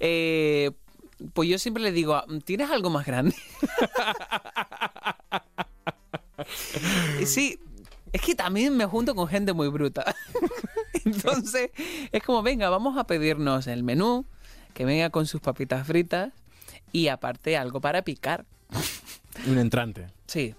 Eh, 0.00 0.70
pues 1.32 1.48
yo 1.48 1.58
siempre 1.58 1.82
le 1.82 1.92
digo, 1.92 2.22
¿tienes 2.44 2.70
algo 2.70 2.90
más 2.90 3.06
grande? 3.06 3.34
sí, 7.24 7.58
es 8.14 8.20
que 8.22 8.34
también 8.34 8.76
me 8.76 8.86
junto 8.86 9.14
con 9.14 9.26
gente 9.28 9.52
muy 9.52 9.68
bruta. 9.68 10.14
Entonces, 11.04 11.70
es 12.12 12.22
como, 12.22 12.42
venga, 12.42 12.70
vamos 12.70 12.96
a 12.96 13.04
pedirnos 13.06 13.66
el 13.66 13.82
menú, 13.82 14.24
que 14.72 14.84
venga 14.84 15.10
con 15.10 15.26
sus 15.26 15.40
papitas 15.40 15.86
fritas 15.86 16.32
y 16.92 17.08
aparte 17.08 17.56
algo 17.56 17.80
para 17.80 18.02
picar. 18.02 18.44
Un 19.46 19.58
entrante. 19.58 20.06
Sí, 20.26 20.54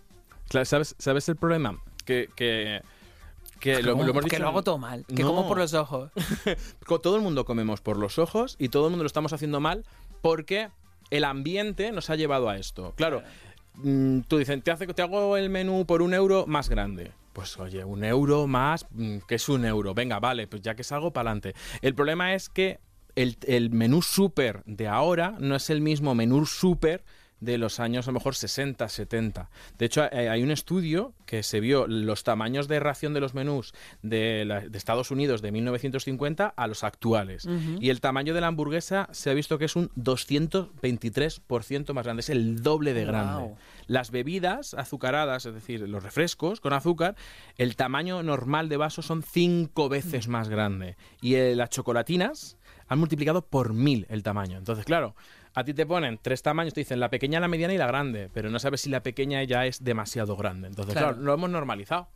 Claro, 0.50 0.66
¿sabes, 0.66 0.96
¿Sabes 1.00 1.28
el 1.30 1.38
problema? 1.38 1.80
Que, 2.06 2.30
que, 2.36 2.82
que 3.60 3.82
lo, 3.82 3.94
como- 3.94 4.04
lo 4.04 4.12
hemos 4.12 4.26
que 4.26 4.38
lo 4.38 4.48
hago 4.50 4.62
todo 4.64 4.78
mal, 4.78 5.06
que 5.08 5.24
No. 5.24 5.30
como 5.30 5.48
por 5.48 5.58
los 5.58 5.74
ojos. 5.74 6.12
Todo 7.02 7.16
el 7.16 7.22
mundo 7.24 7.46
comemos 7.46 7.82
por 7.82 7.98
los 7.98 8.20
ojos 8.20 8.56
y 8.60 8.70
todo 8.70 8.86
el 8.86 8.92
mundo 8.92 9.04
lo 9.04 9.08
estamos 9.08 9.34
haciendo 9.34 9.60
mal 9.60 9.86
porque 10.22 10.70
el 11.10 11.24
ambiente 11.24 11.92
nos 11.92 12.10
ha 12.12 12.16
llevado 12.16 12.48
a 12.50 12.58
esto. 12.58 12.94
Claro, 12.96 13.24
mm, 13.76 14.20
tú 14.28 14.38
dices, 14.38 14.64
te, 14.64 14.70
hace, 14.72 14.86
te 14.86 15.02
hago 15.02 15.36
el 15.38 15.50
menú 15.50 15.86
por 15.88 16.04
un 16.04 16.14
euro 16.14 16.46
más 16.46 16.70
grande. 16.70 17.12
Pues 17.36 17.60
oye, 17.60 17.84
un 17.84 18.06
euro 18.06 18.48
más, 18.48 18.88
mm, 18.92 19.18
que 19.28 19.36
es 19.36 19.50
un 19.50 19.66
euro. 19.66 19.94
Venga, 19.94 20.22
vale, 20.22 20.48
pues 20.48 20.62
ya 20.62 20.74
que 20.74 20.86
salgo 20.86 21.12
para 21.12 21.32
adelante. 21.32 21.54
El 21.82 21.94
problema 21.94 22.34
es 22.34 22.48
que 22.48 22.80
el, 23.16 23.38
el 23.46 23.72
menú 23.72 24.02
súper 24.02 24.64
de 24.66 24.88
ahora 24.88 25.36
no 25.42 25.58
es 25.58 25.70
el 25.70 25.82
mismo 25.82 26.16
menú 26.16 26.46
súper 26.46 27.04
de 27.42 27.58
los 27.58 27.80
años 27.80 28.08
a 28.08 28.12
lo 28.12 28.16
mejor 28.16 28.34
60, 28.36 28.88
70. 28.88 29.50
De 29.78 29.86
hecho, 29.86 30.04
hay 30.12 30.42
un 30.42 30.52
estudio 30.52 31.14
que 31.26 31.44
se 31.44 31.60
vio 31.60 31.86
los 31.88 32.24
tamaños 32.24 32.68
de 32.68 32.80
ración 32.80 33.14
de 33.14 33.20
los 33.20 33.34
menús 33.34 33.74
de, 34.02 34.46
la- 34.46 34.62
de 34.62 34.78
Estados 34.78 35.12
Unidos 35.12 35.42
de 35.42 35.52
1950 35.52 36.48
a 36.56 36.68
los 36.68 36.84
actuales. 36.84 37.46
Y 37.82 37.90
el 37.90 38.02
tamaño 38.02 38.34
de 38.34 38.42
la 38.42 38.48
hamburguesa 38.48 39.08
se 39.12 39.30
ha 39.30 39.34
visto 39.34 39.58
que 39.58 39.66
es 39.66 39.76
un 39.76 39.90
223% 40.82 41.94
más 41.94 42.06
grande, 42.06 42.22
es 42.22 42.30
el 42.30 42.62
doble 42.62 42.94
de 42.94 43.06
grande. 43.06 43.56
Las 43.88 44.12
bebidas 44.12 44.74
azucaradas, 44.74 45.46
es 45.46 45.54
decir, 45.54 45.82
los 45.88 46.04
refrescos 46.04 46.60
con 46.60 46.74
azúcar, 46.74 47.16
el 47.58 47.76
tamaño 47.76 48.24
normal 48.24 48.70
de 48.70 48.78
vaso 48.78 49.02
son 49.02 49.22
cinco 49.24 49.90
veces 49.90 50.28
más 50.28 50.50
grande. 50.50 50.96
Y 51.22 51.36
eh, 51.36 51.56
las 51.56 51.70
chocolatinas 51.70 52.58
han 52.88 53.00
multiplicado 53.00 53.44
por 53.46 53.74
mil 53.74 54.06
el 54.10 54.24
tamaño. 54.24 54.58
Entonces, 54.58 54.86
claro, 54.86 55.16
a 55.56 55.64
ti 55.64 55.74
te 55.74 55.86
ponen 55.86 56.20
tres 56.22 56.42
tamaños, 56.44 56.74
te 56.74 56.82
dicen 56.82 57.00
la 57.00 57.10
pequeña, 57.10 57.40
la 57.40 57.48
mediana 57.48 57.74
y 57.74 57.78
la 57.78 57.88
grande, 57.88 58.30
pero 58.34 58.50
no 58.50 58.60
sabes 58.60 58.82
si 58.82 58.90
la 58.90 59.02
pequeña 59.02 59.42
ya 59.44 59.66
es 59.66 59.84
demasiado 59.84 60.36
grande. 60.36 60.68
Entonces, 60.68 60.94
Claro. 60.94 61.10
claro, 61.14 61.24
lo 61.24 61.34
hemos 61.34 61.50
normalizado. 61.50 62.08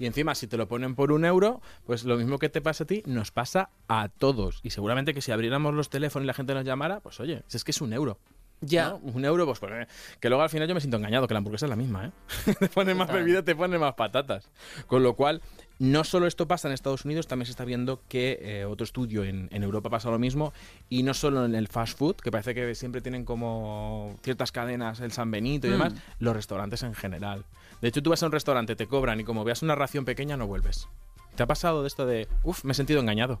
Y 0.00 0.06
encima, 0.06 0.34
si 0.36 0.46
te 0.46 0.56
lo 0.56 0.68
ponen 0.68 0.94
por 0.94 1.10
un 1.12 1.24
euro, 1.24 1.60
pues 1.84 2.04
lo 2.04 2.16
mismo 2.16 2.38
que 2.38 2.48
te 2.48 2.60
pasa 2.60 2.84
a 2.84 2.86
ti, 2.86 3.02
nos 3.04 3.32
pasa 3.32 3.70
a 3.88 4.08
todos. 4.08 4.60
Y 4.62 4.70
seguramente 4.70 5.12
que 5.12 5.20
si 5.20 5.32
abriéramos 5.32 5.74
los 5.74 5.90
teléfonos 5.90 6.24
y 6.24 6.28
la 6.28 6.34
gente 6.34 6.54
nos 6.54 6.64
llamara, 6.64 7.00
pues 7.00 7.18
oye, 7.20 7.42
si 7.48 7.56
es 7.56 7.64
que 7.64 7.72
es 7.72 7.80
un 7.80 7.92
euro. 7.92 8.18
Ya. 8.60 8.90
¿no? 8.90 8.96
Un 8.96 9.24
euro, 9.24 9.46
pues, 9.46 9.58
pues, 9.60 9.72
eh, 9.72 9.86
que 10.20 10.28
luego 10.28 10.42
al 10.42 10.50
final 10.50 10.66
yo 10.68 10.74
me 10.74 10.80
siento 10.80 10.96
engañado, 10.96 11.28
que 11.28 11.34
la 11.34 11.38
hamburguesa 11.38 11.66
es 11.66 11.70
la 11.70 11.76
misma, 11.76 12.06
¿eh? 12.06 12.10
te 12.58 12.68
ponen 12.68 12.96
más 12.96 13.12
bebida, 13.12 13.42
te 13.42 13.54
ponen 13.54 13.80
más 13.80 13.94
patatas. 13.94 14.50
Con 14.86 15.02
lo 15.02 15.14
cual, 15.14 15.42
no 15.78 16.02
solo 16.04 16.26
esto 16.26 16.48
pasa 16.48 16.66
en 16.68 16.74
Estados 16.74 17.04
Unidos, 17.04 17.26
también 17.28 17.46
se 17.46 17.52
está 17.52 17.64
viendo 17.64 18.02
que 18.08 18.38
eh, 18.40 18.64
otro 18.64 18.84
estudio 18.84 19.22
en, 19.24 19.48
en 19.52 19.62
Europa 19.62 19.90
pasa 19.90 20.10
lo 20.10 20.18
mismo, 20.18 20.52
y 20.88 21.04
no 21.04 21.14
solo 21.14 21.44
en 21.44 21.54
el 21.54 21.68
fast 21.68 21.96
food, 21.96 22.16
que 22.16 22.30
parece 22.32 22.54
que 22.54 22.74
siempre 22.74 23.00
tienen 23.00 23.24
como 23.24 24.16
ciertas 24.22 24.50
cadenas, 24.50 24.98
el 25.00 25.12
San 25.12 25.30
Benito 25.30 25.66
y 25.66 25.70
Mm. 25.70 25.72
demás, 25.74 25.94
los 26.18 26.34
restaurantes 26.34 26.82
en 26.82 26.94
general. 26.94 27.44
De 27.80 27.88
hecho, 27.88 28.02
tú 28.02 28.10
vas 28.10 28.22
a 28.22 28.26
un 28.26 28.32
restaurante, 28.32 28.74
te 28.74 28.86
cobran 28.88 29.20
y 29.20 29.24
como 29.24 29.44
veas 29.44 29.62
una 29.62 29.76
ración 29.76 30.04
pequeña, 30.04 30.36
no 30.36 30.48
vuelves. 30.48 30.88
¿Te 31.36 31.44
ha 31.44 31.46
pasado 31.46 31.82
de 31.82 31.86
esto 31.86 32.04
de, 32.06 32.26
uff, 32.42 32.64
me 32.64 32.72
he 32.72 32.74
sentido 32.74 32.98
engañado? 32.98 33.40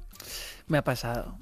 Me 0.68 0.78
ha 0.78 0.84
pasado. 0.84 1.36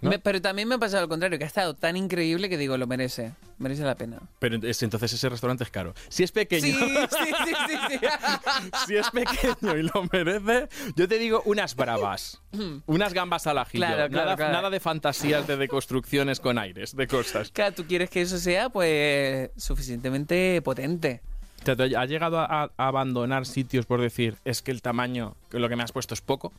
¿No? 0.00 0.10
Me- 0.10 0.18
pero 0.18 0.40
también 0.40 0.66
me 0.66 0.76
ha 0.76 0.78
pasado 0.78 1.02
al 1.02 1.08
contrario, 1.08 1.36
que 1.38 1.44
ha 1.44 1.46
estado 1.46 1.74
tan 1.74 1.96
increíble 1.96 2.48
que 2.48 2.56
digo, 2.56 2.76
lo 2.78 2.86
merece. 2.86 3.32
Merece 3.58 3.82
la 3.82 3.94
pena. 3.94 4.18
Pero 4.38 4.56
es- 4.66 4.82
entonces 4.82 5.12
ese 5.12 5.28
restaurante 5.28 5.64
es 5.64 5.70
caro. 5.70 5.92
Si 6.08 6.22
es 6.22 6.32
pequeño... 6.32 6.62
Sí, 6.66 6.72
sí, 6.78 7.32
sí, 7.46 7.54
sí, 7.68 7.98
sí. 8.00 8.70
si 8.86 8.96
es 8.96 9.10
pequeño 9.10 9.76
y 9.76 9.82
lo 9.82 10.08
merece, 10.10 10.68
yo 10.96 11.06
te 11.06 11.18
digo 11.18 11.42
unas 11.44 11.76
bravas. 11.76 12.40
unas 12.86 13.12
gambas 13.12 13.46
al 13.46 13.58
ajillo. 13.58 13.84
Claro, 13.84 14.08
claro, 14.08 14.24
nada, 14.24 14.36
claro. 14.36 14.52
nada 14.52 14.70
de 14.70 14.80
fantasías 14.80 15.46
de, 15.46 15.56
de 15.58 15.68
construcciones 15.68 16.40
con 16.40 16.56
aires, 16.58 16.96
de 16.96 17.06
cosas. 17.06 17.50
Claro, 17.52 17.74
tú 17.74 17.84
quieres 17.86 18.08
que 18.08 18.22
eso 18.22 18.38
sea, 18.38 18.70
pues, 18.70 19.50
suficientemente 19.58 20.62
potente. 20.62 21.20
O 21.60 21.64
sea, 21.66 21.76
¿te 21.76 21.94
¿Ha 21.94 22.06
llegado 22.06 22.38
a, 22.38 22.62
a 22.64 22.70
abandonar 22.88 23.44
sitios 23.44 23.84
por 23.84 24.00
decir, 24.00 24.36
es 24.46 24.62
que 24.62 24.70
el 24.70 24.80
tamaño, 24.80 25.36
que 25.50 25.58
lo 25.58 25.68
que 25.68 25.76
me 25.76 25.82
has 25.82 25.92
puesto 25.92 26.14
es 26.14 26.22
poco? 26.22 26.54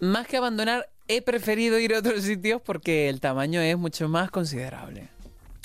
Más 0.00 0.26
que 0.26 0.36
abandonar, 0.36 0.88
he 1.08 1.22
preferido 1.22 1.78
ir 1.78 1.94
a 1.94 1.98
otros 1.98 2.22
sitios 2.22 2.60
porque 2.62 3.08
el 3.08 3.20
tamaño 3.20 3.60
es 3.60 3.76
mucho 3.76 4.08
más 4.08 4.30
considerable. 4.30 5.08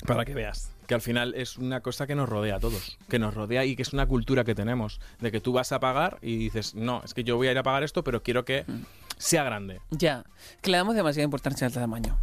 Para 0.06 0.24
que 0.24 0.34
veas. 0.34 0.70
Que 0.86 0.94
al 0.94 1.00
final 1.00 1.34
es 1.34 1.56
una 1.56 1.80
cosa 1.80 2.06
que 2.06 2.14
nos 2.14 2.28
rodea 2.28 2.56
a 2.56 2.60
todos. 2.60 2.98
Que 3.08 3.18
nos 3.18 3.32
rodea 3.32 3.64
y 3.64 3.74
que 3.74 3.80
es 3.82 3.92
una 3.94 4.04
cultura 4.06 4.44
que 4.44 4.54
tenemos. 4.54 5.00
De 5.20 5.32
que 5.32 5.40
tú 5.40 5.52
vas 5.52 5.72
a 5.72 5.80
pagar 5.80 6.18
y 6.20 6.36
dices, 6.36 6.74
no, 6.74 7.00
es 7.04 7.14
que 7.14 7.24
yo 7.24 7.36
voy 7.36 7.48
a 7.48 7.52
ir 7.52 7.58
a 7.58 7.62
pagar 7.62 7.82
esto, 7.84 8.04
pero 8.04 8.22
quiero 8.22 8.44
que 8.44 8.66
sea 9.16 9.44
grande. 9.44 9.80
Ya, 9.90 10.24
que 10.60 10.70
le 10.70 10.76
damos 10.76 10.94
demasiada 10.94 11.24
importancia 11.24 11.66
al 11.66 11.72
tamaño. 11.72 12.18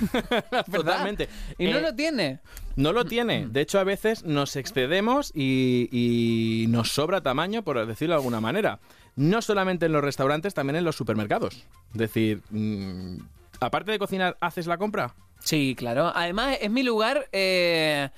Totalmente. 0.72 1.28
Y 1.58 1.66
no 1.68 1.78
Eh, 1.78 1.82
lo 1.82 1.94
tiene. 1.94 2.40
No 2.76 2.92
lo 2.92 3.04
tiene. 3.04 3.46
De 3.46 3.60
hecho, 3.60 3.78
a 3.78 3.84
veces 3.84 4.24
nos 4.24 4.56
excedemos 4.56 5.30
y, 5.34 5.88
y 5.92 6.66
nos 6.68 6.90
sobra 6.92 7.20
tamaño, 7.20 7.62
por 7.62 7.84
decirlo 7.86 8.14
de 8.14 8.18
alguna 8.18 8.40
manera. 8.40 8.80
No 9.16 9.42
solamente 9.42 9.86
en 9.86 9.92
los 9.92 10.02
restaurantes, 10.02 10.54
también 10.54 10.76
en 10.76 10.84
los 10.84 10.96
supermercados. 10.96 11.64
Es 11.92 11.98
decir, 11.98 12.42
mm, 12.50 13.16
aparte 13.60 13.90
de 13.92 13.98
cocinar, 13.98 14.36
¿haces 14.40 14.66
la 14.66 14.78
compra? 14.78 15.14
Sí, 15.40 15.74
claro. 15.76 16.12
Además, 16.14 16.58
es 16.60 16.70
mi 16.70 16.82
lugar 16.82 17.28
eh, 17.32 18.10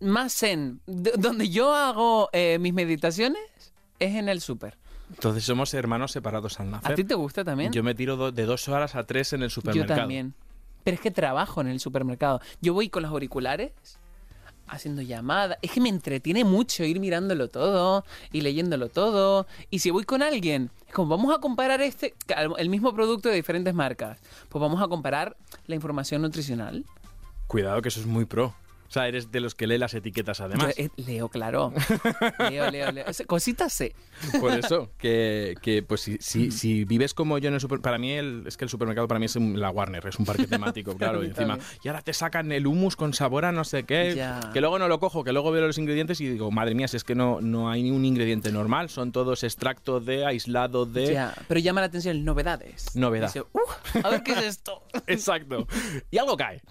más 0.00 0.32
zen. 0.34 0.80
D- 0.86 1.12
donde 1.18 1.48
yo 1.48 1.74
hago 1.74 2.28
eh, 2.32 2.58
mis 2.60 2.72
meditaciones 2.72 3.40
es 3.98 4.14
en 4.14 4.28
el 4.28 4.40
súper. 4.40 4.76
Entonces 5.10 5.42
somos 5.44 5.72
hermanos 5.74 6.12
separados 6.12 6.60
al 6.60 6.68
¿A 6.68 6.70
nacer. 6.72 6.96
ti 6.96 7.04
te 7.04 7.14
gusta 7.14 7.42
también? 7.44 7.72
Yo 7.72 7.82
me 7.82 7.94
tiro 7.94 8.16
do- 8.16 8.30
de 8.32 8.44
dos 8.44 8.68
horas 8.68 8.94
a 8.94 9.04
tres 9.04 9.32
en 9.32 9.42
el 9.42 9.48
Yo 9.48 9.54
supermercado. 9.54 10.00
también. 10.00 10.34
Pero 10.84 10.94
es 10.94 11.00
que 11.00 11.10
trabajo 11.10 11.60
en 11.60 11.68
el 11.68 11.80
supermercado. 11.80 12.40
Yo 12.60 12.74
voy 12.74 12.88
con 12.90 13.02
los 13.02 13.10
auriculares 13.12 13.72
haciendo 14.68 15.02
llamadas. 15.02 15.58
Es 15.62 15.70
que 15.70 15.80
me 15.80 15.88
entretiene 15.88 16.44
mucho 16.44 16.84
ir 16.84 17.00
mirándolo 17.00 17.48
todo 17.48 18.04
y 18.32 18.40
leyéndolo 18.40 18.88
todo. 18.88 19.46
Y 19.70 19.80
si 19.80 19.90
voy 19.90 20.04
con 20.04 20.22
alguien, 20.22 20.70
es 20.86 20.94
como 20.94 21.16
vamos 21.16 21.34
a 21.34 21.40
comparar 21.40 21.80
este, 21.80 22.14
el 22.58 22.68
mismo 22.68 22.94
producto 22.94 23.28
de 23.28 23.36
diferentes 23.36 23.74
marcas. 23.74 24.18
Pues 24.48 24.60
vamos 24.60 24.82
a 24.82 24.88
comparar 24.88 25.36
la 25.66 25.74
información 25.74 26.22
nutricional. 26.22 26.84
Cuidado 27.46 27.82
que 27.82 27.88
eso 27.88 28.00
es 28.00 28.06
muy 28.06 28.24
pro. 28.24 28.54
O 28.88 28.90
sea, 28.90 29.06
eres 29.06 29.30
de 29.30 29.40
los 29.40 29.54
que 29.54 29.66
lee 29.66 29.76
las 29.76 29.92
etiquetas 29.92 30.40
además. 30.40 30.74
Yo, 30.76 30.84
eh, 30.84 30.90
leo, 30.96 31.28
claro. 31.28 31.74
leo, 32.50 32.70
leo, 32.70 32.90
leo. 32.90 33.04
Cositas 33.26 33.70
sé. 33.72 33.94
Por 34.40 34.52
eso, 34.52 34.90
que, 34.96 35.54
que, 35.60 35.82
pues 35.82 36.00
si, 36.00 36.16
si, 36.20 36.50
si 36.50 36.84
vives 36.86 37.12
como 37.12 37.36
yo 37.38 37.48
en 37.48 37.54
el 37.54 37.60
super, 37.60 37.80
para 37.80 37.98
mí 37.98 38.12
el, 38.12 38.44
es 38.46 38.56
que 38.56 38.64
el 38.64 38.70
supermercado 38.70 39.06
para 39.06 39.20
mí 39.20 39.26
es 39.26 39.36
un- 39.36 39.60
la 39.60 39.70
Warner, 39.70 40.06
es 40.06 40.18
un 40.18 40.24
parque 40.24 40.46
temático, 40.48 40.96
claro, 40.96 41.22
y 41.22 41.26
encima, 41.26 41.58
y 41.84 41.88
ahora 41.88 42.00
te 42.02 42.12
sacan 42.14 42.50
el 42.50 42.66
hummus 42.66 42.96
con 42.96 43.12
sabor 43.12 43.44
a 43.44 43.52
no 43.52 43.64
sé 43.64 43.84
qué, 43.84 44.14
Ya. 44.16 44.40
que 44.52 44.60
luego 44.62 44.78
no 44.78 44.88
lo 44.88 44.98
cojo, 44.98 45.22
que 45.22 45.32
luego 45.32 45.50
veo 45.50 45.66
los 45.66 45.76
ingredientes 45.78 46.20
y 46.22 46.26
digo, 46.28 46.50
madre 46.50 46.74
mía, 46.74 46.88
si 46.88 46.96
es 46.96 47.04
que 47.04 47.14
no, 47.14 47.40
no 47.42 47.70
hay 47.70 47.82
ni 47.82 47.90
un 47.90 48.04
ingrediente 48.06 48.50
normal, 48.52 48.88
son 48.88 49.12
todos 49.12 49.44
extractos 49.44 50.04
de, 50.06 50.24
aislado 50.24 50.86
de... 50.86 51.12
Ya, 51.12 51.34
pero 51.46 51.60
llama 51.60 51.80
la 51.82 51.88
atención 51.88 52.24
novedades. 52.24 52.96
Novedad. 52.96 53.26
Dice, 53.28 53.42
"Uh, 53.52 53.98
a 54.02 54.08
ver 54.08 54.22
qué 54.22 54.32
es 54.32 54.42
esto. 54.42 54.82
Exacto. 55.06 55.66
Y 56.10 56.18
algo 56.18 56.36
cae, 56.36 56.62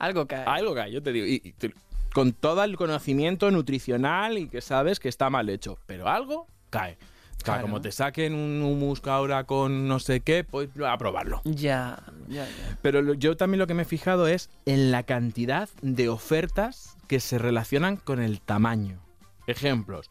Algo 0.00 0.26
cae. 0.26 0.44
algo 0.46 0.74
cae, 0.74 0.90
yo 0.90 1.00
te 1.02 1.12
digo, 1.12 1.26
y- 1.26 1.40
y 1.44 1.52
te- 1.52 1.72
con 2.12 2.32
todo 2.32 2.64
el 2.64 2.76
conocimiento 2.76 3.50
nutricional 3.52 4.36
y 4.38 4.48
que 4.48 4.60
sabes 4.60 4.98
que 4.98 5.08
está 5.08 5.30
mal 5.30 5.48
hecho, 5.48 5.78
pero 5.86 6.08
algo 6.08 6.48
cae. 6.70 6.98
Claro. 7.42 7.62
como 7.62 7.80
te 7.80 7.90
saquen 7.90 8.34
un 8.34 8.60
hummus 8.62 9.00
ahora 9.06 9.44
con 9.44 9.88
no 9.88 9.98
sé 9.98 10.20
qué, 10.20 10.44
pues 10.44 10.68
a 10.86 10.98
probarlo. 10.98 11.40
Ya, 11.44 11.98
ya, 12.28 12.44
ya. 12.44 12.78
Pero 12.82 13.00
lo- 13.00 13.14
yo 13.14 13.34
también 13.34 13.58
lo 13.60 13.66
que 13.66 13.72
me 13.72 13.82
he 13.82 13.86
fijado 13.86 14.26
es 14.26 14.50
en 14.66 14.90
la 14.90 15.04
cantidad 15.04 15.70
de 15.80 16.10
ofertas 16.10 16.98
que 17.08 17.18
se 17.18 17.38
relacionan 17.38 17.96
con 17.96 18.20
el 18.20 18.42
tamaño. 18.42 19.00
Ejemplos, 19.46 20.10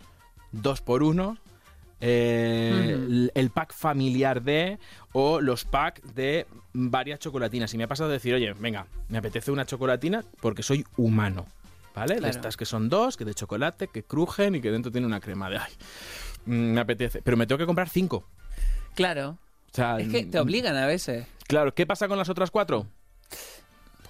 dos 0.51 0.81
por 0.81 1.03
uno, 1.03 1.37
eh, 2.01 2.93
el- 2.95 3.31
el 3.35 3.49
pack 3.49 3.73
familiar 3.73 4.41
de 4.41 4.79
o 5.13 5.41
los 5.41 5.65
packs 5.65 6.01
de 6.15 6.45
varias 6.73 7.19
chocolatinas. 7.19 7.73
Y 7.73 7.77
me 7.77 7.83
ha 7.83 7.87
pasado 7.87 8.09
de 8.09 8.13
decir, 8.15 8.33
oye, 8.33 8.53
venga, 8.59 8.87
me 9.09 9.17
apetece 9.17 9.51
una 9.51 9.65
chocolatina 9.65 10.23
porque 10.41 10.63
soy 10.63 10.85
humano. 10.97 11.45
¿Vale? 11.95 12.13
De 12.15 12.19
Claro. 12.21 12.35
estas 12.35 12.55
que 12.55 12.65
son 12.65 12.87
dos, 12.87 13.17
que 13.17 13.25
de 13.25 13.33
chocolate, 13.33 13.87
que 13.87 14.03
crujen 14.03 14.55
y 14.55 14.61
que 14.61 14.71
dentro 14.71 14.91
tiene 14.91 15.07
una 15.07 15.19
crema 15.19 15.49
de 15.49 15.57
ay. 15.57 15.71
mm, 16.45 16.51
Me 16.73 16.79
apetece. 16.81 17.21
Pero 17.21 17.35
me 17.35 17.45
tengo 17.47 17.57
que 17.59 17.65
comprar 17.65 17.89
cinco. 17.89 18.23
Claro. 18.95 19.37
O 19.71 19.75
sea, 19.75 19.97
Es 19.99 20.07
que 20.07 20.23
te 20.25 20.37
mm, 20.39 20.41
obligan 20.41 20.77
a 20.77 20.85
veces. 20.85 21.25
Claro, 21.47 21.73
¿qué 21.73 21.85
pasa 21.85 22.07
con 22.07 22.17
las 22.17 22.29
otras 22.29 22.51
cuatro? 22.51 22.85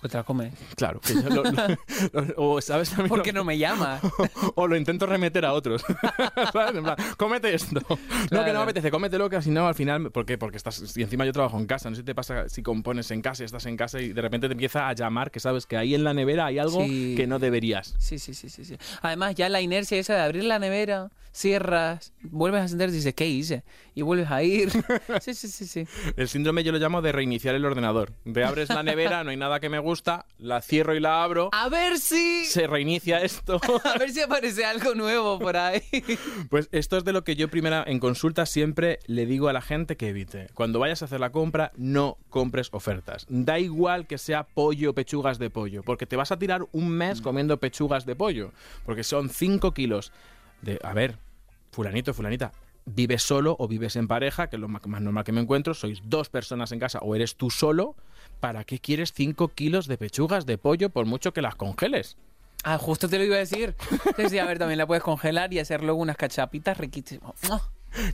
Porque 0.01 0.11
te 0.11 0.17
la 0.17 0.23
comes. 0.23 0.53
Claro, 0.75 0.99
que 1.01 1.13
yo 1.13 1.29
lo- 1.29 1.43
lo- 1.43 2.33
o 2.37 2.61
sabes 2.61 2.89
también 2.89 3.09
¿Por 3.09 3.21
qué 3.21 3.31
lo- 3.33 3.39
no 3.39 3.45
me 3.45 3.57
llamas? 3.57 4.01
o 4.55 4.67
lo 4.67 4.75
intento 4.77 5.05
remeter 5.05 5.45
a 5.45 5.53
otros. 5.53 5.83
¿Sabes? 6.53 6.75
En 6.75 6.83
plan, 6.83 6.95
cómete 7.17 7.53
esto. 7.53 7.81
No, 8.31 8.45
que 8.45 8.51
no 8.53 8.59
me 8.59 8.63
apetece, 8.63 8.91
cómetelo, 8.91 9.29
que 9.29 9.41
si 9.41 9.51
no, 9.51 9.67
al 9.67 9.75
final. 9.75 10.11
¿Por 10.11 10.25
qué? 10.25 10.37
Porque 10.37 10.57
estás. 10.57 10.95
Y 10.97 11.01
encima 11.01 11.25
yo 11.25 11.33
trabajo 11.33 11.57
en 11.59 11.65
casa. 11.65 11.89
No 11.89 11.95
sé 11.95 12.01
si 12.01 12.05
te 12.05 12.15
pasa 12.15 12.47
si 12.49 12.63
compones 12.63 13.11
en 13.11 13.21
casa 13.21 13.43
y 13.43 13.45
estás 13.45 13.65
en 13.65 13.75
casa 13.77 13.99
y 13.99 14.13
de 14.13 14.21
repente 14.21 14.47
te 14.47 14.53
empieza 14.53 14.87
a 14.87 14.93
llamar 14.93 15.31
que 15.31 15.39
sabes 15.39 15.65
que 15.65 15.77
ahí 15.77 15.95
en 15.95 16.03
la 16.03 16.13
nevera 16.13 16.45
hay 16.47 16.59
algo 16.59 16.83
Sí. 16.85 17.15
que 17.17 17.27
no 17.27 17.39
deberías. 17.39 17.95
Sí, 17.99 18.19
sí, 18.19 18.33
sí, 18.33 18.49
sí, 18.49 18.63
sí. 18.65 18.77
Además, 19.01 19.35
ya 19.35 19.49
la 19.49 19.61
inercia 19.61 19.97
esa 19.99 20.13
de 20.15 20.21
abrir 20.21 20.43
la 20.45 20.59
nevera, 20.59 21.09
cierras, 21.31 22.13
vuelves 22.21 22.59
a 22.59 22.63
encender 22.63 22.89
y 22.89 22.93
dices, 22.93 23.13
¿qué 23.13 23.27
hice? 23.27 23.63
Y 23.95 24.01
vuelves 24.01 24.29
a 24.31 24.43
ir. 24.43 24.69
Sí, 25.21 25.33
sí, 25.33 25.47
sí, 25.47 25.65
sí. 25.67 25.85
El 26.15 26.27
síndrome 26.29 26.63
yo 26.63 26.71
lo 26.71 26.77
llamo 26.77 27.01
de 27.01 27.11
reiniciar 27.11 27.55
el 27.55 27.65
ordenador. 27.65 28.13
De 28.25 28.43
abres 28.43 28.69
la 28.69 28.83
nevera, 28.83 29.23
no 29.23 29.31
hay 29.31 29.37
nada 29.37 29.59
que 29.59 29.67
me 29.69 29.79
gusta, 29.89 30.27
la 30.37 30.61
cierro 30.61 30.93
y 30.93 30.99
la 30.99 31.23
abro, 31.23 31.49
A 31.51 31.67
ver 31.67 31.97
si... 31.97 32.45
se 32.45 32.67
reinicia 32.67 33.23
esto. 33.23 33.59
A 33.83 33.97
ver 33.97 34.11
si 34.11 34.21
aparece 34.21 34.63
algo 34.63 34.93
nuevo 34.93 35.39
por 35.39 35.57
ahí. 35.57 35.81
Pues 36.51 36.69
esto 36.71 36.97
es 36.97 37.03
de 37.05 37.11
lo 37.11 37.23
que 37.23 37.35
yo 37.35 37.49
primera 37.49 37.83
en 37.87 37.99
consulta 37.99 38.45
siempre 38.45 38.99
le 39.07 39.25
digo 39.25 39.49
a 39.49 39.53
la 39.53 39.61
gente 39.61 39.97
que 39.97 40.09
evite. 40.09 40.47
Cuando 40.53 40.77
vayas 40.77 41.01
a 41.01 41.05
hacer 41.05 41.19
la 41.19 41.31
compra, 41.31 41.71
no 41.75 42.17
compres 42.29 42.69
ofertas. 42.71 43.25
Da 43.29 43.57
igual 43.57 44.05
que 44.05 44.19
sea 44.19 44.43
pollo, 44.43 44.93
pechugas 44.93 45.39
de 45.39 45.49
pollo, 45.49 45.81
porque 45.81 46.05
te 46.05 46.15
vas 46.15 46.31
a 46.31 46.37
tirar 46.37 46.67
un 46.71 46.89
mes 46.89 47.19
comiendo 47.19 47.59
pechugas 47.59 48.05
de 48.05 48.15
pollo, 48.15 48.51
porque 48.85 49.03
son 49.03 49.29
5 49.29 49.73
kilos 49.73 50.11
de... 50.61 50.79
A 50.83 50.93
ver, 50.93 51.17
fulanito, 51.71 52.13
fulanita. 52.13 52.51
Vives 52.85 53.23
solo 53.23 53.55
o 53.57 53.67
vives 53.67 53.95
en 53.95 54.07
pareja, 54.07 54.49
que 54.49 54.55
es 54.55 54.59
lo 54.59 54.67
más 54.67 55.01
normal 55.01 55.23
que 55.23 55.31
me 55.31 55.41
encuentro, 55.41 55.73
sois 55.73 56.01
dos 56.05 56.29
personas 56.29 56.71
en 56.71 56.79
casa 56.79 56.99
o 57.01 57.15
eres 57.15 57.35
tú 57.35 57.49
solo, 57.49 57.95
¿para 58.39 58.63
qué 58.63 58.79
quieres 58.79 59.13
5 59.13 59.49
kilos 59.49 59.87
de 59.87 59.97
pechugas 59.97 60.45
de 60.45 60.57
pollo 60.57 60.89
por 60.89 61.05
mucho 61.05 61.33
que 61.33 61.41
las 61.41 61.55
congeles? 61.55 62.17
Ah, 62.63 62.77
justo 62.77 63.07
te 63.07 63.17
lo 63.17 63.23
iba 63.23 63.35
a 63.35 63.39
decir. 63.39 63.75
Entonces, 64.05 64.39
a 64.41 64.45
ver, 64.45 64.59
también 64.59 64.77
la 64.77 64.85
puedes 64.87 65.03
congelar 65.03 65.53
y 65.53 65.59
hacer 65.59 65.81
luego 65.81 66.01
unas 66.01 66.17
cachapitas 66.17 66.77
riquísimas. 66.77 67.33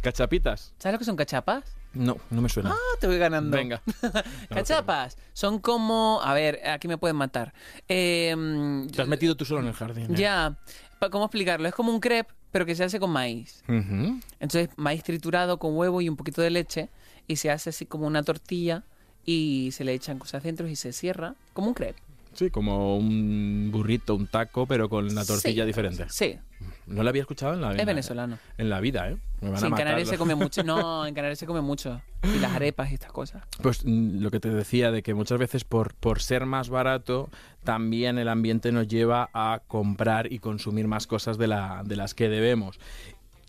¿Cachapitas? 0.02 0.74
¿Sabes 0.78 0.94
lo 0.94 1.00
que 1.00 1.06
son 1.06 1.16
cachapas? 1.16 1.64
No, 1.94 2.18
no 2.30 2.42
me 2.42 2.50
suena. 2.50 2.72
Ah, 2.74 2.98
te 3.00 3.08
voy 3.08 3.18
ganando. 3.18 3.56
Venga. 3.56 3.82
Cachapas 4.50 5.18
son 5.34 5.60
como. 5.60 6.20
A 6.22 6.34
ver, 6.34 6.60
aquí 6.68 6.88
me 6.88 6.98
pueden 6.98 7.16
matar. 7.16 7.54
Eh, 7.88 8.36
Te 8.94 9.02
has 9.02 9.08
metido 9.08 9.36
tú 9.36 9.46
solo 9.46 9.62
en 9.62 9.68
el 9.68 9.74
jardín. 9.74 10.12
¿eh? 10.12 10.16
ya. 10.18 10.58
¿Cómo 11.12 11.26
explicarlo? 11.26 11.68
Es 11.68 11.74
como 11.76 11.92
un 11.92 12.00
crepe, 12.00 12.34
pero 12.52 12.66
que 12.66 12.76
se 12.76 12.84
hace 12.84 13.00
con 13.00 13.12
maíz. 13.12 13.64
Entonces, 13.68 14.70
maíz 14.76 15.04
triturado 15.04 15.58
con 15.60 15.76
huevo 15.78 16.02
y 16.02 16.10
un 16.10 16.16
poquito 16.18 16.42
de 16.42 16.50
leche. 16.50 16.90
Y 17.28 17.38
se 17.38 17.50
hace 17.50 17.70
así 17.70 17.86
como 17.86 18.08
una 18.08 18.24
tortilla. 18.24 18.84
Y 19.26 19.70
se 19.72 19.84
le 19.84 19.94
echan 19.94 20.20
cosas 20.20 20.44
dentro 20.44 20.68
y 20.68 20.76
se 20.76 20.94
cierra 20.94 21.36
como 21.54 21.68
un 21.70 21.74
crepe. 21.74 22.00
Sí, 22.34 22.50
como 22.50 22.98
un 22.98 23.70
burrito, 23.72 24.14
un 24.14 24.28
taco, 24.28 24.66
pero 24.68 24.90
con 24.90 25.16
la 25.16 25.24
tortilla 25.24 25.64
Sí. 25.64 25.68
diferente. 25.68 26.06
Sí, 26.10 26.38
No 26.86 27.02
la 27.02 27.10
había 27.10 27.22
escuchado 27.22 27.54
en 27.54 27.62
la 27.62 27.70
vida. 27.70 27.80
es 27.82 27.86
venezolano. 27.86 28.38
En 28.58 28.70
la 28.70 28.80
vida, 28.82 29.10
¿eh? 29.10 29.18
Me 29.42 29.52
van 29.52 29.60
Sí, 29.60 29.66
a 29.66 29.68
en 29.70 29.74
Canarias 29.76 30.10
se 30.10 30.18
come 30.18 30.36
mucho. 30.36 30.62
No, 30.66 31.06
en 31.06 31.14
Canarias 31.16 31.40
se 31.40 31.46
come 31.46 31.62
mucho. 31.62 32.02
Y 32.24 32.40
las 32.40 32.52
arepas 32.52 32.92
y 32.92 32.96
estas 32.96 33.12
cosas. 33.14 33.44
Pues 33.62 33.86
mm, 33.86 34.20
lo 34.22 34.32
que 34.32 34.40
te 34.42 34.50
decía, 34.50 34.92
de 34.92 35.02
que 35.02 35.14
muchas 35.14 35.40
veces 35.40 35.64
por, 35.64 35.94
por 35.96 36.22
ser 36.22 36.46
más 36.46 36.68
barato, 36.70 37.30
también 37.64 38.18
el 38.18 38.28
ambiente 38.28 38.72
nos 38.74 38.88
lleva 38.90 39.30
a 39.34 39.62
comprar 39.68 40.32
y 40.32 40.40
consumir 40.40 40.88
más 40.88 41.08
cosas 41.08 41.38
de, 41.38 41.48
la, 41.48 41.84
de 41.86 41.96
las 41.96 42.14
que 42.14 42.28
debemos. 42.28 42.80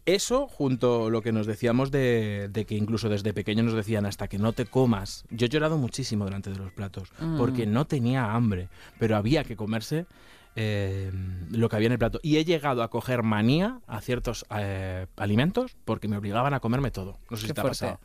Eso, 0.06 0.46
junto 0.46 1.06
a 1.06 1.10
lo 1.10 1.20
que 1.20 1.32
nos 1.32 1.46
decíamos 1.46 1.90
de, 1.90 2.48
de 2.50 2.64
que 2.64 2.76
incluso 2.76 3.08
desde 3.08 3.34
pequeño 3.34 3.64
nos 3.64 3.74
decían 3.74 4.06
hasta 4.06 4.28
que 4.28 4.38
no 4.38 4.52
te 4.52 4.64
comas. 4.64 5.24
Yo 5.30 5.46
he 5.46 5.48
llorado 5.48 5.76
muchísimo 5.78 6.24
delante 6.24 6.50
de 6.50 6.56
los 6.58 6.72
platos, 6.72 7.10
Mm. 7.20 7.36
porque 7.38 7.66
no 7.66 7.84
tenía 7.86 8.32
hambre, 8.32 8.68
pero 8.98 9.16
había 9.16 9.42
que 9.44 9.56
comerse 9.56 10.06
eh, 10.54 11.10
lo 11.50 11.68
que 11.68 11.76
había 11.76 11.86
en 11.86 11.92
el 11.92 11.98
plato. 11.98 12.18
Y 12.22 12.36
he 12.38 12.44
llegado 12.44 12.82
a 12.82 12.88
coger 12.88 13.22
manía 13.22 13.80
a 13.86 14.00
ciertos 14.00 14.46
eh, 14.56 15.06
alimentos 15.16 15.76
porque 15.84 16.08
me 16.08 16.16
obligaban 16.16 16.54
a 16.54 16.60
comerme 16.60 16.90
todo. 16.90 17.18
No 17.28 17.36
sé 17.36 17.48
si 17.48 17.52
te 17.52 17.60
ha 17.60 17.64
pasado. 17.64 17.98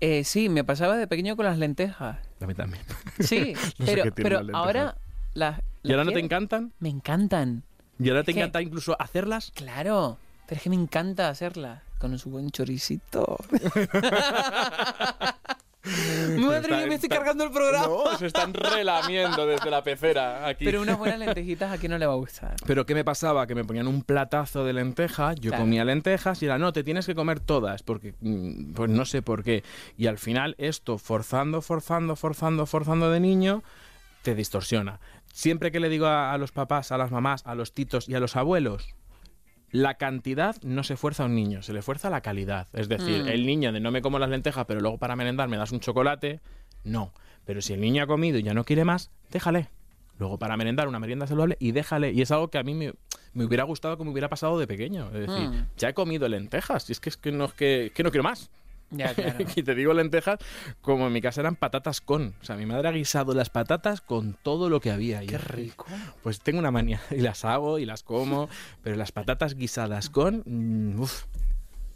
Eh, 0.00 0.24
sí, 0.24 0.48
me 0.48 0.64
pasaba 0.64 0.96
de 0.96 1.06
pequeño 1.06 1.36
con 1.36 1.44
las 1.46 1.58
lentejas. 1.58 2.18
A 2.40 2.46
mí 2.46 2.54
también. 2.54 2.82
Sí, 3.20 3.54
No 3.78 3.86
pero, 4.14 4.42
las 4.42 4.54
ahora 4.54 4.96
las, 5.34 5.60
¿Y 5.82 5.90
ahora 5.90 6.04
no 6.04 6.12
te 6.12 6.20
encantan? 6.20 6.72
Me 6.78 6.88
encantan. 6.88 7.64
¿Y 7.98 8.08
ahora 8.08 8.22
te 8.24 8.32
que- 8.32 8.40
encanta 8.40 8.62
incluso 8.62 8.96
hacerlas? 9.00 9.52
Claro, 9.54 10.16
pero 10.46 10.56
es 10.58 10.62
que 10.62 10.70
me 10.70 10.76
encanta 10.76 11.28
hacerlas 11.28 11.82
con 11.98 12.18
su 12.18 12.30
buen 12.30 12.50
choricito. 12.50 13.38
Madre 16.38 16.74
mía, 16.76 16.86
me 16.86 16.94
estoy 16.94 17.10
cargando 17.10 17.44
el 17.44 17.50
programa. 17.50 17.86
No, 17.86 18.16
se 18.16 18.26
están 18.26 18.54
relamiendo 18.54 19.46
desde 19.46 19.70
la 19.70 19.82
pecera 19.84 20.46
aquí. 20.48 20.64
Pero 20.64 20.80
unas 20.80 20.96
buenas 20.96 21.18
lentejitas 21.18 21.70
a 21.70 21.76
quién 21.76 21.92
no 21.92 21.98
le 21.98 22.06
va 22.06 22.14
a 22.14 22.16
gustar. 22.16 22.56
Pero 22.66 22.86
¿qué 22.86 22.94
me 22.94 23.04
pasaba? 23.04 23.46
Que 23.46 23.54
me 23.54 23.64
ponían 23.64 23.86
un 23.86 24.02
platazo 24.02 24.64
de 24.64 24.72
lentejas, 24.72 25.36
yo 25.36 25.50
Claro. 25.50 25.64
comía 25.64 25.84
lentejas 25.84 26.42
y 26.42 26.46
era, 26.46 26.56
no, 26.58 26.72
te 26.72 26.84
tienes 26.84 27.04
que 27.04 27.14
comer 27.14 27.40
todas, 27.40 27.82
porque 27.82 28.14
mm, 28.20 28.72
pues 28.72 28.88
no 28.90 29.04
sé 29.04 29.20
por 29.20 29.44
qué. 29.44 29.62
Y 29.98 30.06
al 30.06 30.16
final 30.16 30.54
esto, 30.56 30.96
forzando, 30.96 31.60
forzando, 31.60 32.16
forzando, 32.16 32.64
forzando 32.64 33.10
de 33.10 33.20
niño, 33.20 33.62
te 34.22 34.34
distorsiona. 34.34 35.00
Siempre 35.34 35.70
que 35.70 35.80
le 35.80 35.90
digo 35.90 36.06
a, 36.06 36.32
a 36.32 36.38
los 36.38 36.50
papás, 36.52 36.92
a 36.92 36.98
las 36.98 37.10
mamás, 37.10 37.42
a 37.46 37.54
los 37.54 37.74
titos 37.74 38.08
y 38.08 38.14
a 38.14 38.20
los 38.20 38.36
abuelos, 38.36 38.94
la 39.74 39.94
cantidad 39.94 40.54
no 40.62 40.84
se 40.84 40.96
fuerza 40.96 41.24
a 41.24 41.26
un 41.26 41.34
niño, 41.34 41.60
se 41.62 41.72
le 41.72 41.82
fuerza 41.82 42.08
la 42.08 42.20
calidad. 42.20 42.68
Es 42.74 42.88
decir, 42.88 43.24
Mm. 43.24 43.28
el 43.28 43.44
niño 43.44 43.72
de 43.72 43.80
no 43.80 43.90
me 43.90 44.02
como 44.02 44.20
las 44.20 44.30
lentejas, 44.30 44.66
pero 44.66 44.78
luego 44.80 44.98
para 44.98 45.16
merendar 45.16 45.48
me 45.48 45.56
das 45.56 45.72
un 45.72 45.80
chocolate, 45.80 46.38
no. 46.84 47.12
Pero 47.44 47.60
si 47.60 47.72
el 47.72 47.80
niño 47.80 48.04
ha 48.04 48.06
comido 48.06 48.38
y 48.38 48.44
ya 48.44 48.54
no 48.54 48.62
quiere 48.64 48.84
más, 48.84 49.10
déjale. 49.32 49.68
Luego 50.20 50.38
para 50.38 50.56
merendar 50.56 50.86
una 50.86 51.00
merienda 51.00 51.26
saludable 51.26 51.56
y 51.58 51.72
déjale. 51.72 52.12
Y 52.12 52.22
es 52.22 52.30
algo 52.30 52.48
que 52.50 52.58
a 52.58 52.62
mí 52.62 52.72
me, 52.72 52.92
me 53.32 53.44
hubiera 53.44 53.64
gustado 53.64 53.98
que 53.98 54.04
me 54.04 54.10
hubiera 54.10 54.28
pasado 54.28 54.60
de 54.60 54.68
pequeño. 54.68 55.06
Es 55.08 55.26
decir, 55.28 55.48
Mm. 55.48 55.66
ya 55.76 55.88
he 55.88 55.94
comido 55.94 56.28
lentejas, 56.28 56.88
y 56.88 56.92
es 56.92 57.00
que, 57.00 57.08
es 57.08 57.16
que, 57.16 57.32
no, 57.32 57.46
es 57.46 57.52
que, 57.54 57.90
que 57.92 58.04
no 58.04 58.12
quiero 58.12 58.22
más. 58.22 58.52
Ya, 58.96 59.14
claro. 59.14 59.38
y 59.56 59.62
te 59.62 59.74
digo 59.74 59.92
lentejas, 59.94 60.38
como 60.80 61.06
en 61.06 61.12
mi 61.12 61.20
casa 61.20 61.40
eran 61.40 61.56
patatas 61.56 62.00
con. 62.00 62.34
O 62.40 62.44
sea, 62.44 62.56
mi 62.56 62.66
madre 62.66 62.88
ha 62.88 62.92
guisado 62.92 63.34
las 63.34 63.50
patatas 63.50 64.00
con 64.00 64.34
todo 64.34 64.68
lo 64.70 64.80
que 64.80 64.90
había. 64.90 65.20
Qué 65.20 65.38
rico. 65.38 65.86
Pues 66.22 66.40
tengo 66.40 66.58
una 66.58 66.70
manía 66.70 67.00
y 67.10 67.20
las 67.20 67.44
hago 67.44 67.78
y 67.78 67.84
las 67.86 68.02
como, 68.02 68.48
pero 68.82 68.96
las 68.96 69.12
patatas 69.12 69.54
guisadas 69.54 70.10
con... 70.10 70.42
mm, 70.46 71.00
uf. 71.00 71.24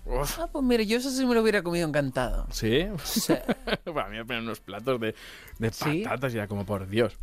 Uf. 0.06 0.38
Ah, 0.38 0.48
pues 0.50 0.64
mire, 0.64 0.86
yo 0.86 0.96
eso 0.96 1.10
sí 1.10 1.26
me 1.26 1.34
lo 1.34 1.42
hubiera 1.42 1.62
comido 1.62 1.86
encantado. 1.86 2.46
¿Sí? 2.50 2.86
Sí. 3.04 3.34
Para 3.84 4.08
mí 4.08 4.16
me 4.16 4.24
ponen 4.24 4.44
unos 4.44 4.60
platos 4.60 4.98
de, 4.98 5.14
de 5.58 5.70
¿Sí? 5.70 6.02
patatas 6.02 6.32
ya 6.32 6.46
como 6.46 6.64
por 6.64 6.88
Dios. 6.88 7.14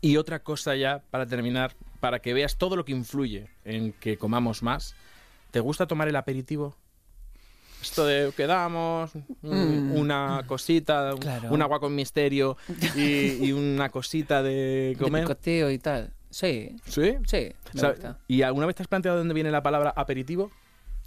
Y 0.00 0.16
otra 0.16 0.38
cosa 0.38 0.74
ya, 0.76 1.02
para 1.10 1.26
terminar, 1.26 1.74
para 2.00 2.20
que 2.20 2.32
veas 2.32 2.56
todo 2.56 2.74
lo 2.74 2.86
que 2.86 2.92
influye 2.92 3.48
en 3.64 3.92
que 3.92 4.16
comamos 4.16 4.62
más. 4.62 4.94
¿Te 5.50 5.60
gusta 5.60 5.86
tomar 5.86 6.08
el 6.08 6.16
aperitivo? 6.16 6.74
Esto 7.82 8.04
de 8.06 8.32
quedamos, 8.36 9.14
mm, 9.14 9.48
Mm. 9.48 9.92
una 9.92 10.42
cosita, 10.46 11.14
un- 11.14 11.20
Claro. 11.20 11.50
un 11.52 11.62
agua 11.62 11.78
con 11.80 11.94
misterio 11.94 12.56
y, 12.96 13.46
y 13.48 13.52
una 13.52 13.90
cosita 13.90 14.42
de 14.42 14.94
De 14.94 14.96
comer. 14.98 15.22
picoteo 15.24 15.70
y 15.70 15.78
tal. 15.78 16.12
Sí, 16.30 16.76
¿Sí? 16.86 17.14
sí, 17.26 17.52
me 17.74 17.80
¿Sabe- 17.80 17.94
gusta. 17.94 18.18
¿Y 18.28 18.42
alguna 18.42 18.66
vez 18.66 18.76
te 18.76 18.82
has 18.82 18.88
planteado 18.88 19.16
de 19.16 19.20
dónde 19.20 19.34
viene 19.34 19.50
la 19.50 19.62
palabra 19.62 19.92
aperitivo? 19.96 20.50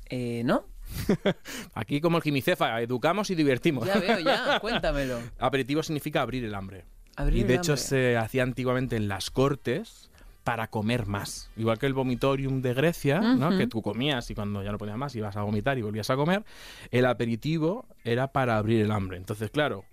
Eh, 0.10 0.42
¿no? 0.46 0.66
Aquí 1.76 2.02
como 2.02 2.18
el 2.18 2.24
Gimicefa, 2.24 2.82
educamos 2.82 3.30
y 3.30 3.36
divertimos. 3.36 3.86
Ya 3.86 4.00
veo, 4.00 4.20
ya, 4.20 4.60
cuéntamelo. 4.62 5.20
Aperitivo 5.38 5.84
significa 5.84 6.22
abrir 6.22 6.44
el 6.46 6.56
hambre. 6.56 6.86
Abrir 7.16 7.40
y 7.42 7.44
de 7.44 7.54
el 7.56 7.60
hecho 7.60 7.74
hambre. 7.74 7.84
se 7.86 8.18
hacía 8.18 8.44
antiguamente 8.44 8.96
en 8.96 9.08
las 9.08 9.30
cortes 9.30 10.10
para 10.50 10.66
comer 10.66 11.06
más. 11.06 11.52
Igual 11.58 11.78
que 11.78 11.86
el 11.86 11.94
vomitorium 11.94 12.64
de 12.64 12.74
Grecia, 12.74 13.20
¿no? 13.22 13.56
Que 13.56 13.68
tú 13.68 13.84
comías 13.84 14.32
y 14.32 14.34
cuando 14.34 14.64
ya 14.64 14.72
no 14.72 14.80
podías 14.80 14.98
más 14.98 15.16
ibas 15.16 15.38
a 15.38 15.44
vomitar 15.44 15.78
y 15.78 15.84
volvías 15.84 16.10
a 16.10 16.16
comer, 16.16 16.44
el 16.90 17.06
aperitivo 17.06 17.86
era 18.04 18.32
para 18.32 18.58
abrir 18.58 18.82
el 18.82 18.92
hambre. 18.92 19.18
Entonces, 19.18 19.52
claro, 19.52 19.86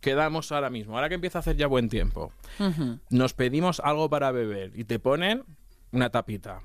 quedamos 0.00 0.50
ahora 0.50 0.70
mismo, 0.70 0.94
ahora 0.94 1.10
que 1.10 1.16
empieza 1.16 1.36
a 1.36 1.40
hacer 1.40 1.56
ya 1.56 1.66
buen 1.66 1.90
tiempo, 1.90 2.32
nos 3.10 3.34
pedimos 3.34 3.80
algo 3.80 4.08
para 4.08 4.32
beber 4.32 4.72
y 4.74 4.84
te 4.84 4.98
ponen 4.98 5.44
una 5.90 6.08
tapita. 6.08 6.62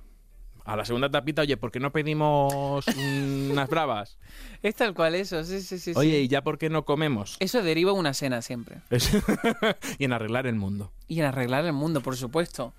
A 0.64 0.78
la 0.78 0.86
segunda 0.86 1.10
tapita, 1.10 1.42
oye, 1.42 1.58
¿por 1.58 1.70
qué 1.70 1.82
no 1.82 1.92
pedimos 1.92 2.86
unas 2.88 3.70
bravas? 3.70 4.18
Es 4.64 4.76
tal 4.76 4.94
cual 4.94 5.16
eso, 5.16 5.44
sí, 5.44 5.62
sí, 5.62 5.80
sí. 5.80 5.92
Oye, 5.96 6.22
¿y 6.22 6.30
ya 6.30 6.44
por 6.44 6.58
qué 6.58 6.70
no 6.70 6.86
comemos? 6.86 7.36
Eso 7.42 7.62
deriva 7.62 7.92
una 7.92 8.14
cena 8.14 8.42
siempre. 8.42 8.78
Y 10.00 10.06
en 10.06 10.14
arreglar 10.14 10.48
el 10.48 10.56
mundo. 10.56 10.94
Y 11.10 11.20
en 11.20 11.26
arreglar 11.26 11.66
el 11.66 11.74
mundo, 11.74 12.00
por 12.00 12.16
supuesto. 12.16 12.74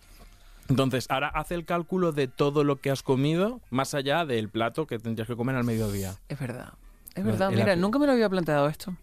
Entonces, 0.68 1.06
ahora 1.08 1.28
haz 1.28 1.50
el 1.50 1.64
cálculo 1.64 2.12
de 2.12 2.28
todo 2.28 2.62
lo 2.64 2.76
que 2.76 2.90
has 2.90 3.02
comido, 3.02 3.60
más 3.70 3.94
allá 3.94 4.24
del 4.26 4.48
plato 4.48 4.86
que 4.86 4.98
tendrías 4.98 5.26
que 5.26 5.36
comer 5.36 5.56
al 5.56 5.64
mediodía. 5.64 6.14
Es 6.28 6.38
verdad. 6.38 6.74
Es 7.14 7.24
verdad. 7.24 7.50
el 7.50 7.56
Mira, 7.58 7.76
nunca 7.76 7.98
me 7.98 8.06
lo 8.06 8.12
había 8.12 8.28
planteado 8.28 8.68
esto. 8.68 8.94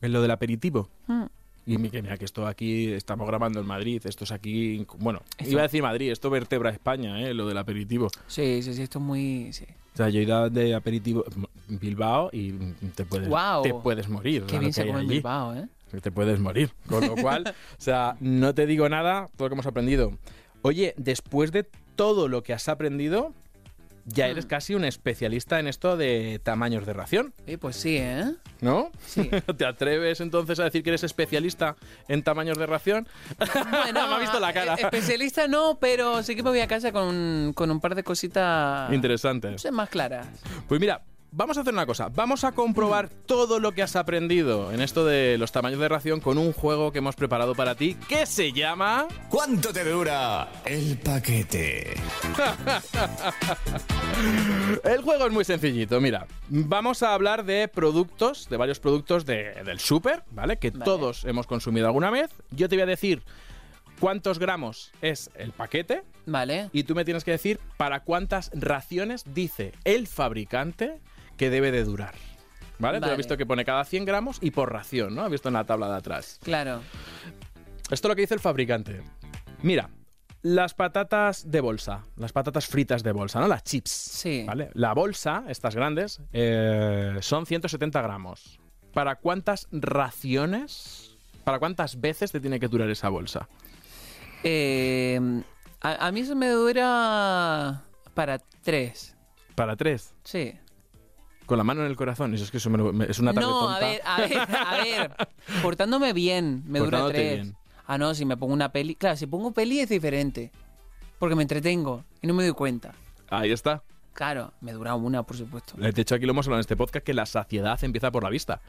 En 0.00 0.12
lo 0.12 0.22
del 0.22 0.30
aperitivo. 0.30 0.88
Mm. 1.08 1.24
Y 1.66 1.78
mira 1.78 2.16
que 2.16 2.24
esto 2.24 2.46
aquí, 2.46 2.90
estamos 2.92 3.26
grabando 3.28 3.60
en 3.60 3.66
Madrid, 3.66 4.00
esto 4.04 4.24
es 4.24 4.32
aquí, 4.32 4.84
bueno, 4.98 5.20
Esto- 5.38 5.52
iba 5.52 5.60
a 5.60 5.64
decir 5.64 5.82
Madrid, 5.82 6.10
esto 6.10 6.30
vertebra 6.30 6.70
España, 6.70 7.20
¿eh? 7.20 7.34
lo 7.34 7.46
del 7.46 7.58
aperitivo. 7.58 8.08
Sí, 8.26 8.62
sí, 8.62 8.74
sí, 8.74 8.82
esto 8.82 8.98
es 8.98 9.04
muy... 9.04 9.52
Sí. 9.52 9.66
O 9.92 9.96
sea, 9.96 10.08
yo 10.08 10.20
he 10.20 10.22
ido 10.22 10.48
de 10.48 10.74
aperitivo 10.74 11.24
en 11.68 11.78
Bilbao 11.78 12.30
y 12.32 12.52
te 12.94 13.04
puedes, 13.04 13.28
Guau. 13.28 13.62
te 13.62 13.74
puedes 13.74 14.08
morir. 14.08 14.44
Qué 14.46 14.58
bien 14.58 14.72
se 14.72 14.86
come 14.86 15.00
en. 15.00 15.08
Bilbao, 15.08 15.54
¿eh? 15.54 15.68
Te 16.00 16.10
puedes 16.10 16.38
morir. 16.38 16.70
Con 16.88 17.06
lo 17.06 17.16
cual, 17.16 17.44
o 17.46 17.80
sea, 17.80 18.16
no 18.20 18.54
te 18.54 18.66
digo 18.66 18.88
nada, 18.88 19.28
todo 19.36 19.46
lo 19.46 19.50
que 19.50 19.54
hemos 19.56 19.66
aprendido. 19.66 20.12
Oye, 20.62 20.94
después 20.96 21.52
de 21.52 21.64
todo 21.96 22.28
lo 22.28 22.42
que 22.42 22.52
has 22.52 22.68
aprendido, 22.68 23.32
ya 24.06 24.26
eres 24.28 24.46
Mm. 24.46 24.48
casi 24.48 24.74
un 24.74 24.84
especialista 24.84 25.60
en 25.60 25.68
esto 25.68 25.96
de 25.96 26.40
tamaños 26.42 26.86
de 26.86 26.92
ración, 26.94 27.32
Eh, 27.46 27.58
pues 27.58 27.76
sí, 27.76 27.96
¿eh? 27.98 28.32
¿no? 28.60 28.90
Sí. 29.06 29.30
¿Te 29.58 29.64
atreves 29.66 30.20
entonces 30.20 30.58
a 30.58 30.64
decir 30.64 30.82
que 30.82 30.90
eres 30.90 31.04
especialista 31.04 31.76
en 32.08 32.22
tamaños 32.22 32.58
de 32.58 32.66
ración? 32.66 33.06
Bueno, 33.38 34.08
Me 34.08 34.14
ha 34.14 34.18
visto 34.18 34.40
la 34.40 34.52
cara. 34.52 34.74
eh, 34.74 34.82
Especialista 34.82 35.46
no, 35.48 35.78
pero 35.80 36.22
sí 36.22 36.34
que 36.34 36.42
me 36.42 36.50
voy 36.50 36.60
a 36.60 36.66
casa 36.66 36.92
con, 36.92 37.52
con 37.54 37.70
un 37.70 37.80
par 37.80 37.94
de 37.94 38.02
cositas... 38.02 38.88
No 38.88 38.94
Interesantes. 38.94 39.62
sé, 39.62 39.70
más 39.70 39.88
claras. 39.90 40.26
Pues 40.66 40.80
mira, 40.80 41.02
vamos 41.32 41.56
a 41.56 41.60
hacer 41.62 41.72
una 41.72 41.86
cosa. 41.86 42.08
Vamos 42.08 42.44
a 42.44 42.52
comprobar 42.52 43.08
todo 43.08 43.58
lo 43.60 43.72
que 43.72 43.82
has 43.82 43.96
aprendido 43.96 44.72
en 44.72 44.80
esto 44.80 45.04
de 45.04 45.38
los 45.38 45.52
tamaños 45.52 45.80
de 45.80 45.88
ración 45.88 46.20
con 46.20 46.38
un 46.38 46.52
juego 46.52 46.92
que 46.92 46.98
hemos 46.98 47.16
preparado 47.16 47.54
para 47.54 47.74
ti 47.74 47.96
que 48.08 48.26
se 48.26 48.52
llama... 48.52 49.06
¿Cuánto 49.28 49.72
te 49.72 49.84
dura 49.84 50.48
el 50.64 50.98
paquete? 50.98 51.94
El 54.84 55.02
juego 55.02 55.26
es 55.26 55.32
muy 55.32 55.44
sencillito, 55.44 56.00
mira. 56.00 56.26
Vamos 56.48 57.02
a 57.02 57.14
hablar 57.14 57.44
de 57.44 57.68
productos, 57.68 58.48
de 58.48 58.56
varios 58.56 58.80
productos 58.80 59.24
de- 59.24 59.62
del 59.64 59.78
súper, 59.80 60.22
¿vale? 60.30 60.58
Que 60.58 60.70
Vale. 60.70 60.84
todos 60.84 61.24
hemos 61.24 61.46
consumido 61.46 61.86
alguna 61.86 62.10
vez. 62.10 62.30
Yo 62.50 62.68
te 62.68 62.76
voy 62.76 62.82
a 62.82 62.86
decir 62.86 63.22
cuántos 63.98 64.38
gramos 64.38 64.92
es 65.02 65.30
el 65.36 65.52
paquete 65.52 66.02
Vale. 66.26 66.70
y 66.72 66.84
tú 66.84 66.94
me 66.94 67.04
tienes 67.04 67.24
que 67.24 67.32
decir 67.32 67.58
para 67.76 68.00
cuántas 68.00 68.50
raciones 68.54 69.24
dice 69.34 69.72
el 69.84 70.06
fabricante 70.06 71.00
que 71.40 71.48
debe 71.48 71.72
de 71.72 71.84
durar. 71.84 72.14
¿Vale? 72.78 73.00
Vale. 73.00 73.12
has 73.12 73.16
visto 73.16 73.34
que 73.38 73.46
pone 73.46 73.64
cada 73.64 73.82
100 73.82 74.04
gramos 74.04 74.36
y 74.42 74.50
por 74.50 74.70
ración, 74.70 75.14
¿no? 75.14 75.22
Has 75.22 75.30
visto 75.30 75.48
en 75.48 75.54
la 75.54 75.64
tabla 75.64 75.88
de 75.88 75.96
atrás. 75.96 76.38
Claro. 76.42 76.82
Esto 77.90 77.94
es 77.94 78.10
lo 78.10 78.14
que 78.14 78.20
dice 78.20 78.34
el 78.34 78.40
fabricante. 78.40 79.02
Mira, 79.62 79.88
Las 80.42 80.74
patatas 80.74 81.50
de 81.50 81.60
bolsa, 81.62 82.04
las 82.16 82.32
patatas 82.32 82.66
fritas 82.66 83.02
de 83.02 83.12
bolsa, 83.12 83.40
¿no? 83.40 83.48
Las 83.48 83.64
chips. 83.64 83.90
Sí. 83.90 84.44
¿Vale? 84.46 84.68
La 84.74 84.92
bolsa, 84.92 85.44
estas 85.48 85.74
grandes, 85.74 86.20
eh, 86.34 87.16
son 87.22 87.46
170 87.46 88.02
gramos. 88.02 88.58
¿Para 88.92 89.16
cuántas 89.16 89.66
raciones, 89.72 91.16
para 91.44 91.58
cuántas 91.58 92.00
veces 92.02 92.32
te 92.32 92.40
tiene 92.40 92.60
que 92.60 92.68
durar 92.68 92.90
esa 92.90 93.08
bolsa? 93.08 93.48
Eh, 94.44 95.18
a, 95.80 96.06
a 96.06 96.12
mí 96.12 96.20
eso 96.20 96.36
me 96.36 96.48
dura 96.50 97.82
para 98.12 98.38
tres. 98.62 99.16
Para 99.54 99.74
tres. 99.76 100.14
Sí. 100.24 100.52
Con 101.50 101.58
la 101.58 101.64
mano 101.64 101.80
en 101.80 101.88
el 101.88 101.96
corazón. 101.96 102.32
Eso 102.32 102.44
es 102.44 102.50
que 102.52 102.58
eso 102.58 102.70
me 102.70 102.78
lo- 102.78 102.92
me- 102.92 103.06
es 103.06 103.18
una 103.18 103.32
tarde 103.34 103.48
No, 103.48 103.58
tonta. 103.60 103.76
a 103.76 103.80
ver, 103.80 104.00
a 104.04 104.20
ver, 104.20 104.38
a 104.38 104.74
ver. 104.84 105.16
Portándome 105.64 106.12
bien, 106.12 106.62
me 106.64 106.78
dura 106.78 106.90
Portándote 107.00 107.14
tres. 107.18 107.42
bien. 107.42 107.56
Ah, 107.88 107.98
no, 107.98 108.14
si 108.14 108.24
me 108.24 108.36
pongo 108.36 108.54
una 108.54 108.70
peli. 108.70 108.94
Claro, 108.94 109.16
si 109.16 109.26
pongo 109.26 109.50
peli 109.52 109.80
es 109.80 109.88
diferente. 109.88 110.52
Porque 111.18 111.34
me 111.34 111.42
entretengo 111.42 112.04
y 112.22 112.28
no 112.28 112.34
me 112.34 112.44
doy 112.44 112.52
cuenta. 112.52 112.92
Ahí 113.30 113.50
está. 113.50 113.82
Claro, 114.12 114.52
me 114.60 114.70
dura 114.72 114.94
una, 114.94 115.24
por 115.24 115.36
supuesto. 115.36 115.74
De 115.76 115.88
hecho, 116.00 116.14
aquí 116.14 116.24
lo 116.24 116.30
hemos 116.30 116.46
hablado 116.46 116.58
en 116.58 116.60
este 116.60 116.76
podcast 116.76 117.04
que 117.04 117.14
la 117.14 117.26
saciedad 117.26 117.82
empieza 117.82 118.12
por 118.12 118.22
la 118.22 118.30
vista. 118.30 118.60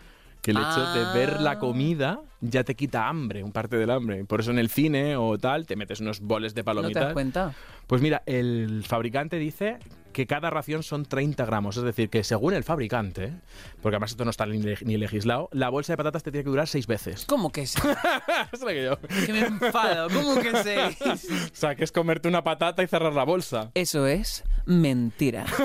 Que 0.41 0.49
el 0.51 0.57
hecho 0.57 0.83
de 0.93 1.13
ver 1.19 1.35
Ah. 1.37 1.41
la 1.41 1.59
comida 1.59 2.19
ya 2.39 2.63
te 2.63 2.73
quita 2.73 3.07
hambre, 3.07 3.43
un 3.43 3.51
parte 3.51 3.77
del 3.77 3.91
hambre. 3.91 4.25
Por 4.25 4.39
eso 4.39 4.49
en 4.49 4.57
el 4.57 4.69
cine 4.69 5.15
o 5.17 5.37
tal 5.37 5.67
te 5.67 5.75
metes 5.75 5.99
unos 5.99 6.19
boles 6.19 6.55
de 6.55 6.61
¿No 6.61 6.63
te 6.63 6.65
palomitas. 6.65 7.03
das 7.03 7.13
cuenta? 7.13 7.53
Pues 7.85 8.01
mira, 8.01 8.23
el 8.25 8.83
fabricante 8.87 9.37
dice 9.37 9.77
que 10.11 10.27
cada 10.27 10.49
ración 10.49 10.83
son 10.83 11.05
30 11.05 11.45
gramos. 11.45 11.77
Es 11.77 11.83
decir, 11.83 12.09
que 12.09 12.23
según 12.23 12.53
el 12.53 12.63
fabricante, 12.63 13.33
porque 13.81 13.95
además 13.95 14.11
esto 14.11 14.23
no 14.25 14.31
está 14.31 14.45
ni, 14.45 14.61
le- 14.61 14.77
ni 14.81 14.97
legislado, 14.97 15.49
la 15.51 15.69
bolsa 15.69 15.93
de 15.93 15.97
patatas 15.97 16.23
te 16.23 16.31
tiene 16.31 16.43
que 16.43 16.49
durar 16.49 16.67
seis 16.67 16.87
veces. 16.87 17.25
¿Cómo 17.25 17.51
que 17.51 17.65
sí? 17.67 17.79
Es 18.51 18.61
lo 18.61 18.67
que 18.67 18.83
yo. 18.83 18.99
que 19.25 19.33
me 19.33 19.39
enfado. 19.41 20.07
¿Cómo 20.09 20.35
que 20.41 20.51
sí? 20.63 20.75
O 21.53 21.55
sea, 21.55 21.75
que 21.75 21.83
es 21.83 21.91
comerte 21.91 22.27
una 22.27 22.43
patata 22.43 22.83
y 22.83 22.87
cerrar 22.87 23.13
la 23.13 23.23
bolsa. 23.23 23.71
Eso 23.73 24.07
es 24.07 24.43
mentira. 24.65 25.45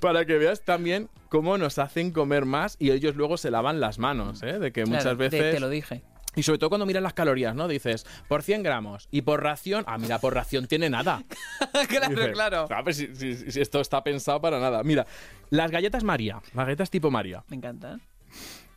Para 0.00 0.24
que 0.24 0.38
veas 0.38 0.62
también 0.62 1.08
cómo 1.28 1.58
nos 1.58 1.78
hacen 1.78 2.10
comer 2.12 2.44
más 2.44 2.76
y 2.78 2.90
ellos 2.90 3.16
luego 3.16 3.36
se 3.36 3.50
lavan 3.50 3.80
las 3.80 3.98
manos, 3.98 4.42
¿eh? 4.42 4.58
De 4.58 4.72
que 4.72 4.84
muchas 4.86 5.02
Claro, 5.02 5.18
te- 5.18 5.28
veces... 5.28 5.54
Te 5.54 5.60
lo 5.60 5.68
dije. 5.68 6.02
Y 6.34 6.42
sobre 6.44 6.58
todo 6.58 6.70
cuando 6.70 6.86
miras 6.86 7.02
las 7.02 7.12
calorías, 7.12 7.54
¿no? 7.54 7.68
Dices, 7.68 8.06
por 8.28 8.42
100 8.42 8.62
gramos. 8.62 9.08
Y 9.10 9.22
por 9.22 9.42
ración... 9.42 9.84
Ah, 9.86 9.98
mira, 9.98 10.18
por 10.18 10.34
ración 10.34 10.66
tiene 10.66 10.88
nada. 10.88 11.22
claro, 11.88 12.08
Dices, 12.14 12.32
claro. 12.32 12.66
"Ah, 12.70 12.80
pues 12.82 12.96
si, 12.96 13.14
si- 13.14 13.50
si 13.50 13.60
esto 13.60 13.80
está 13.80 14.02
pensado 14.02 14.40
para 14.40 14.58
nada. 14.58 14.82
Mira, 14.82 15.06
las 15.50 15.70
galletas 15.70 16.04
María, 16.04 16.40
las 16.54 16.66
galletas 16.66 16.90
tipo 16.90 17.10
María. 17.10 17.44
Me 17.48 17.56
encanta. 17.56 17.98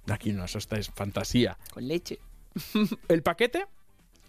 Aquí 0.10 0.34
no, 0.34 0.44
eso 0.46 0.58
está 0.58 0.78
es 0.78 0.90
fantasía. 0.90 1.58
Con 1.74 1.88
leche. 1.88 2.20
El 3.08 3.24
paquete 3.24 3.66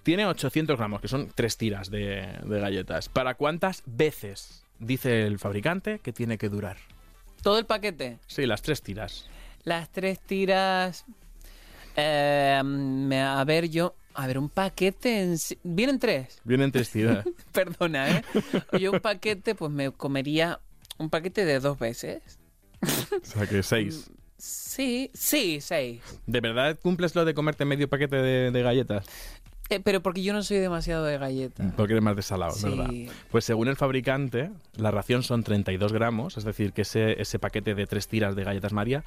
tiene 0.05 0.25
800 0.27 0.77
gramos, 0.79 1.01
que 1.01 1.09
son 1.09 1.31
tres 1.35 1.57
tiras 1.57 1.91
de, 1.91 2.27
de 2.45 2.61
galletas. 2.61 3.09
¿Para 3.09 3.35
cuántas 3.35 3.83
veces 3.87 4.65
dice 4.79 5.27
el 5.27 5.39
fabricante 5.41 5.99
que 5.99 6.13
tiene 6.13 6.39
que 6.39 6.49
durar? 6.49 6.77
Todo 7.43 7.59
el 7.59 7.67
paquete. 7.67 8.19
Sí, 8.29 8.47
las 8.47 8.63
tres 8.63 8.83
tiras. 8.83 9.29
Las 9.65 9.91
tres 9.91 10.21
tiras. 10.21 11.05
Eh, 11.97 12.61
a 13.25 13.45
ver, 13.45 13.69
yo. 13.69 13.95
A 14.15 14.27
ver, 14.27 14.39
un 14.39 14.49
paquete. 14.49 15.23
En... 15.23 15.37
Vienen 15.63 15.99
tres. 15.99 16.41
Vienen 16.45 16.73
tres 16.73 16.91
tiras. 16.91 17.25
Perdona, 17.53 18.11
¿eh? 18.19 18.25
Yo 18.81 18.93
un 18.93 19.01
paquete, 19.01 19.55
pues 19.55 19.71
me 19.71 19.91
comería 19.91 20.61
un 20.99 21.11
paquete 21.11 21.45
de 21.45 21.61
dos 21.61 21.79
veces. 21.79 22.23
o 22.83 23.25
sea 23.25 23.47
que 23.47 23.63
seis. 23.63 24.11
Sí, 24.39 25.11
sí, 25.15 25.59
seis. 25.61 26.01
¿De 26.27 26.41
verdad 26.41 26.79
cumples 26.83 27.15
lo 27.15 27.25
de 27.25 27.35
comerte 27.35 27.65
medio 27.65 27.89
paquete 27.89 28.17
de, 28.17 28.51
de 28.51 28.63
galletas? 28.63 29.07
Eh, 29.69 29.81
pero 29.83 30.01
porque 30.01 30.23
yo 30.23 30.33
no 30.33 30.43
soy 30.43 30.59
demasiado 30.59 31.05
de 31.05 31.19
galleta. 31.19 31.73
Porque 31.77 31.95
eres 31.95 32.03
más 32.05 32.15
desalado, 32.17 32.53
Sí. 32.53 32.69
¿verdad? 32.69 32.91
Pues 33.31 33.45
según 33.45 33.69
el 33.69 33.77
fabricante, 33.77 34.51
la 34.77 34.91
ración 34.93 35.23
son 35.25 35.43
32 35.43 35.93
gramos, 35.93 36.37
es 36.37 36.45
decir, 36.45 36.73
que 36.73 36.83
ese, 36.83 37.21
ese 37.21 37.39
paquete 37.39 37.75
de 37.75 37.87
tres 37.87 38.07
tiras 38.09 38.37
de 38.37 38.45
galletas 38.45 38.73
María 38.73 39.03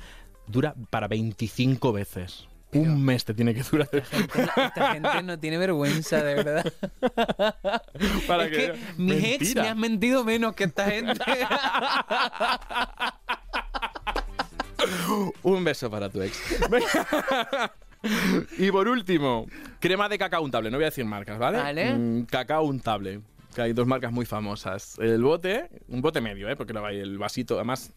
dura 0.48 0.76
para 0.90 1.08
25 1.08 1.94
veces. 1.94 2.48
Un 2.72 3.04
mes 3.04 3.26
te 3.26 3.34
tiene 3.34 3.54
que 3.54 3.64
durar. 3.64 3.90
Esta, 3.92 4.68
esta 4.68 4.94
gente 4.94 5.24
no 5.24 5.38
tiene 5.40 5.58
vergüenza, 5.58 6.24
de 6.24 6.36
verdad. 6.36 6.72
para 8.28 8.46
es 8.46 8.52
que 8.52 8.74
mis 8.98 9.24
ex 9.24 9.56
me 9.56 9.70
han 9.70 9.80
mentido 9.80 10.24
menos 10.24 10.54
que 10.54 10.66
esta 10.66 10.86
gente. 10.86 11.20
Un 15.44 15.64
beso 15.64 15.90
para 15.90 16.10
tu 16.10 16.22
ex. 16.22 16.40
Y 18.58 18.72
por 18.72 18.88
último, 18.88 19.46
crema 19.82 20.08
de 20.08 20.18
cacao 20.18 20.42
untable. 20.42 20.72
No 20.72 20.78
voy 20.78 20.86
a 20.86 20.88
decir 20.88 21.04
marcas, 21.04 21.38
¿vale? 21.38 21.58
Vale. 21.58 21.96
Mm, 21.96 22.28
cacao 22.28 22.64
untable. 22.64 23.20
Que 23.54 23.62
hay 23.62 23.74
dos 23.74 23.88
marcas 23.88 24.14
muy 24.14 24.26
famosas. 24.26 24.98
El 25.00 25.22
bote, 25.22 25.70
un 25.90 26.02
bote 26.02 26.22
medio, 26.22 26.48
¿eh? 26.48 26.56
Porque 26.56 26.72
luego 26.72 26.88
hay 26.88 27.00
el 27.00 27.18
vasito. 27.18 27.56
Además, 27.56 27.92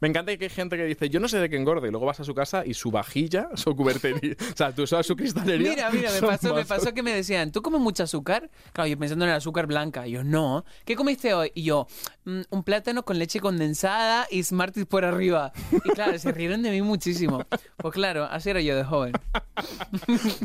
me 0.00 0.08
encanta 0.08 0.36
que 0.36 0.44
hay 0.44 0.50
gente 0.50 0.76
que 0.76 0.84
dice, 0.84 1.08
yo 1.10 1.20
no 1.20 1.28
sé 1.28 1.38
de 1.38 1.48
qué 1.50 1.56
engorde. 1.56 1.88
Y 1.88 1.90
luego 1.90 2.06
vas 2.06 2.20
a 2.20 2.24
su 2.24 2.34
casa 2.34 2.64
y 2.66 2.74
su 2.74 2.90
vajilla, 2.90 3.48
su 3.54 3.74
cubertería, 3.76 4.34
o 4.52 4.56
sea, 4.56 4.74
tú 4.74 4.86
sabes 4.86 5.06
su 5.06 5.16
cristalería. 5.16 5.70
Mira, 5.70 5.90
mira, 5.90 6.10
me 6.12 6.20
pasó, 6.22 6.54
me 6.54 6.64
pasó 6.64 6.94
que 6.94 7.02
me 7.02 7.12
decían, 7.14 7.52
¿tú 7.52 7.62
comes 7.62 7.80
mucho 7.80 8.02
azúcar? 8.04 8.50
Claro, 8.72 8.88
yo 8.88 8.98
pensando 8.98 9.24
en 9.24 9.30
el 9.30 9.36
azúcar 9.36 9.66
blanca. 9.66 10.06
Y 10.06 10.12
yo, 10.12 10.24
no. 10.24 10.64
¿Qué 10.84 10.96
comiste 10.96 11.34
hoy? 11.34 11.52
Y 11.54 11.64
yo, 11.64 11.86
"Mm, 12.24 12.40
un 12.50 12.62
plátano 12.64 13.04
con 13.04 13.18
leche 13.18 13.40
condensada 13.40 14.26
y 14.30 14.42
Smarties 14.42 14.86
por 14.86 15.04
arriba. 15.04 15.52
Y 15.84 15.90
claro, 15.90 16.18
se 16.18 16.32
rieron 16.32 16.62
de 16.62 16.70
mí 16.70 16.82
muchísimo. 16.82 17.44
Pues 17.76 17.94
claro, 17.94 18.24
así 18.24 18.50
era 18.50 18.60
yo 18.60 18.76
de 18.76 18.84
joven. 18.84 19.12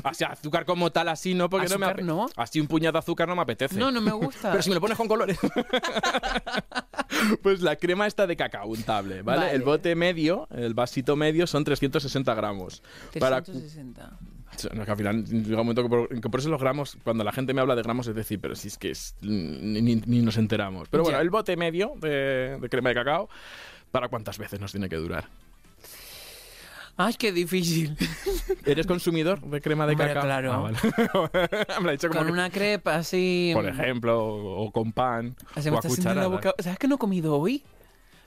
O 0.04 0.14
sea, 0.14 0.30
azúcar 0.30 0.66
como 0.66 0.92
tal, 0.92 1.10
así 1.10 1.34
no, 1.34 1.50
porque 1.50 1.68
no 1.70 1.78
me 1.80 1.86
¿Azúcar 1.86 2.04
ape- 2.04 2.06
no? 2.06 2.28
Así 2.36 2.60
un 2.60 2.68
puñado 2.68 2.94
de 2.94 3.00
azúcar 3.00 3.28
no 3.28 3.36
me 3.36 3.42
apetece. 3.42 3.76
No, 3.78 3.92
no 3.92 4.02
me 4.02 4.12
gusta. 4.12 4.40
Pero 4.52 4.62
si 4.64 4.70
me 4.70 4.76
lo 4.76 4.82
pones 4.82 4.98
con 4.98 5.08
colores. 5.08 5.38
pues 7.42 7.62
la 7.62 7.76
crema 7.76 8.08
está 8.08 8.28
de 8.28 8.36
cacao 8.36 8.68
untable, 8.68 9.19
¿vale? 9.22 9.42
Vale. 9.42 9.56
El 9.56 9.62
bote 9.64 9.96
medio, 9.96 10.48
el 10.52 10.74
vasito 10.74 11.16
medio 11.16 11.48
son 11.48 11.64
360 11.64 12.34
gramos. 12.34 12.82
Para, 13.20 13.42
360. 13.42 14.12
no, 14.74 14.86
que 14.86 14.92
al 14.92 14.98
final 14.98 15.26
llega 15.26 15.62
un 15.62 15.68
momento 15.68 15.84
que 15.84 15.90
por, 15.90 16.22
que 16.22 16.30
por 16.30 16.40
eso 16.40 16.50
los 16.50 16.60
gramos, 16.62 16.98
cuando 17.04 17.24
la 17.24 17.32
gente 17.32 17.54
me 17.54 17.62
habla 17.62 17.76
de 17.76 17.82
gramos, 17.84 18.08
es 18.08 18.16
decir, 18.16 18.40
pero 18.40 18.56
si 18.56 18.68
es 18.70 18.78
que 18.78 18.92
es- 18.92 19.16
ni, 19.22 19.96
nos 20.22 20.38
enteramos. 20.38 20.90
Pero 20.90 21.04
bueno, 21.04 21.18
Ya. 21.18 21.22
el 21.22 21.30
bote 21.30 21.56
medio 21.58 21.94
de, 22.00 22.58
de 22.60 22.70
crema 22.70 22.90
de 22.90 22.96
cacao, 22.96 23.30
¿para 23.92 24.08
cuántas 24.10 24.38
veces 24.38 24.60
nos 24.60 24.72
tiene 24.72 24.90
que 24.90 24.96
durar? 24.98 25.28
Ay, 27.02 27.14
qué 27.18 27.32
difícil. 27.32 27.96
¿Eres 28.66 28.86
consumidor 28.86 29.40
de 29.40 29.62
crema 29.62 29.86
de 29.88 29.94
Hombre, 29.94 30.08
cacao? 30.08 30.24
claro. 30.24 30.52
Ah, 30.54 30.58
vale. 30.58 30.78
me 31.78 31.84
lo 31.84 31.90
ha 31.90 31.92
dicho 31.94 32.10
como 32.10 32.20
Con 32.20 32.28
que- 32.28 32.34
una 32.34 32.50
crepa 32.50 32.96
así. 32.96 33.52
por 33.54 33.66
ejemplo, 33.66 34.22
o, 34.22 34.66
o 34.66 34.72
con 34.72 34.92
pan, 34.92 35.34
o 35.56 35.60
a 35.60 35.64
la 35.64 35.80
cucharadas. 35.82 36.30
boca. 36.30 36.54
¿Sabes 36.60 36.78
qué 36.78 36.90
no 36.90 36.96
he 36.96 36.98
comido 36.98 37.38
hoy? 37.38 37.64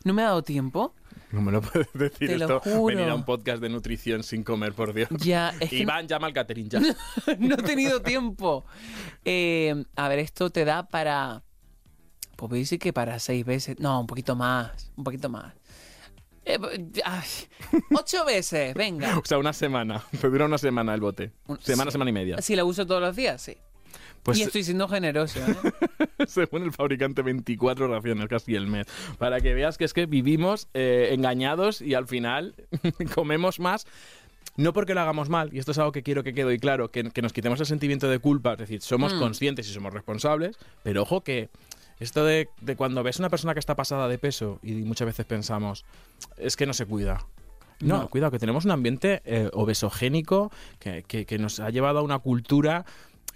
No 0.05 0.13
me 0.15 0.23
ha 0.23 0.27
dado 0.27 0.43
tiempo. 0.43 0.95
No 1.31 1.41
me 1.41 1.51
lo 1.51 1.63
puedes 1.63 1.89
decir 1.95 2.29
Te 2.29 2.39
lo 2.39 2.45
esto. 2.45 2.61
juro. 2.61 2.97
Venir 2.97 3.09
a 3.09 3.15
un 3.15 3.25
podcast 3.25 3.63
de 3.63 3.69
nutrición 3.71 4.23
sin 4.23 4.45
comer, 4.45 4.75
por 4.75 4.93
Dios. 4.93 5.09
Ya, 5.19 5.55
es 5.61 5.71
que 5.71 5.79
Iván, 5.79 6.07
llama 6.07 6.27
al 6.27 6.33
catering 6.33 6.69
ya. 6.69 6.81
no 7.39 7.55
he 7.55 7.63
tenido 7.63 8.03
tiempo. 8.03 8.65
Eh, 9.25 9.85
a 9.97 10.09
ver, 10.09 10.19
esto 10.19 10.51
te 10.51 10.65
da 10.65 10.89
para. 10.89 11.43
Pues 12.37 12.51
me 12.53 12.59
dice 12.59 12.79
que 12.79 12.93
para 12.93 13.19
seis 13.19 13.45
veces. 13.47 13.79
No, 13.79 14.01
un 14.01 14.07
poquito 14.07 14.37
más. 14.37 14.93
Un 14.97 15.05
poquito 15.05 15.29
más. 15.29 15.55
Eh, 16.45 16.59
ay, 17.05 17.29
ocho 17.95 18.25
veces, 18.25 18.75
venga. 18.75 19.17
O 19.23 19.25
sea, 19.25 19.39
una 19.39 19.53
semana. 19.53 20.03
Te 20.21 20.29
dura 20.29 20.45
una 20.47 20.59
semana 20.59 20.93
el 20.93 21.01
bote. 21.01 21.33
Semana, 21.61 21.91
sí. 21.91 21.93
semana 21.93 22.11
y 22.11 22.15
media. 22.15 22.43
Si 22.43 22.57
la 22.57 22.65
uso 22.65 22.87
todos 22.87 23.01
los 23.01 23.15
días, 23.15 23.41
sí. 23.41 23.57
Pues 24.23 24.39
y 24.39 24.43
estoy 24.43 24.63
siendo 24.63 24.87
generoso. 24.89 25.41
¿eh? 25.41 26.07
según 26.27 26.63
el 26.63 26.73
fabricante, 26.73 27.23
24 27.23 27.89
raciones, 27.89 28.29
casi 28.29 28.55
el 28.55 28.67
mes. 28.67 28.87
Para 29.19 29.41
que 29.41 29.53
veas 29.55 29.79
que 29.79 29.85
es 29.85 29.93
que 29.93 30.07
vivimos 30.07 30.69
eh, 30.75 31.09
engañados 31.13 31.81
y 31.83 31.95
al 31.95 32.07
final 32.07 32.55
comemos 33.15 33.59
más. 33.61 33.87
No 34.57 34.73
porque 34.75 34.93
lo 34.95 35.01
hagamos 35.01 35.31
mal, 35.31 35.49
y 35.53 35.59
esto 35.59 35.73
es 35.73 35.79
algo 35.79 35.93
que 35.93 36.03
quiero 36.03 36.23
que 36.23 36.35
quede 36.35 36.45
hoy 36.45 36.59
claro, 36.59 36.91
que, 36.91 37.05
que 37.11 37.23
nos 37.23 37.33
quitemos 37.33 37.59
el 37.61 37.65
sentimiento 37.67 38.09
de 38.11 38.19
culpa, 38.19 38.53
es 38.53 38.59
decir, 38.59 38.83
somos 38.83 39.15
Mm. 39.15 39.19
conscientes 39.19 39.67
y 39.69 39.73
somos 39.73 39.95
responsables, 39.95 40.59
pero 40.83 41.03
ojo 41.03 41.23
que 41.23 41.49
esto 42.01 42.23
de, 42.27 42.49
de 42.61 42.77
cuando 42.77 43.03
ves 43.03 43.19
una 43.19 43.31
persona 43.31 43.55
que 43.55 43.61
está 43.61 43.77
pasada 43.77 44.09
de 44.09 44.19
peso 44.19 44.59
y 44.63 44.73
muchas 44.83 45.07
veces 45.07 45.25
pensamos, 45.25 45.87
es 46.37 46.57
que 46.57 46.67
no 46.67 46.75
se 46.75 46.85
cuida. 46.85 47.25
No, 47.81 48.01
No. 48.03 48.09
cuidado, 48.09 48.31
que 48.31 48.39
tenemos 48.39 48.67
un 48.67 48.73
ambiente 48.73 49.23
eh, 49.25 49.49
obesogénico 49.55 50.53
que, 50.79 51.03
que- 51.05 51.25
que 51.25 51.39
nos 51.39 51.59
ha 51.59 51.71
llevado 51.71 52.01
a 52.01 52.03
una 52.03 52.19
cultura 52.19 52.85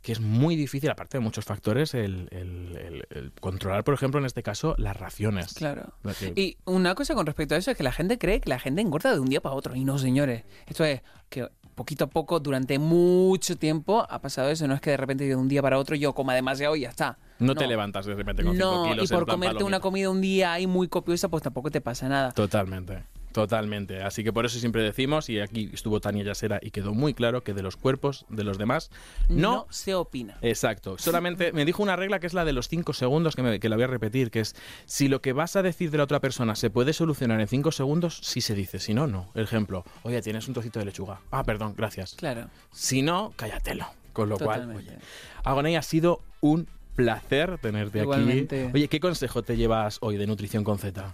que 0.06 0.12
es 0.12 0.20
muy 0.20 0.54
difícil, 0.54 0.88
aparte 0.88 1.18
de 1.18 1.20
muchos 1.20 1.44
factores, 1.44 1.92
el, 1.92 2.28
el- 2.30 2.76
el- 2.76 3.06
el 3.10 3.32
controlar, 3.40 3.82
por 3.82 3.92
ejemplo, 3.92 4.20
en 4.20 4.26
este 4.26 4.40
caso, 4.44 4.76
las 4.78 4.96
raciones. 4.96 5.52
Claro. 5.54 5.94
La 6.04 6.14
que- 6.14 6.32
Y 6.36 6.58
una 6.64 6.94
cosa 6.94 7.16
con 7.16 7.26
respecto 7.26 7.56
a 7.56 7.58
eso 7.58 7.72
es 7.72 7.76
que 7.76 7.82
la 7.82 7.90
gente 7.90 8.16
cree 8.16 8.40
que 8.40 8.48
la 8.48 8.60
gente 8.60 8.80
engorda 8.82 9.12
de 9.12 9.18
un 9.18 9.28
día 9.28 9.40
para 9.40 9.56
otro. 9.56 9.74
Y 9.74 9.84
no, 9.84 9.98
señores. 9.98 10.44
Esto 10.68 10.84
es 10.84 11.02
que 11.28 11.48
poquito 11.74 12.04
a 12.04 12.06
poco, 12.06 12.38
durante 12.38 12.78
mucho 12.78 13.56
tiempo, 13.56 14.06
ha 14.08 14.20
pasado 14.20 14.48
eso. 14.48 14.68
No 14.68 14.74
es 14.74 14.80
que 14.80 14.90
de 14.90 14.96
repente 14.96 15.24
de 15.24 15.34
un 15.34 15.48
día 15.48 15.60
para 15.60 15.76
otro 15.76 15.96
yo 15.96 16.14
coma 16.14 16.36
demasiado 16.36 16.76
y 16.76 16.82
ya 16.82 16.90
está. 16.90 17.18
no, 17.40 17.56
te 17.56 17.66
levantas 17.66 18.06
de 18.06 18.14
repente 18.14 18.44
con 18.44 18.54
5 18.54 18.64
No, 18.64 18.90
kilos 18.92 19.10
y 19.10 19.12
por 19.12 19.26
comerte 19.26 19.64
una 19.64 19.80
comida 19.80 20.08
un 20.08 20.20
día 20.20 20.52
ahí 20.52 20.68
muy 20.68 20.86
copiosa, 20.86 21.28
pues 21.28 21.42
tampoco 21.42 21.68
te 21.72 21.80
pasa 21.80 22.08
nada. 22.08 22.30
Totalmente. 22.30 23.02
Totalmente. 23.36 24.02
Así 24.02 24.24
que 24.24 24.32
por 24.32 24.46
eso 24.46 24.58
siempre 24.58 24.82
decimos, 24.82 25.28
y 25.28 25.40
aquí 25.40 25.68
estuvo 25.74 26.00
Tania 26.00 26.24
Yasera 26.24 26.58
y 26.62 26.70
quedó 26.70 26.94
muy 26.94 27.12
claro 27.12 27.44
que 27.44 27.52
de 27.52 27.62
los 27.62 27.76
cuerpos 27.76 28.24
de 28.30 28.44
los 28.44 28.56
demás 28.56 28.90
no, 29.28 29.66
se 29.68 29.94
opina. 29.94 30.38
Exacto. 30.40 30.96
Solamente 30.96 31.52
me 31.52 31.66
dijo 31.66 31.82
una 31.82 31.96
regla 31.96 32.18
que 32.18 32.26
es 32.26 32.32
la 32.32 32.46
de 32.46 32.54
los 32.54 32.68
cinco 32.68 32.94
segundos, 32.94 33.36
que, 33.36 33.42
me- 33.42 33.60
que 33.60 33.68
la 33.68 33.76
voy 33.76 33.84
a 33.84 33.88
repetir, 33.88 34.30
que 34.30 34.40
es 34.40 34.56
si 34.86 35.08
lo 35.08 35.20
que 35.20 35.34
vas 35.34 35.54
a 35.54 35.60
decir 35.62 35.90
de 35.90 35.98
la 35.98 36.04
otra 36.04 36.18
persona 36.20 36.56
se 36.56 36.70
puede 36.70 36.94
solucionar 36.94 37.38
en 37.42 37.46
cinco 37.46 37.72
segundos, 37.72 38.18
sí 38.22 38.40
se 38.40 38.54
dice. 38.54 38.78
Si 38.78 38.94
no, 38.94 39.06
no. 39.06 39.30
Ejemplo, 39.34 39.84
oye, 40.02 40.22
tienes 40.22 40.48
un 40.48 40.54
trocito 40.54 40.78
de 40.78 40.86
lechuga. 40.86 41.20
Ah, 41.30 41.44
perdón, 41.44 41.74
gracias. 41.76 42.14
Claro. 42.14 42.48
Si 42.72 43.02
no, 43.02 43.34
cállatelo. 43.36 43.84
Con 44.14 44.30
lo 44.30 44.38
cual, 44.38 44.62
Totalmente. 44.62 44.92
oye, 44.92 45.00
Agoney, 45.44 45.76
ha 45.76 45.82
sido 45.82 46.22
un 46.40 46.66
placer 46.94 47.58
tenerte 47.58 47.98
Igualmente. 48.00 48.62
aquí. 48.68 48.70
Oye, 48.74 48.88
¿qué 48.88 48.98
consejo 49.00 49.42
te 49.42 49.58
llevas 49.58 49.98
hoy 50.00 50.16
de 50.16 50.26
nutrición 50.26 50.64
con 50.64 50.78
Z? 50.78 51.12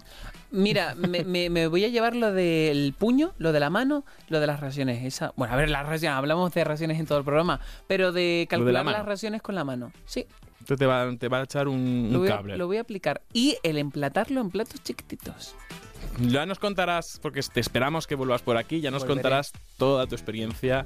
Mira, 0.53 0.93
me, 0.95 1.23
me- 1.25 1.49
me 1.49 1.67
voy 1.67 1.83
a 1.83 1.87
llevar 1.89 2.15
lo 2.15 2.31
del 2.31 2.93
puño, 2.97 3.33
lo 3.39 3.51
de 3.51 3.59
la 3.59 3.69
mano, 3.69 4.05
lo 4.29 4.39
de 4.39 4.47
las 4.47 4.59
raciones. 4.59 5.03
Esa, 5.03 5.33
bueno, 5.35 5.53
a 5.53 5.57
ver, 5.57 5.69
las 5.69 5.85
raciones, 5.85 6.15
hablamos 6.17 6.53
de 6.53 6.63
raciones 6.63 6.99
en 6.99 7.05
todo 7.07 7.17
el 7.17 7.23
programa, 7.25 7.59
pero 7.87 8.11
de 8.11 8.45
calcular 8.49 8.85
las 8.85 9.05
raciones 9.05 9.41
con 9.41 9.55
la 9.55 9.63
mano. 9.63 9.91
Sí, 10.05 10.25
Te, 10.65 10.77
te 10.77 10.85
va, 10.85 11.09
te 11.17 11.27
va 11.27 11.39
a 11.39 11.43
echar 11.43 11.67
un, 11.67 12.21
a, 12.23 12.27
cable. 12.27 12.55
lo 12.55 12.67
voy 12.67 12.77
a 12.77 12.81
aplicar. 12.81 13.21
Y 13.33 13.57
el 13.63 13.77
emplatarlo 13.79 14.39
en 14.41 14.51
platos 14.51 14.81
chiquititos. 14.83 15.55
Ya 16.19 16.45
nos 16.45 16.59
contarás, 16.59 17.19
porque 17.23 17.41
te 17.41 17.59
esperamos 17.59 18.05
que 18.05 18.13
vuelvas 18.13 18.43
por 18.43 18.55
aquí, 18.57 18.79
ya 18.79 18.91
nos 18.91 19.01
Volveré. 19.01 19.21
contarás 19.21 19.51
toda 19.77 20.05
tu 20.05 20.13
experiencia. 20.13 20.85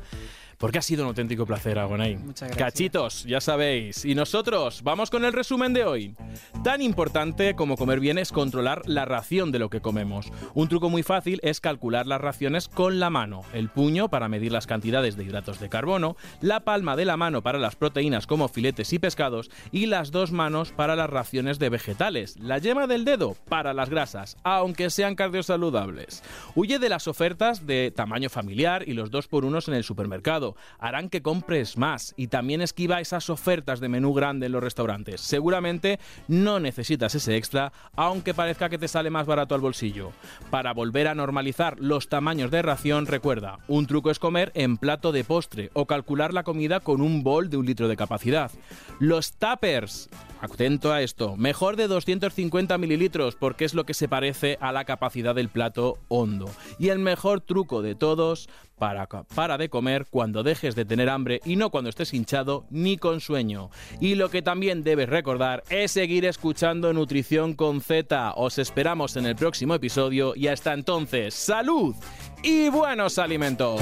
Porque 0.57 0.79
ha 0.79 0.81
sido 0.81 1.03
un 1.03 1.09
auténtico 1.09 1.45
placer, 1.45 1.77
Agonay. 1.77 2.17
Muchas 2.17 2.49
gracias. 2.49 2.57
Cachitos, 2.57 3.23
ya 3.25 3.39
sabéis. 3.41 4.05
Y 4.05 4.15
nosotros, 4.15 4.81
vamos 4.83 5.09
con 5.09 5.23
el 5.23 5.33
resumen 5.33 5.73
de 5.73 5.85
hoy. 5.85 6.15
Tan 6.63 6.81
importante 6.81 7.55
como 7.55 7.77
comer 7.77 7.99
bien 7.99 8.17
es 8.17 8.31
controlar 8.31 8.81
la 8.87 9.05
ración 9.05 9.51
de 9.51 9.59
lo 9.59 9.69
que 9.69 9.81
comemos. 9.81 10.31
Un 10.55 10.67
truco 10.67 10.89
muy 10.89 11.03
fácil 11.03 11.39
es 11.43 11.61
calcular 11.61 12.07
las 12.07 12.21
raciones 12.21 12.67
con 12.67 12.99
la 12.99 13.09
mano. 13.09 13.41
El 13.53 13.69
puño 13.69 14.09
para 14.09 14.29
medir 14.29 14.51
las 14.51 14.67
cantidades 14.67 15.15
de 15.15 15.25
hidratos 15.25 15.59
de 15.59 15.69
carbono, 15.69 16.17
la 16.41 16.61
palma 16.61 16.95
de 16.95 17.05
la 17.05 17.17
mano 17.17 17.43
para 17.43 17.59
las 17.59 17.75
proteínas 17.75 18.25
como 18.25 18.47
filetes 18.47 18.93
y 18.93 18.99
pescados 18.99 19.51
y 19.71 19.85
las 19.85 20.11
dos 20.11 20.31
manos 20.31 20.71
para 20.71 20.95
las 20.95 21.09
raciones 21.09 21.59
de 21.59 21.69
vegetales. 21.69 22.37
La 22.37 22.57
yema 22.57 22.87
del 22.87 23.05
dedo 23.05 23.35
para 23.47 23.73
las 23.73 23.89
grasas, 23.89 24.37
aunque 24.43 24.89
sean 24.89 25.15
cardiosaludables. 25.15 26.23
Huye 26.55 26.79
de 26.79 26.89
las 26.89 27.07
ofertas 27.07 27.67
de 27.67 27.91
tamaño 27.95 28.29
familiar 28.29 28.87
y 28.87 28.93
los 28.93 29.11
dos 29.11 29.27
por 29.27 29.45
unos 29.45 29.67
en 29.67 29.75
el 29.75 29.83
supermercado. 29.83 30.46
Harán 30.79 31.09
que 31.09 31.21
compres 31.21 31.77
más 31.77 32.13
y 32.17 32.27
también 32.27 32.61
esquiva 32.61 33.01
esas 33.01 33.29
ofertas 33.29 33.79
de 33.79 33.89
menú 33.89 34.13
grande 34.13 34.45
en 34.45 34.51
los 34.51 34.63
restaurantes. 34.63 35.21
Seguramente 35.21 35.99
no 36.27 36.59
necesitas 36.59 37.15
ese 37.15 37.35
extra, 37.35 37.71
aunque 37.95 38.33
parezca 38.33 38.69
que 38.69 38.77
te 38.77 38.87
sale 38.87 39.09
más 39.09 39.25
barato 39.25 39.55
al 39.55 39.61
bolsillo. 39.61 40.11
Para 40.49 40.73
volver 40.73 41.07
a 41.07 41.15
normalizar 41.15 41.77
los 41.79 42.09
tamaños 42.09 42.51
de 42.51 42.61
ración, 42.61 43.05
recuerda, 43.05 43.59
un 43.67 43.87
truco 43.87 44.11
es 44.11 44.19
comer 44.19 44.51
en 44.55 44.77
plato 44.77 45.11
de 45.11 45.23
postre 45.23 45.69
o 45.73 45.85
calcular 45.85 46.33
la 46.33 46.43
comida 46.43 46.79
con 46.79 47.01
un 47.01 47.23
bol 47.23 47.49
de 47.49 47.57
un 47.57 47.65
litro 47.65 47.87
de 47.87 47.97
capacidad. 47.97 48.51
Los 48.99 49.33
tuppers, 49.33 50.09
atento 50.41 50.91
a 50.91 51.01
esto, 51.01 51.35
mejor 51.37 51.75
de 51.75 51.87
250 51.87 52.77
mililitros 52.77 53.35
porque 53.35 53.65
es 53.65 53.73
lo 53.73 53.85
que 53.85 53.93
se 53.93 54.07
parece 54.07 54.57
a 54.61 54.71
la 54.71 54.85
capacidad 54.85 55.35
del 55.35 55.49
plato 55.49 55.97
hondo. 56.07 56.49
Y 56.79 56.89
el 56.89 56.99
mejor 56.99 57.41
truco 57.41 57.81
de 57.81 57.95
todos 57.95 58.49
para, 58.77 59.07
para 59.07 59.57
de 59.57 59.69
comer 59.69 60.05
cuando 60.09 60.43
dejes 60.43 60.75
de 60.75 60.85
tener 60.85 61.09
hambre 61.09 61.41
y 61.45 61.55
no 61.55 61.69
cuando 61.69 61.89
estés 61.89 62.13
hinchado 62.13 62.65
ni 62.69 62.97
con 62.97 63.19
sueño. 63.19 63.69
Y 63.99 64.15
lo 64.15 64.29
que 64.29 64.41
también 64.41 64.83
debes 64.83 65.09
recordar 65.09 65.63
es 65.69 65.91
seguir 65.91 66.25
escuchando 66.25 66.93
Nutrición 66.93 67.53
con 67.53 67.81
Z. 67.81 68.33
Os 68.35 68.57
esperamos 68.57 69.15
en 69.17 69.25
el 69.25 69.35
próximo 69.35 69.75
episodio 69.75 70.33
y 70.35 70.47
hasta 70.47 70.73
entonces, 70.73 71.33
salud 71.33 71.95
y 72.43 72.69
buenos 72.69 73.17
alimentos. 73.17 73.81